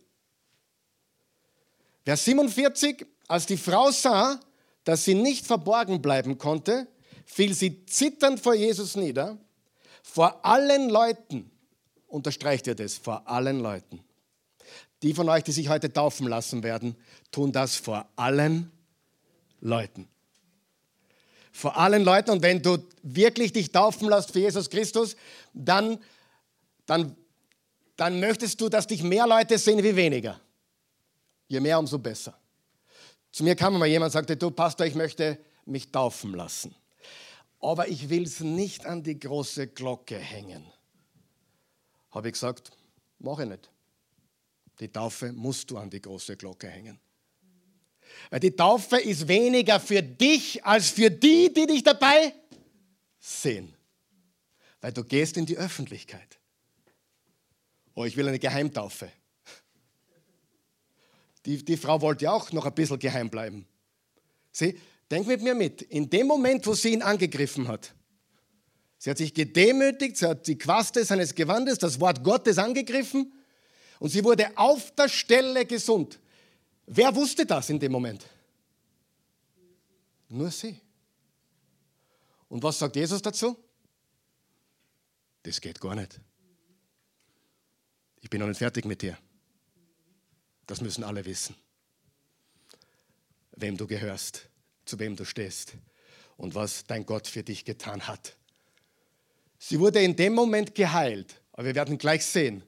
Vers 2.05 2.24
47, 2.24 3.07
als 3.28 3.46
die 3.46 3.57
Frau 3.57 3.90
sah, 3.90 4.40
dass 4.84 5.05
sie 5.05 5.14
nicht 5.14 5.46
verborgen 5.46 6.01
bleiben 6.03 6.38
konnte, 6.38 6.86
fiel 7.24 7.55
sie 7.55 7.84
zitternd 7.86 8.40
vor 8.40 8.55
Jesus 8.55 8.96
nieder 8.96 9.38
vor 10.03 10.44
allen 10.44 10.88
Leuten, 10.90 11.51
unterstreicht 12.09 12.66
ihr 12.66 12.74
das, 12.74 12.96
vor 12.96 13.28
allen 13.28 13.61
Leuten. 13.61 14.01
Die 15.03 15.14
von 15.14 15.28
euch, 15.28 15.44
die 15.44 15.53
sich 15.53 15.68
heute 15.68 15.92
taufen 15.92 16.26
lassen 16.26 16.62
werden, 16.62 16.96
tun 17.30 17.53
das 17.53 17.76
vor 17.76 18.09
allen 18.16 18.70
Leuten. 19.61 20.09
Vor 21.53 21.76
allen 21.76 22.05
Leuten. 22.05 22.30
Und 22.30 22.42
wenn 22.42 22.62
du 22.62 22.78
wirklich 23.03 23.53
dich 23.53 23.72
taufen 23.72 24.09
lässt 24.09 24.32
für 24.32 24.40
Jesus 24.40 24.68
Christus, 24.68 25.16
dann, 25.53 25.98
dann, 26.86 27.16
dann 27.96 28.20
möchtest 28.20 28.61
du, 28.61 28.68
dass 28.68 28.86
dich 28.86 29.03
mehr 29.03 29.26
Leute 29.26 29.59
sehen 29.59 29.82
wie 29.82 29.96
weniger. 29.96 30.40
Je 31.51 31.61
mehr, 31.61 31.78
umso 31.78 31.98
besser. 31.98 32.32
Zu 33.30 33.44
mir 33.44 33.55
kam 33.55 33.78
mal 33.78 33.86
jemand 33.86 34.09
und 34.09 34.12
sagte, 34.12 34.38
du 34.38 34.51
Pastor, 34.51 34.86
ich 34.86 34.94
möchte 34.94 35.38
mich 35.66 35.92
taufen 35.92 36.32
lassen 36.32 36.74
aber 37.61 37.88
ich 37.88 38.09
will 38.09 38.24
es 38.24 38.40
nicht 38.40 38.86
an 38.86 39.03
die 39.03 39.18
große 39.18 39.68
Glocke 39.68 40.18
hängen. 40.18 40.64
Habe 42.11 42.28
ich 42.28 42.32
gesagt, 42.34 42.72
mache 43.18 43.44
ich 43.44 43.48
nicht. 43.51 43.70
Die 44.80 44.88
Taufe 44.88 45.32
musst 45.32 45.70
du 45.70 45.76
an 45.76 45.90
die 45.90 46.01
große 46.01 46.36
Glocke 46.36 46.68
hängen. 46.68 46.98
Weil 48.30 48.40
die 48.40 48.57
Taufe 48.57 48.96
ist 48.96 49.28
weniger 49.28 49.78
für 49.78 50.03
dich 50.03 50.64
als 50.64 50.90
für 50.90 51.11
die, 51.11 51.53
die 51.53 51.66
dich 51.66 51.82
dabei 51.82 52.34
sehen. 53.20 53.74
Weil 54.80 54.92
du 54.92 55.05
gehst 55.05 55.36
in 55.36 55.44
die 55.44 55.59
Öffentlichkeit. 55.59 56.38
Oh, 57.94 58.05
ich 58.05 58.16
will 58.16 58.26
eine 58.26 58.38
Geheimtaufe. 58.38 59.12
Die, 61.47 61.64
die 61.64 61.76
Frau 61.76 62.01
wollte 62.01 62.26
ja 62.26 62.32
auch 62.32 62.53
noch 62.53 62.66
ein 62.66 62.74
bisschen 62.74 62.99
geheim 62.99 63.30
bleiben. 63.30 63.66
Sieh, 64.53 64.78
Denk 65.11 65.26
mit 65.26 65.43
mir 65.43 65.55
mit. 65.55 65.82
In 65.82 66.09
dem 66.09 66.26
Moment, 66.26 66.66
wo 66.66 66.74
sie 66.74 66.93
ihn 66.93 67.03
angegriffen 67.03 67.66
hat, 67.66 67.93
sie 68.99 69.11
hat 69.11 69.18
sich 69.18 69.34
gedemütigt, 69.34 70.16
sie 70.16 70.26
hat 70.26 70.47
die 70.47 70.57
Quaste 70.57 71.05
seines 71.05 71.34
Gewandes, 71.34 71.78
das 71.78 71.99
Wort 71.99 72.22
Gottes 72.22 72.59
angegriffen 72.59 73.32
und 73.99 74.11
sie 74.11 74.22
wurde 74.22 74.57
auf 74.57 74.95
der 74.95 75.09
Stelle 75.09 75.66
gesund. 75.66 76.20
Wer 76.86 77.14
wusste 77.14 77.45
das 77.45 77.70
in 77.70 77.80
dem 77.80 77.93
Moment? 77.93 78.24
Nur 80.28 80.51
sie. 80.51 80.80
Und 82.49 82.62
was 82.62 82.78
sagt 82.78 82.95
Jesus 82.95 83.20
dazu? 83.20 83.57
Das 85.43 85.61
geht 85.61 85.80
gar 85.80 85.97
nicht. 85.97 86.20
Ich 88.20 88.30
bin 88.30 88.41
noch 88.41 88.47
nicht 88.47 88.59
fertig 88.59 88.84
mit 88.84 89.03
dir. 89.03 89.18
Das 90.71 90.81
müssen 90.81 91.03
alle 91.03 91.25
wissen, 91.25 91.57
wem 93.57 93.77
du 93.77 93.89
gehörst 93.89 94.49
zu 94.85 95.01
wem 95.01 95.16
du 95.16 95.25
stehst 95.25 95.73
und 96.37 96.55
was 96.55 96.85
dein 96.85 97.05
Gott 97.05 97.27
für 97.27 97.43
dich 97.43 97.64
getan 97.64 98.07
hat. 98.07 98.37
Sie 99.59 99.81
wurde 99.81 100.01
in 100.01 100.14
dem 100.14 100.33
Moment 100.33 100.77
geheilt, 100.77 101.43
aber 101.55 101.64
wir 101.64 101.75
werden 101.75 101.99
gleich 101.99 102.25
sehen, 102.25 102.62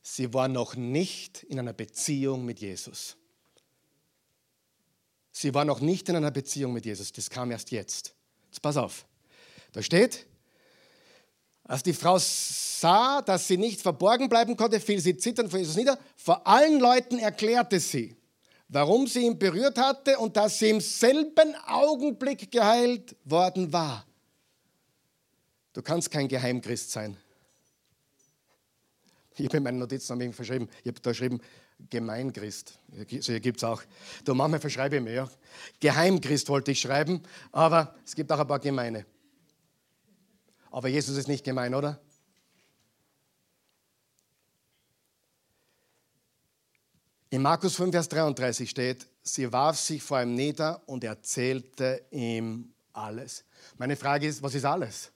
sie 0.00 0.32
war 0.32 0.48
noch 0.48 0.74
nicht 0.74 1.42
in 1.42 1.58
einer 1.58 1.74
Beziehung 1.74 2.46
mit 2.46 2.60
Jesus. 2.60 3.18
Sie 5.30 5.52
war 5.52 5.66
noch 5.66 5.80
nicht 5.80 6.08
in 6.08 6.16
einer 6.16 6.30
Beziehung 6.30 6.72
mit 6.72 6.86
Jesus, 6.86 7.12
das 7.12 7.28
kam 7.28 7.50
erst 7.50 7.72
jetzt. 7.72 8.14
Jetzt 8.46 8.62
pass 8.62 8.78
auf. 8.78 9.04
Da 9.72 9.82
steht, 9.82 10.24
als 11.68 11.82
die 11.82 11.92
Frau 11.92 12.18
sah, 12.18 13.20
dass 13.22 13.46
sie 13.46 13.58
nicht 13.58 13.82
verborgen 13.82 14.28
bleiben 14.28 14.56
konnte, 14.56 14.80
fiel 14.80 15.00
sie 15.00 15.16
zitternd 15.16 15.50
vor 15.50 15.60
Jesus 15.60 15.76
nieder. 15.76 15.98
Vor 16.16 16.44
allen 16.46 16.80
Leuten 16.80 17.18
erklärte 17.18 17.78
sie, 17.78 18.16
warum 18.68 19.06
sie 19.06 19.26
ihn 19.26 19.38
berührt 19.38 19.78
hatte 19.78 20.18
und 20.18 20.36
dass 20.36 20.58
sie 20.58 20.70
im 20.70 20.80
selben 20.80 21.54
Augenblick 21.66 22.50
geheilt 22.50 23.14
worden 23.24 23.70
war. 23.70 24.06
Du 25.74 25.82
kannst 25.82 26.10
kein 26.10 26.26
Geheimchrist 26.26 26.90
sein. 26.90 27.16
Ich 29.36 29.44
habe 29.44 29.58
in 29.58 29.62
meinen 29.62 29.78
Notizen 29.78 30.32
verschrieben, 30.32 30.68
ich 30.82 30.88
habe 30.88 31.00
da 31.00 31.10
geschrieben, 31.10 31.40
Gemeinchrist. 31.90 32.76
So 33.20 33.32
hier 33.32 33.40
gibt 33.40 33.58
es 33.58 33.64
auch. 33.64 33.82
Du, 34.24 34.34
manchmal 34.34 34.58
verschreibe 34.58 34.96
ich 34.96 35.02
mir, 35.02 35.12
ja. 35.12 35.30
Geheimchrist 35.78 36.48
wollte 36.48 36.72
ich 36.72 36.80
schreiben, 36.80 37.22
aber 37.52 37.94
es 38.04 38.16
gibt 38.16 38.32
auch 38.32 38.40
ein 38.40 38.46
paar 38.48 38.58
Gemeine. 38.58 39.04
Aber 40.70 40.88
Jesus 40.88 41.16
ist 41.16 41.28
nicht 41.28 41.44
gemein, 41.44 41.74
oder? 41.74 42.00
In 47.30 47.42
Markus 47.42 47.76
5, 47.76 47.92
Vers 47.92 48.08
33 48.08 48.70
steht, 48.70 49.06
sie 49.22 49.52
warf 49.52 49.78
sich 49.78 50.02
vor 50.02 50.22
ihm 50.22 50.34
nieder 50.34 50.82
und 50.86 51.04
erzählte 51.04 52.06
ihm 52.10 52.72
alles. 52.94 53.44
Meine 53.76 53.96
Frage 53.96 54.26
ist, 54.26 54.42
was 54.42 54.54
ist 54.54 54.64
alles? 54.64 55.12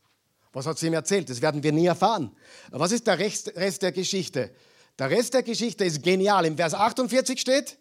Was 0.53 0.67
hat 0.67 0.79
sie 0.79 0.89
ihm 0.89 0.93
erzählt? 0.93 1.31
Das 1.31 1.41
werden 1.41 1.63
wir 1.63 1.73
nie 1.73 1.87
erfahren. 1.87 2.37
Was 2.71 2.93
ist 2.93 3.07
der 3.07 3.19
Rest 3.19 3.83
der 3.83 3.93
Geschichte? 3.93 4.55
Der 4.99 5.09
Rest 5.09 5.33
der 5.33 5.43
Geschichte 5.43 5.85
ist 5.85 6.03
genial. 6.03 6.45
Im 6.45 6.57
Vers 6.57 6.75
48 6.75 7.41
steht, 7.41 7.79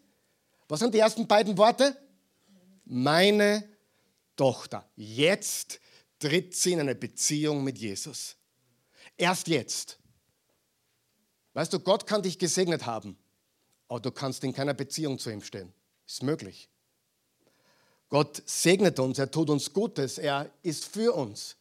was 0.70 0.80
sind 0.80 0.94
die 0.94 1.00
ersten 1.00 1.28
beiden 1.28 1.58
Worte? 1.58 1.98
Meine 2.86 3.68
Tochter. 4.38 4.90
Jetzt 4.96 5.82
tritt 6.22 6.56
sie 6.56 6.74
in 6.74 6.80
eine 6.80 6.96
Beziehung 6.96 7.64
mit 7.64 7.78
Jesus. 7.78 8.38
Erst 9.18 9.48
jetzt. 9.48 9.98
Weißt 11.54 11.74
du, 11.74 11.80
Gott 11.80 12.08
kann 12.08 12.22
dich 12.22 12.40
gesegnet 12.40 12.86
haben, 12.86 13.18
aber 13.90 14.00
du 14.00 14.12
kannst 14.12 14.44
in 14.44 14.54
keiner 14.54 14.74
Beziehung 14.74 15.20
zu 15.20 15.30
ihm 15.30 15.42
stehen. 15.42 15.74
Ist 16.08 16.24
möglich. 16.24 16.70
Gott 18.08 18.42
segnet 18.46 19.00
uns, 19.00 19.20
er 19.20 19.32
tut 19.32 19.50
uns 19.50 19.74
Gutes, 19.74 20.18
er 20.18 20.50
ist 20.64 20.86
für 20.86 21.14
uns. 21.14 21.58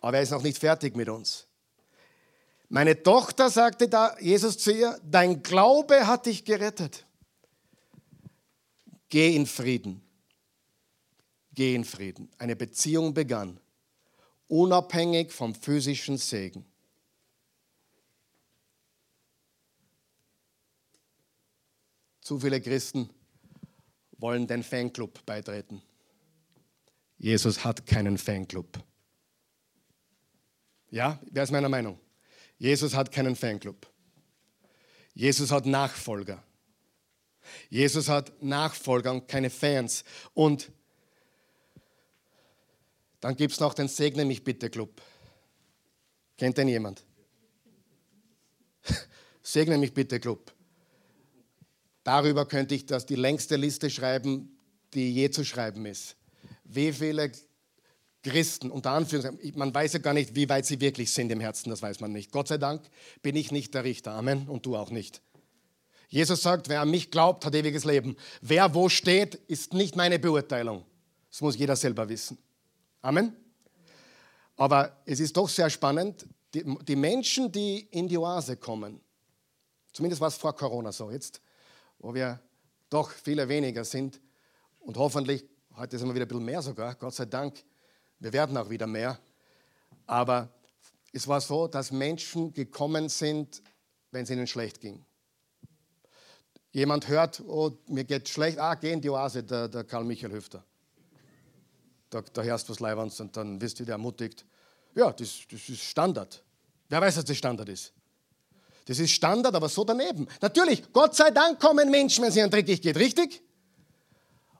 Aber 0.00 0.16
er 0.16 0.22
ist 0.22 0.30
noch 0.30 0.42
nicht 0.42 0.58
fertig 0.58 0.96
mit 0.96 1.08
uns. 1.08 1.46
Meine 2.68 3.02
Tochter, 3.02 3.50
sagte 3.50 3.88
da 3.88 4.16
Jesus 4.18 4.58
zu 4.58 4.72
ihr, 4.72 4.98
dein 5.04 5.42
Glaube 5.42 6.06
hat 6.06 6.26
dich 6.26 6.44
gerettet. 6.44 7.04
Geh 9.10 9.36
in 9.36 9.46
Frieden. 9.46 10.02
Geh 11.54 11.74
in 11.74 11.84
Frieden. 11.84 12.30
Eine 12.38 12.56
Beziehung 12.56 13.14
begann, 13.14 13.60
unabhängig 14.48 15.32
vom 15.32 15.54
physischen 15.54 16.16
Segen. 16.16 16.64
Zu 22.20 22.38
viele 22.38 22.60
Christen 22.60 23.10
wollen 24.18 24.46
den 24.46 24.62
Fanclub 24.62 25.26
beitreten. 25.26 25.82
Jesus 27.18 27.64
hat 27.64 27.84
keinen 27.86 28.16
Fanclub. 28.16 28.82
Ja, 30.90 31.20
wer 31.30 31.42
ist 31.42 31.50
meiner 31.50 31.68
Meinung? 31.68 31.98
Jesus 32.58 32.94
hat 32.94 33.10
keinen 33.10 33.34
Fanclub. 33.34 33.90
Jesus 35.14 35.50
hat 35.50 35.66
Nachfolger. 35.66 36.42
Jesus 37.68 38.08
hat 38.08 38.40
Nachfolger 38.42 39.12
und 39.12 39.26
keine 39.26 39.50
Fans. 39.50 40.04
Und 40.34 40.70
dann 43.22 43.36
gibt 43.36 43.52
es 43.52 43.60
noch 43.60 43.72
den 43.72 43.86
Segne 43.86 44.24
mich 44.24 44.42
bitte 44.42 44.68
Club. 44.68 45.00
Kennt 46.36 46.58
den 46.58 46.66
jemand? 46.66 47.04
Segne 49.42 49.78
mich 49.78 49.94
bitte 49.94 50.18
Club. 50.18 50.52
Darüber 52.02 52.46
könnte 52.46 52.74
ich 52.74 52.84
das 52.84 53.06
die 53.06 53.14
längste 53.14 53.54
Liste 53.54 53.90
schreiben, 53.90 54.58
die 54.92 55.14
je 55.14 55.30
zu 55.30 55.44
schreiben 55.44 55.86
ist. 55.86 56.16
Wie 56.64 56.92
viele 56.92 57.30
Christen, 58.24 58.72
unter 58.72 58.90
Anführungszeichen, 58.90 59.56
man 59.56 59.72
weiß 59.72 59.92
ja 59.92 59.98
gar 60.00 60.14
nicht, 60.14 60.34
wie 60.34 60.48
weit 60.48 60.66
sie 60.66 60.80
wirklich 60.80 61.12
sind 61.12 61.30
im 61.30 61.38
Herzen, 61.38 61.70
das 61.70 61.80
weiß 61.80 62.00
man 62.00 62.10
nicht. 62.10 62.32
Gott 62.32 62.48
sei 62.48 62.58
Dank 62.58 62.82
bin 63.22 63.36
ich 63.36 63.52
nicht 63.52 63.72
der 63.72 63.84
Richter. 63.84 64.14
Amen. 64.14 64.48
Und 64.48 64.66
du 64.66 64.74
auch 64.76 64.90
nicht. 64.90 65.22
Jesus 66.08 66.42
sagt, 66.42 66.68
wer 66.68 66.80
an 66.80 66.90
mich 66.90 67.12
glaubt, 67.12 67.46
hat 67.46 67.54
ewiges 67.54 67.84
Leben. 67.84 68.16
Wer 68.40 68.74
wo 68.74 68.88
steht, 68.88 69.36
ist 69.46 69.74
nicht 69.74 69.94
meine 69.94 70.18
Beurteilung. 70.18 70.84
Das 71.30 71.40
muss 71.40 71.56
jeder 71.56 71.76
selber 71.76 72.08
wissen. 72.08 72.36
Amen. 73.02 73.36
Aber 74.56 75.02
es 75.04 75.18
ist 75.18 75.36
doch 75.36 75.48
sehr 75.48 75.68
spannend, 75.68 76.24
die, 76.54 76.62
die 76.84 76.94
Menschen, 76.94 77.50
die 77.50 77.80
in 77.90 78.06
die 78.06 78.16
Oase 78.16 78.56
kommen, 78.56 79.00
zumindest 79.92 80.20
war 80.20 80.28
es 80.28 80.36
vor 80.36 80.54
Corona 80.54 80.92
so, 80.92 81.10
jetzt, 81.10 81.40
wo 81.98 82.14
wir 82.14 82.40
doch 82.88 83.10
viele 83.10 83.48
weniger 83.48 83.84
sind 83.84 84.20
und 84.78 84.96
hoffentlich, 84.96 85.44
heute 85.74 85.98
sind 85.98 86.08
wir 86.08 86.14
wieder 86.14 86.26
ein 86.26 86.28
bisschen 86.28 86.44
mehr 86.44 86.62
sogar, 86.62 86.94
Gott 86.94 87.14
sei 87.14 87.24
Dank, 87.24 87.64
wir 88.20 88.32
werden 88.32 88.56
auch 88.56 88.70
wieder 88.70 88.86
mehr. 88.86 89.18
Aber 90.06 90.48
es 91.12 91.26
war 91.26 91.40
so, 91.40 91.66
dass 91.66 91.90
Menschen 91.90 92.52
gekommen 92.52 93.08
sind, 93.08 93.62
wenn 94.12 94.22
es 94.22 94.30
ihnen 94.30 94.46
schlecht 94.46 94.80
ging. 94.80 95.04
Jemand 96.70 97.08
hört, 97.08 97.40
oh, 97.40 97.76
mir 97.88 98.04
geht 98.04 98.28
schlecht, 98.28 98.58
ah, 98.58 98.76
geh 98.76 98.92
in 98.92 99.00
die 99.00 99.10
Oase, 99.10 99.42
der, 99.42 99.68
der 99.68 99.82
Karl 99.82 100.04
Michael 100.04 100.32
Hüfter 100.32 100.64
da, 102.12 102.20
da 102.20 102.42
hörst 102.42 102.68
du 102.68 102.72
was 102.72 102.80
Leiwand 102.80 103.18
und 103.20 103.36
dann 103.36 103.60
wirst 103.60 103.78
du 103.78 103.84
wieder 103.84 103.94
ermutigt. 103.94 104.44
Ja, 104.94 105.12
das, 105.12 105.40
das 105.50 105.68
ist 105.68 105.82
Standard. 105.82 106.42
Wer 106.88 107.00
weiß, 107.00 107.14
dass 107.16 107.24
das 107.24 107.36
Standard 107.36 107.68
ist? 107.70 107.92
Das 108.84 108.98
ist 108.98 109.12
Standard, 109.12 109.54
aber 109.54 109.68
so 109.68 109.84
daneben. 109.84 110.28
Natürlich, 110.40 110.92
Gott 110.92 111.14
sei 111.14 111.30
Dank 111.30 111.58
kommen 111.58 111.90
Menschen, 111.90 112.22
wenn 112.22 112.30
es 112.30 112.36
ihnen 112.36 112.50
dreckig 112.50 112.82
geht, 112.82 112.96
richtig? 112.96 113.42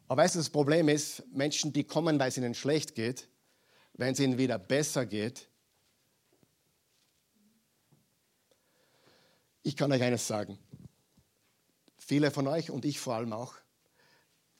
Aber 0.09 0.23
weißt 0.23 0.37
du, 0.37 0.39
das 0.39 0.49
Problem 0.49 0.89
ist, 0.89 1.23
Menschen, 1.33 1.73
die 1.73 1.85
kommen, 1.85 2.19
weil 2.19 2.29
es 2.29 2.39
ihnen 2.39 2.55
schlecht 2.55 2.95
geht, 2.95 3.29
wenn 3.95 4.15
es 4.15 4.21
ihnen 4.21 4.39
wieder 4.39 4.59
besser 4.59 5.05
geht, 5.05 5.49
ich 9.63 9.77
kann 9.77 9.93
euch 9.93 10.03
eines 10.03 10.27
sagen. 10.27 10.59
Viele 11.99 12.31
von 12.31 12.47
euch 12.47 12.71
und 12.71 12.85
ich 12.85 12.99
vor 12.99 13.15
allem 13.15 13.33
auch, 13.33 13.55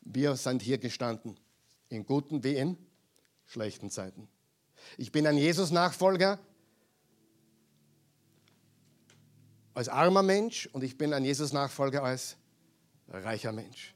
wir 0.03 0.37
sind 0.37 0.61
hier 0.63 0.79
gestanden 0.79 1.39
in 1.93 2.07
guten 2.07 2.43
wie 2.43 2.57
in 2.57 2.77
schlechten 3.45 3.91
Zeiten. 3.91 4.29
Ich 4.97 5.13
bin 5.13 5.27
ein 5.27 5.37
Jesus-Nachfolger 5.37 6.39
als 9.75 9.89
armer 9.89 10.23
Mensch 10.23 10.69
und 10.73 10.83
ich 10.83 10.97
bin 10.97 11.13
ein 11.13 11.25
Jesus-Nachfolger 11.25 12.03
als 12.03 12.37
reicher 13.09 13.53
Mensch. 13.53 13.95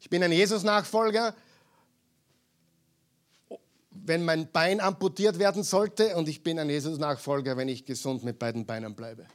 Ich 0.00 0.08
bin 0.08 0.22
ein 0.22 0.32
Jesus-Nachfolger, 0.32 1.34
wenn 3.90 4.24
mein 4.24 4.50
Bein 4.50 4.80
amputiert 4.80 5.38
werden 5.38 5.62
sollte 5.64 6.16
und 6.16 6.28
ich 6.28 6.42
bin 6.42 6.58
ein 6.58 6.70
Jesus-Nachfolger, 6.70 7.56
wenn 7.56 7.68
ich 7.68 7.84
gesund 7.84 8.24
mit 8.24 8.38
beiden 8.38 8.66
Beinen 8.66 8.94
bleibe. 8.94 9.26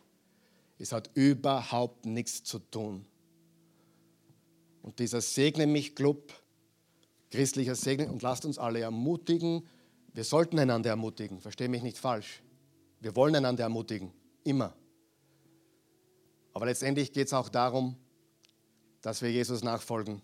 Es 0.79 0.91
hat 0.91 1.09
überhaupt 1.13 2.05
nichts 2.05 2.43
zu 2.43 2.59
tun. 2.59 3.05
Und 4.81 4.99
dieser 4.99 5.21
Segne 5.21 5.67
mich 5.67 5.95
Club 5.95 6.33
christlicher 7.31 7.75
Segen 7.75 8.09
und 8.09 8.21
lasst 8.21 8.45
uns 8.45 8.57
alle 8.57 8.79
ermutigen. 8.79 9.67
Wir 10.13 10.23
sollten 10.23 10.59
einander 10.59 10.89
ermutigen, 10.89 11.39
verstehe 11.39 11.69
mich 11.69 11.83
nicht 11.83 11.97
falsch. 11.97 12.41
Wir 12.99 13.15
wollen 13.15 13.35
einander 13.35 13.63
ermutigen, 13.63 14.11
immer. 14.43 14.73
Aber 16.53 16.65
letztendlich 16.65 17.11
geht 17.13 17.27
es 17.27 17.33
auch 17.33 17.49
darum, 17.49 17.95
dass 19.01 19.21
wir 19.21 19.31
Jesus 19.31 19.63
nachfolgen 19.63 20.21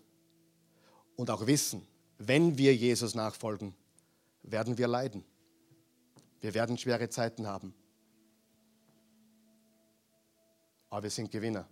und 1.16 1.30
auch 1.30 1.46
wissen, 1.46 1.86
wenn 2.18 2.58
wir 2.58 2.74
Jesus 2.74 3.14
nachfolgen, 3.14 3.74
werden 4.42 4.78
wir 4.78 4.88
leiden. 4.88 5.24
Wir 6.40 6.54
werden 6.54 6.76
schwere 6.76 7.08
Zeiten 7.08 7.46
haben. 7.46 7.74
Aber 10.90 11.04
wir 11.04 11.10
sind 11.10 11.30
Gewinner. 11.30 11.66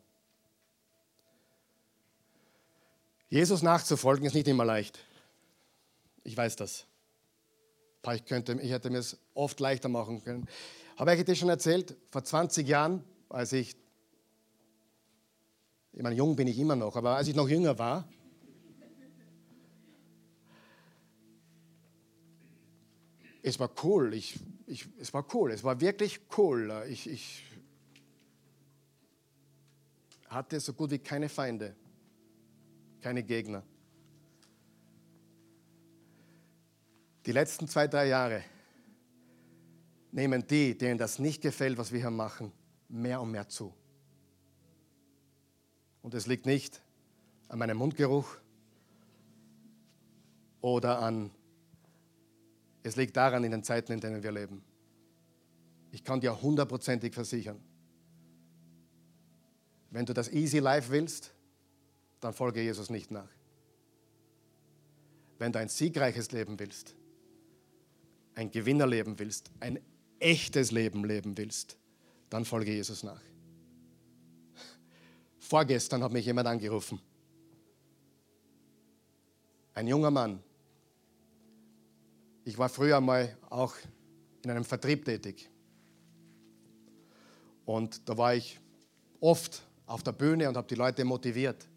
Jesus 3.28 3.62
nachzufolgen 3.62 4.26
ist 4.26 4.34
nicht 4.34 4.48
immer 4.48 4.64
leicht. 4.64 4.98
Ich 6.24 6.36
weiß 6.36 6.56
das. 6.56 6.86
Ich, 8.14 8.24
könnte, 8.24 8.58
ich 8.60 8.70
hätte 8.70 8.90
mir 8.90 8.98
es 8.98 9.18
oft 9.34 9.60
leichter 9.60 9.88
machen 9.88 10.22
können. 10.22 10.48
Habe 10.96 11.14
ich 11.14 11.24
dir 11.24 11.34
schon 11.36 11.48
erzählt, 11.48 11.96
vor 12.10 12.24
20 12.24 12.66
Jahren, 12.66 13.04
als 13.28 13.52
ich, 13.52 13.76
ich 15.92 16.02
meine, 16.02 16.16
jung 16.16 16.36
bin 16.36 16.48
ich 16.48 16.58
immer 16.58 16.76
noch, 16.76 16.96
aber 16.96 17.16
als 17.16 17.28
ich 17.28 17.34
noch 17.34 17.48
jünger 17.48 17.78
war, 17.78 18.08
es 23.42 23.58
war 23.58 23.70
cool. 23.82 24.14
Ich, 24.14 24.38
ich, 24.66 24.88
es 24.98 25.12
war 25.12 25.26
cool. 25.34 25.50
Es 25.52 25.64
war 25.64 25.80
wirklich 25.80 26.20
cool. 26.36 26.84
Ich, 26.88 27.08
ich 27.08 27.44
hatte 30.28 30.58
so 30.60 30.72
gut 30.72 30.90
wie 30.90 30.98
keine 30.98 31.28
Feinde, 31.28 31.76
keine 33.00 33.22
Gegner. 33.22 33.62
Die 37.26 37.32
letzten 37.32 37.68
zwei, 37.68 37.86
drei 37.86 38.08
Jahre 38.08 38.42
nehmen 40.10 40.46
die, 40.46 40.76
denen 40.76 40.98
das 40.98 41.18
nicht 41.18 41.40
gefällt, 41.40 41.78
was 41.78 41.92
wir 41.92 42.00
hier 42.00 42.10
machen, 42.10 42.52
mehr 42.88 43.20
und 43.20 43.30
mehr 43.30 43.48
zu. 43.48 43.72
Und 46.02 46.14
es 46.14 46.26
liegt 46.26 46.46
nicht 46.46 46.82
an 47.48 47.58
meinem 47.58 47.78
Mundgeruch 47.78 48.36
oder 50.60 51.00
an, 51.00 51.30
es 52.82 52.96
liegt 52.96 53.16
daran 53.16 53.44
in 53.44 53.52
den 53.52 53.62
Zeiten, 53.62 53.92
in 53.92 54.00
denen 54.00 54.22
wir 54.22 54.32
leben. 54.32 54.62
Ich 55.92 56.02
kann 56.02 56.20
dir 56.20 56.40
hundertprozentig 56.42 57.14
versichern, 57.14 57.60
wenn 59.90 60.06
du 60.06 60.14
das 60.14 60.32
Easy 60.32 60.58
Life 60.58 60.90
willst, 60.90 61.34
dann 62.20 62.32
folge 62.32 62.62
Jesus 62.62 62.88
nicht 62.88 63.10
nach. 63.10 63.28
Wenn 65.38 65.52
du 65.52 65.58
ein 65.58 65.68
siegreiches 65.68 66.32
Leben 66.32 66.58
willst, 66.58 66.96
ein 68.34 68.50
Gewinnerleben 68.50 69.18
willst, 69.18 69.50
ein 69.60 69.78
echtes 70.18 70.70
Leben 70.70 71.04
leben 71.04 71.36
willst, 71.36 71.76
dann 72.30 72.44
folge 72.44 72.72
Jesus 72.72 73.02
nach. 73.02 73.20
Vorgestern 75.38 76.02
hat 76.02 76.12
mich 76.12 76.24
jemand 76.24 76.48
angerufen. 76.48 77.00
Ein 79.74 79.86
junger 79.86 80.10
Mann. 80.10 80.42
Ich 82.44 82.56
war 82.56 82.68
früher 82.68 83.00
mal 83.00 83.36
auch 83.50 83.74
in 84.42 84.50
einem 84.50 84.64
Vertrieb 84.64 85.04
tätig. 85.04 85.50
Und 87.64 88.08
da 88.08 88.16
war 88.16 88.34
ich 88.34 88.58
oft 89.20 89.62
auf 89.86 90.02
der 90.02 90.12
Bühne 90.12 90.48
und 90.48 90.56
habe 90.56 90.66
die 90.66 90.74
Leute 90.74 91.04
motiviert. 91.04 91.68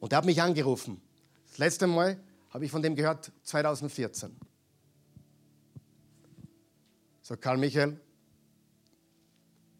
Und 0.00 0.12
er 0.12 0.18
hat 0.18 0.24
mich 0.24 0.40
angerufen. 0.42 1.00
Das 1.46 1.58
letzte 1.58 1.86
Mal 1.86 2.18
habe 2.50 2.64
ich 2.64 2.70
von 2.70 2.82
dem 2.82 2.94
gehört 2.94 3.32
2014. 3.44 4.36
So, 7.28 7.36
Karl 7.36 7.56
Michael, 7.56 8.00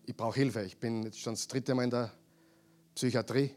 ich 0.04 0.16
brauche 0.16 0.34
Hilfe. 0.34 0.64
Ich 0.64 0.78
bin 0.78 1.04
jetzt 1.04 1.20
schon 1.20 1.34
das 1.34 1.46
dritte 1.46 1.76
Mal 1.76 1.84
in 1.84 1.90
der 1.90 2.12
Psychiatrie. 2.96 3.54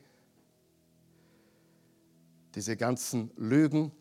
Diese 2.53 2.77
ganzen 2.77 3.31
Lügen, 3.35 3.91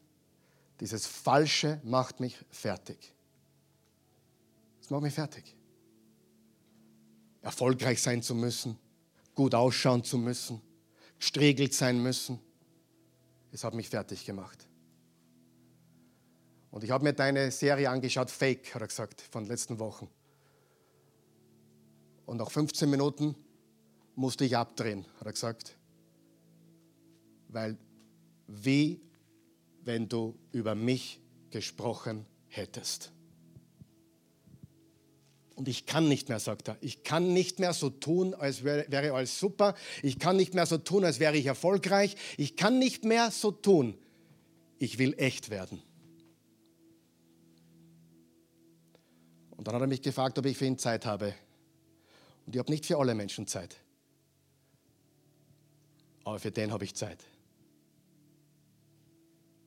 dieses 0.79 1.07
Falsche 1.07 1.81
macht 1.85 2.21
mich 2.21 2.37
fertig. 2.51 3.15
Das 4.83 4.91
macht 4.91 5.05
mich 5.05 5.15
fertig. 5.15 5.57
Erfolgreich 7.41 8.03
sein 8.03 8.23
zu 8.23 8.35
müssen, 8.35 8.79
gut 9.35 9.55
ausschauen 9.55 10.05
zu 10.05 10.19
müssen, 10.19 10.61
gestriegelt 11.19 11.73
sein 11.73 12.03
müssen. 12.03 12.39
Es 13.53 13.65
hat 13.65 13.73
mich 13.73 13.89
fertig 13.89 14.27
gemacht. 14.27 14.69
Und 16.71 16.85
ich 16.85 16.91
habe 16.91 17.05
mir 17.05 17.13
deine 17.13 17.51
Serie 17.51 17.91
angeschaut, 17.91 18.31
Fake, 18.31 18.75
hat 18.75 18.83
er 18.83 18.89
gesagt, 18.89 19.21
von 19.21 19.45
den 19.45 19.51
letzten 19.51 19.79
Wochen. 19.79 20.09
Und 22.27 22.37
nach 22.37 22.51
15 22.51 22.91
Minuten 22.91 23.35
musste 24.15 24.45
ich 24.45 24.57
abdrehen, 24.57 25.07
hat 25.19 25.27
er 25.27 25.33
gesagt. 25.33 25.77
Weil 27.49 27.79
wie 28.47 29.01
wenn 29.85 30.09
du 30.09 30.39
über 30.53 30.75
mich 30.75 31.21
gesprochen 31.51 32.27
hättest. 32.49 33.13
Und 35.55 35.67
ich 35.67 35.87
kann 35.87 36.07
nicht 36.07 36.29
mehr, 36.29 36.39
sagt 36.39 36.69
er. 36.69 36.77
Ich 36.81 37.03
kann 37.03 37.33
nicht 37.33 37.59
mehr 37.59 37.73
so 37.73 37.91
tun, 37.91 38.35
als 38.35 38.63
wäre, 38.63 39.13
alles 39.13 39.41
super. 39.41 39.75
Ich 40.03 40.19
kann 40.19 40.37
nicht 40.37 40.55
mehr 40.55 40.67
so 40.67 40.79
tun, 40.79 41.05
als 41.05 41.19
wäre 41.19 41.37
ich 41.37 41.47
erfolgreich. 41.47 42.15
Ich 42.37 42.57
kann 42.57 42.79
nicht 42.79 43.05
mehr 43.05 43.31
so 43.31 43.51
tun. 43.51 43.99
Ich 44.79 44.99
will 44.99 45.15
echt 45.19 45.51
werden. 45.51 45.83
Und 49.59 49.67
dann 49.67 49.75
hat 49.75 49.81
er 49.81 49.89
mich 49.89 50.01
gefragt, 50.01 50.39
ob 50.39 50.47
ich 50.47 50.57
für 50.57 50.67
ihn 50.67 50.79
Zeit 50.79 51.05
habe. 51.05 51.35
Und 52.47 52.55
ich 52.55 52.61
habe 52.61 52.71
nicht 52.71 52.87
für 52.87 52.97
alle 52.97 53.13
Menschen 53.17 53.49
Zeit. 53.49 53.77
Aber 56.23 56.39
für 56.39 56.53
den 56.53 56.71
habe 56.71 56.85
ich 56.85 56.95
Zeit. 56.95 57.25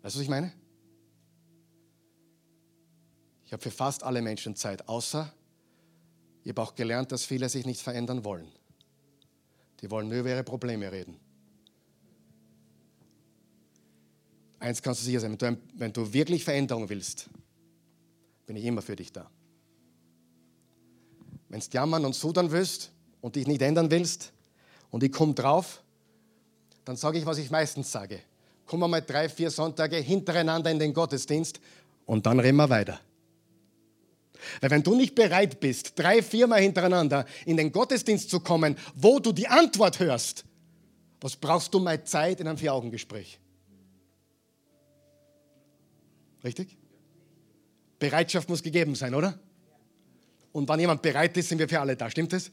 Weißt 0.01 0.15
du, 0.15 0.19
was 0.19 0.23
ich 0.23 0.29
meine? 0.29 0.53
Ich 3.45 3.51
habe 3.51 3.61
für 3.61 3.69
fast 3.69 4.03
alle 4.03 4.21
Menschen 4.21 4.55
Zeit, 4.55 4.87
außer 4.87 5.31
ich 6.45 6.49
habe 6.51 6.61
auch 6.61 6.73
gelernt, 6.73 7.11
dass 7.11 7.25
viele 7.25 7.49
sich 7.49 7.65
nicht 7.65 7.81
verändern 7.81 8.23
wollen. 8.23 8.49
Die 9.81 9.91
wollen 9.91 10.07
nur 10.07 10.19
über 10.19 10.29
ihre 10.29 10.45
Probleme 10.45 10.89
reden. 10.89 11.19
Eins 14.57 14.81
kannst 14.81 15.01
du 15.01 15.05
sicher 15.05 15.19
sein, 15.19 15.31
wenn 15.31 15.55
du, 15.55 15.61
wenn 15.73 15.91
du 15.91 16.13
wirklich 16.13 16.45
Veränderung 16.45 16.87
willst, 16.87 17.29
bin 18.45 18.55
ich 18.55 18.63
immer 18.63 18.81
für 18.81 18.95
dich 18.95 19.11
da. 19.11 19.29
Wenn 21.51 21.59
du 21.59 21.67
jammern 21.73 22.05
und 22.05 22.15
sudern 22.15 22.49
willst 22.49 22.91
und 23.19 23.35
dich 23.35 23.45
nicht 23.45 23.61
ändern 23.61 23.91
willst 23.91 24.31
und 24.89 25.03
ich 25.03 25.11
komme 25.11 25.33
drauf, 25.33 25.83
dann 26.85 26.95
sage 26.95 27.19
ich, 27.19 27.25
was 27.25 27.39
ich 27.39 27.51
meistens 27.51 27.91
sage. 27.91 28.21
Wir 28.69 28.87
mal 28.87 29.01
drei, 29.01 29.27
vier 29.27 29.51
Sonntage 29.51 29.97
hintereinander 29.97 30.71
in 30.71 30.79
den 30.79 30.93
Gottesdienst 30.93 31.59
und 32.05 32.25
dann 32.25 32.39
reden 32.39 32.55
wir 32.55 32.69
weiter. 32.69 33.01
Weil 34.61 34.69
wenn 34.69 34.81
du 34.81 34.95
nicht 34.95 35.13
bereit 35.13 35.59
bist, 35.59 35.99
drei, 35.99 36.23
viermal 36.23 36.61
hintereinander 36.61 37.25
in 37.45 37.57
den 37.57 37.69
Gottesdienst 37.73 38.29
zu 38.29 38.39
kommen, 38.39 38.77
wo 38.95 39.19
du 39.19 39.33
die 39.33 39.49
Antwort 39.49 39.99
hörst, 39.99 40.45
was 41.19 41.35
brauchst 41.35 41.73
du 41.73 41.79
mal 41.79 42.01
Zeit 42.05 42.39
in 42.39 42.47
einem 42.47 42.57
Vier-Augen-Gespräch? 42.57 43.39
Richtig? 46.45 46.77
Bereitschaft 47.99 48.47
muss 48.47 48.63
gegeben 48.63 48.95
sein, 48.95 49.13
oder? 49.13 49.37
Und 50.51 50.67
wenn 50.67 50.79
jemand 50.79 51.01
bereit 51.01 51.35
ist, 51.37 51.49
sind 51.49 51.59
wir 51.59 51.69
für 51.69 51.79
alle 51.79 51.95
da. 51.95 52.09
Stimmt 52.09 52.33
es? 52.33 52.51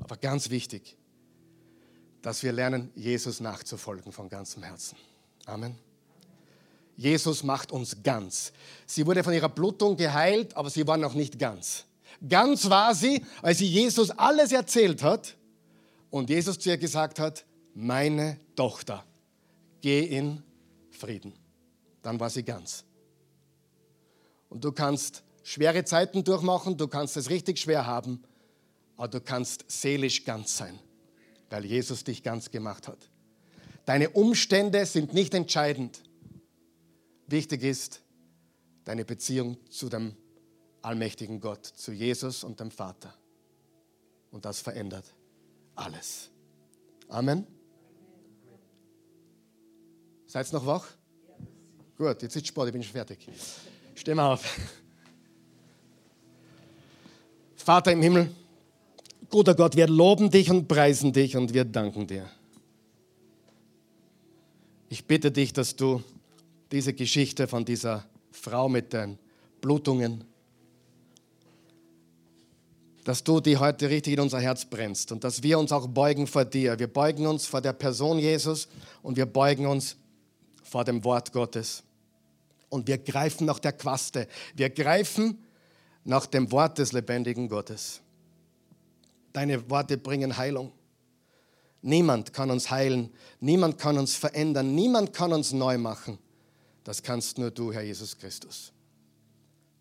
Aber 0.00 0.16
ganz 0.16 0.50
wichtig, 0.50 0.96
dass 2.22 2.42
wir 2.42 2.52
lernen, 2.52 2.90
Jesus 2.94 3.40
nachzufolgen 3.40 4.12
von 4.12 4.28
ganzem 4.28 4.62
Herzen. 4.62 4.96
Amen. 5.46 5.78
Jesus 6.96 7.42
macht 7.42 7.72
uns 7.72 8.02
ganz. 8.02 8.52
Sie 8.86 9.06
wurde 9.06 9.22
von 9.22 9.34
ihrer 9.34 9.48
Blutung 9.48 9.96
geheilt, 9.96 10.56
aber 10.56 10.70
sie 10.70 10.86
war 10.86 10.96
noch 10.96 11.14
nicht 11.14 11.38
ganz. 11.38 11.84
Ganz 12.26 12.70
war 12.70 12.94
sie, 12.94 13.24
als 13.42 13.58
sie 13.58 13.66
Jesus 13.66 14.10
alles 14.10 14.52
erzählt 14.52 15.02
hat 15.02 15.36
und 16.10 16.30
Jesus 16.30 16.58
zu 16.58 16.70
ihr 16.70 16.78
gesagt 16.78 17.18
hat, 17.18 17.44
meine 17.74 18.40
Tochter, 18.54 19.04
geh 19.82 20.00
in 20.00 20.42
Frieden. 20.90 21.34
Dann 22.00 22.18
war 22.18 22.30
sie 22.30 22.42
ganz. 22.42 22.84
Und 24.48 24.64
du 24.64 24.72
kannst 24.72 25.22
schwere 25.46 25.84
Zeiten 25.84 26.24
durchmachen, 26.24 26.76
du 26.76 26.88
kannst 26.88 27.16
es 27.16 27.30
richtig 27.30 27.60
schwer 27.60 27.86
haben, 27.86 28.20
aber 28.96 29.06
du 29.06 29.20
kannst 29.20 29.64
seelisch 29.68 30.24
ganz 30.24 30.56
sein, 30.56 30.76
weil 31.50 31.64
Jesus 31.64 32.02
dich 32.02 32.24
ganz 32.24 32.50
gemacht 32.50 32.88
hat. 32.88 32.98
Deine 33.84 34.10
Umstände 34.10 34.84
sind 34.86 35.14
nicht 35.14 35.34
entscheidend. 35.34 36.02
Wichtig 37.28 37.62
ist 37.62 38.02
deine 38.84 39.04
Beziehung 39.04 39.56
zu 39.70 39.88
dem 39.88 40.16
allmächtigen 40.82 41.40
Gott, 41.40 41.64
zu 41.64 41.92
Jesus 41.92 42.42
und 42.42 42.58
dem 42.58 42.72
Vater. 42.72 43.14
Und 44.32 44.44
das 44.44 44.60
verändert 44.60 45.14
alles. 45.76 46.28
Amen. 47.08 47.46
Seid 50.26 50.52
noch 50.52 50.66
wach? 50.66 50.88
Gut, 51.96 52.20
jetzt 52.22 52.34
ist 52.34 52.48
Sport, 52.48 52.68
ich 52.68 52.72
bin 52.72 52.82
schon 52.82 52.92
fertig. 52.92 53.28
Stehen 53.94 54.16
wir 54.16 54.24
auf. 54.24 54.58
Vater 57.66 57.90
im 57.90 58.00
Himmel, 58.00 58.30
guter 59.28 59.56
Gott, 59.56 59.74
wir 59.74 59.88
loben 59.88 60.30
dich 60.30 60.52
und 60.52 60.68
preisen 60.68 61.12
dich 61.12 61.36
und 61.36 61.52
wir 61.52 61.64
danken 61.64 62.06
dir. 62.06 62.30
Ich 64.88 65.04
bitte 65.04 65.32
dich, 65.32 65.52
dass 65.52 65.74
du 65.74 66.00
diese 66.70 66.92
Geschichte 66.92 67.48
von 67.48 67.64
dieser 67.64 68.04
Frau 68.30 68.68
mit 68.68 68.92
den 68.92 69.18
Blutungen, 69.60 70.22
dass 73.02 73.24
du 73.24 73.40
die 73.40 73.56
heute 73.56 73.90
richtig 73.90 74.12
in 74.12 74.20
unser 74.20 74.38
Herz 74.38 74.64
brennst 74.64 75.10
und 75.10 75.24
dass 75.24 75.42
wir 75.42 75.58
uns 75.58 75.72
auch 75.72 75.88
beugen 75.88 76.28
vor 76.28 76.44
dir. 76.44 76.78
Wir 76.78 76.86
beugen 76.86 77.26
uns 77.26 77.46
vor 77.46 77.62
der 77.62 77.72
Person 77.72 78.20
Jesus 78.20 78.68
und 79.02 79.16
wir 79.16 79.26
beugen 79.26 79.66
uns 79.66 79.96
vor 80.62 80.84
dem 80.84 81.02
Wort 81.02 81.32
Gottes. 81.32 81.82
Und 82.68 82.86
wir 82.86 82.98
greifen 82.98 83.44
nach 83.44 83.58
der 83.58 83.72
Quaste. 83.72 84.28
Wir 84.54 84.70
greifen 84.70 85.40
nach 86.06 86.26
dem 86.26 86.50
Wort 86.52 86.78
des 86.78 86.92
lebendigen 86.92 87.48
Gottes. 87.48 88.00
Deine 89.32 89.68
Worte 89.68 89.98
bringen 89.98 90.36
Heilung. 90.36 90.72
Niemand 91.82 92.32
kann 92.32 92.50
uns 92.50 92.70
heilen, 92.70 93.12
niemand 93.40 93.78
kann 93.78 93.98
uns 93.98 94.14
verändern, 94.14 94.74
niemand 94.74 95.12
kann 95.12 95.32
uns 95.32 95.52
neu 95.52 95.78
machen. 95.78 96.18
Das 96.84 97.02
kannst 97.02 97.38
nur 97.38 97.50
du, 97.50 97.72
Herr 97.72 97.82
Jesus 97.82 98.16
Christus. 98.16 98.72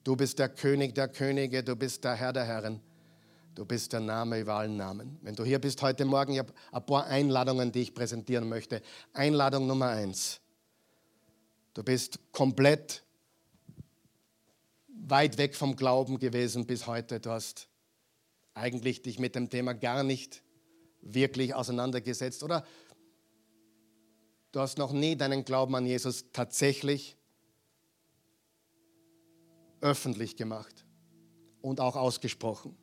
Du 0.03 0.15
bist 0.15 0.37
der 0.39 0.49
König 0.49 0.93
der 0.93 1.07
Könige, 1.07 1.63
du 1.63 1.75
bist 1.75 2.03
der 2.03 2.15
Herr 2.15 2.33
der 2.33 2.45
Herren, 2.45 2.81
du 3.53 3.63
bist 3.65 3.93
der 3.93 4.01
Name 4.01 4.39
über 4.39 4.55
allen 4.55 4.77
Namen. 4.77 5.17
Wenn 5.21 5.35
du 5.35 5.43
hier 5.43 5.59
bist 5.59 5.81
heute 5.81 6.05
Morgen, 6.05 6.33
ich 6.33 6.39
habe 6.39 6.53
ein 6.71 6.85
paar 6.85 7.05
Einladungen, 7.05 7.71
die 7.71 7.81
ich 7.81 7.93
präsentieren 7.93 8.49
möchte. 8.49 8.81
Einladung 9.13 9.67
Nummer 9.67 9.89
eins. 9.89 10.41
Du 11.73 11.83
bist 11.83 12.19
komplett 12.31 13.04
weit 15.07 15.37
weg 15.37 15.55
vom 15.55 15.75
Glauben 15.75 16.19
gewesen 16.19 16.65
bis 16.65 16.87
heute. 16.87 17.19
Du 17.19 17.29
hast 17.29 17.67
eigentlich 18.53 19.01
dich 19.01 19.19
mit 19.19 19.35
dem 19.35 19.49
Thema 19.49 19.73
gar 19.73 20.03
nicht 20.03 20.41
wirklich 21.01 21.53
auseinandergesetzt 21.53 22.43
oder 22.43 22.65
du 24.51 24.59
hast 24.59 24.77
noch 24.77 24.91
nie 24.91 25.15
deinen 25.15 25.45
Glauben 25.45 25.75
an 25.75 25.85
Jesus 25.85 26.25
tatsächlich 26.31 27.15
öffentlich 29.81 30.35
gemacht 30.35 30.85
und 31.61 31.79
auch 31.79 31.95
ausgesprochen. 31.95 32.75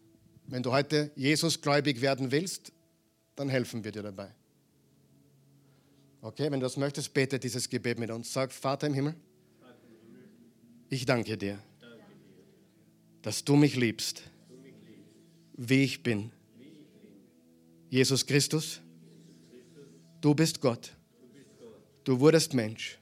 Wenn 0.47 0.62
du 0.62 0.70
heute 0.70 1.11
Jesus 1.16 1.61
gläubig 1.61 2.01
werden 2.01 2.31
willst, 2.31 2.73
dann 3.35 3.49
helfen 3.49 3.83
wir 3.83 3.91
dir 3.91 4.03
dabei. 4.03 4.35
Okay, 6.20 6.45
wenn 6.53 6.61
du 6.61 6.66
das 6.66 6.77
möchtest, 6.77 7.12
bete 7.12 7.41
dieses 7.41 7.68
Gebet 7.68 7.99
mit 7.99 8.11
uns. 8.11 8.33
Sag, 8.33 8.53
Vater 8.53 8.87
im 8.87 8.95
Himmel, 8.95 9.16
ich 10.89 11.05
danke 11.07 11.37
dir, 11.37 11.59
dass 13.23 13.45
du 13.45 13.57
mich 13.57 13.77
liebst, 13.77 14.23
wie 15.55 15.85
ich 15.85 16.03
bin. 16.03 16.33
Jesus 17.89 18.27
Christus, 18.27 18.81
du 20.20 20.35
bist 20.35 20.61
Gott. 20.61 20.93
Du 22.05 22.18
wurdest 22.18 22.53
Mensch. 22.53 22.99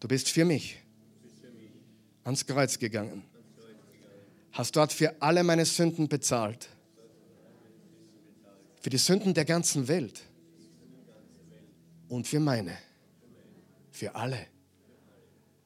Du 0.00 0.08
bist 0.08 0.28
für 0.28 0.44
mich 0.44 0.76
ans 2.24 2.44
Kreuz 2.44 2.78
gegangen. 2.78 3.22
Hast 4.52 4.76
dort 4.76 4.92
für 4.92 5.14
alle 5.20 5.42
meine 5.42 5.64
Sünden 5.64 6.08
bezahlt. 6.08 6.68
Für 8.80 8.90
die 8.90 8.98
Sünden 8.98 9.32
der 9.32 9.44
ganzen 9.44 9.88
Welt. 9.88 10.22
Und 12.08 12.26
für 12.26 12.40
meine. 12.40 12.76
Für 13.90 14.14
alle. 14.14 14.46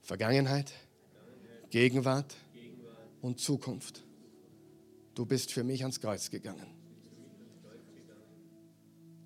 Vergangenheit, 0.02 0.72
Gegenwart 1.70 2.34
und 3.20 3.40
Zukunft. 3.40 4.04
Du 5.14 5.26
bist 5.26 5.52
für 5.52 5.64
mich 5.64 5.82
ans 5.82 6.00
Kreuz 6.00 6.30
gegangen. 6.30 6.66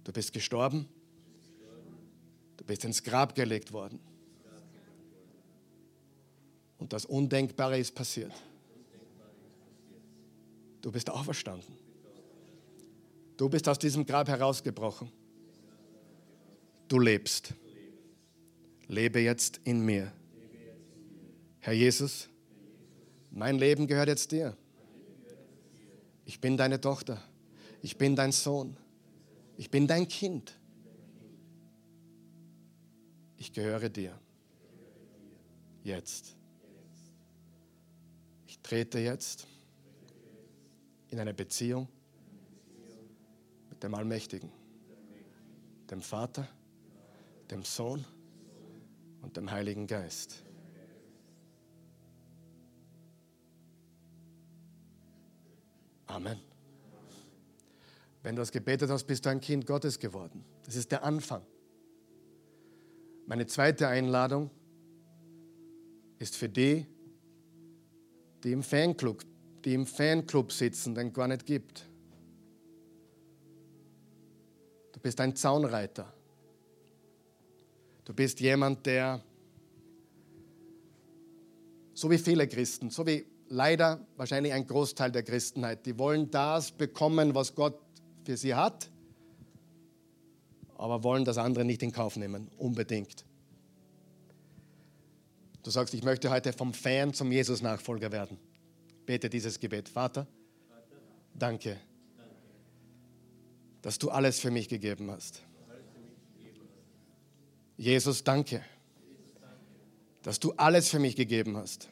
Du 0.03 0.13
bist 0.13 0.33
gestorben. 0.33 0.89
Du 2.57 2.65
bist 2.65 2.85
ins 2.85 3.03
Grab 3.03 3.35
gelegt 3.35 3.73
worden. 3.73 4.01
Und 6.79 6.93
das 6.93 7.05
Undenkbare 7.05 7.79
ist 7.79 7.95
passiert. 7.95 8.33
Du 10.83 10.93
bist 10.93 11.09
auferstanden. 11.09 11.75
Du 13.37 13.49
bist 13.49 13.69
aus 13.69 13.79
diesem 13.79 14.05
Grab 14.05 14.29
herausgebrochen. 14.29 15.11
Du 16.89 16.99
lebst. 16.99 17.55
Lebe 18.87 19.21
jetzt 19.21 19.61
in 19.65 19.81
mir. 19.81 20.13
Herr 21.61 21.73
Jesus, 21.73 22.29
mein 23.35 23.59
Leben 23.59 23.89
gehört 23.89 24.09
jetzt 24.09 24.30
dir. 24.30 24.57
Ich 26.24 26.41
bin 26.41 26.57
deine 26.57 26.80
Tochter. 26.80 27.20
Ich 27.82 27.99
bin 27.99 28.14
dein 28.14 28.30
Sohn. 28.30 28.76
Ich 29.57 29.70
bin 29.70 29.89
dein 29.89 30.07
Kind. 30.07 30.59
Ich 33.37 33.53
gehöre 33.53 33.89
dir. 33.89 34.16
Jetzt. 35.82 36.37
Ich 38.47 38.61
trete 38.61 39.01
jetzt 39.01 39.49
in 41.09 41.18
eine 41.18 41.35
Beziehung 41.35 41.89
mit 43.68 43.82
dem 43.82 43.95
Allmächtigen, 43.95 44.51
dem 45.91 46.01
Vater, 46.01 46.47
dem 47.51 47.64
Sohn 47.64 48.05
und 49.22 49.37
dem 49.37 49.51
Heiligen 49.51 49.89
Geist. 49.89 50.44
Amen. 56.15 56.39
Wenn 58.23 58.37
du 58.37 58.43
das 58.43 58.53
gebetet 58.53 58.89
hast, 58.89 59.03
bist 59.05 59.27
du 59.27 59.31
ein 59.31 59.41
Kind 59.41 59.67
Gottes 59.67 59.99
geworden. 59.99 60.45
Das 60.65 60.77
ist 60.77 60.93
der 60.93 61.03
Anfang. 61.03 61.43
Meine 63.27 63.49
zweite 63.49 63.89
Einladung 63.89 64.49
ist 66.21 66.37
für 66.37 66.49
die, 66.49 66.87
die 68.45 68.53
im 68.53 68.62
Fanclub, 68.62 69.25
die 69.65 69.75
im 69.75 69.87
Fanclub 69.87 70.53
sitzen, 70.53 70.95
den 70.95 71.12
gar 71.12 71.27
nicht 71.27 71.47
gibt. 71.47 71.85
Du 74.93 75.01
bist 75.01 75.21
ein 75.21 75.35
Zaunreiter. 75.35 76.15
Du 78.05 78.15
bist 78.15 78.39
jemand, 78.39 78.87
der, 78.87 79.21
so 81.93 82.09
wie 82.09 82.19
viele 82.19 82.47
Christen, 82.47 82.91
so 82.91 83.05
wie 83.05 83.34
leider 83.49 84.07
wahrscheinlich 84.17 84.53
ein 84.53 84.67
Großteil 84.67 85.13
der 85.13 85.23
Christenheit. 85.23 85.87
Die 85.87 85.99
wollen 85.99 86.31
das 86.31 86.73
bekommen, 86.73 87.35
was 87.35 87.55
Gott 87.55 87.79
für 88.25 88.37
sie 88.37 88.55
hat, 88.55 88.91
aber 90.77 91.03
wollen 91.03 91.25
das 91.25 91.39
andere 91.39 91.65
nicht 91.65 91.83
in 91.83 91.93
Kauf 91.93 92.17
nehmen, 92.17 92.49
unbedingt. 92.59 93.25
Du 95.63 95.71
sagst, 95.71 95.95
ich 95.95 96.03
möchte 96.03 96.31
heute 96.31 96.53
vom 96.53 96.75
Fan 96.75 97.15
zum 97.15 97.33
Jesus-Nachfolger 97.33 98.13
werden. 98.13 98.39
Bete 99.07 99.31
dieses 99.31 99.59
Gebet. 99.59 99.89
Vater, 99.89 100.27
danke, 101.35 101.79
dass 103.81 103.99
du 103.99 104.11
alles 104.11 104.41
für 104.41 104.51
mich 104.51 104.69
gegeben 104.69 105.11
hast. 105.11 105.43
Jesus, 107.77 108.23
danke, 108.25 108.63
dass 110.23 110.39
du 110.39 110.53
alles 110.53 110.89
für 110.89 110.99
mich 110.99 111.17
gegeben 111.17 111.57
hast. 111.57 111.89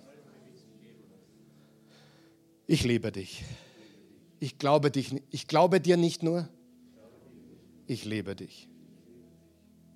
Ich 2.66 2.84
liebe 2.84 3.12
dich. 3.12 3.44
Ich 4.40 4.58
glaube, 4.58 4.90
dich, 4.90 5.22
ich 5.30 5.46
glaube 5.46 5.80
dir 5.80 5.96
nicht 5.96 6.22
nur, 6.22 6.48
ich 7.86 8.04
liebe 8.04 8.34
dich. 8.34 8.68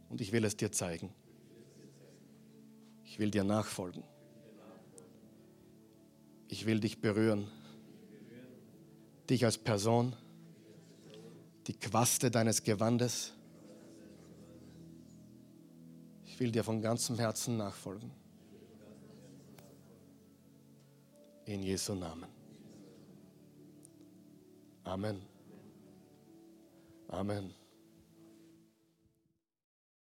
Und 0.09 0.21
ich 0.21 0.33
will 0.33 0.45
es 0.45 0.57
dir 0.57 0.71
zeigen. 0.71 1.12
Ich 3.05 3.19
will 3.19 3.31
dir 3.31 3.45
nachfolgen. 3.45 4.05
Ich 6.49 6.67
will 6.67 6.81
dich 6.81 7.01
berühren. 7.01 7.49
Dich 9.29 9.45
als 9.45 9.59
Person, 9.59 10.14
die 11.67 11.75
Quaste 11.75 12.31
deines 12.31 12.62
Gewandes. 12.62 13.33
Ich 16.25 16.39
will 16.39 16.53
dir 16.53 16.62
von 16.62 16.83
ganzem 16.83 17.19
Herzen 17.19 17.57
nachfolgen. 17.57 18.11
In 21.47 21.62
Jesu 21.62 21.95
Namen. 21.95 22.36
Amen. 24.87 25.20
Amen. 27.12 27.66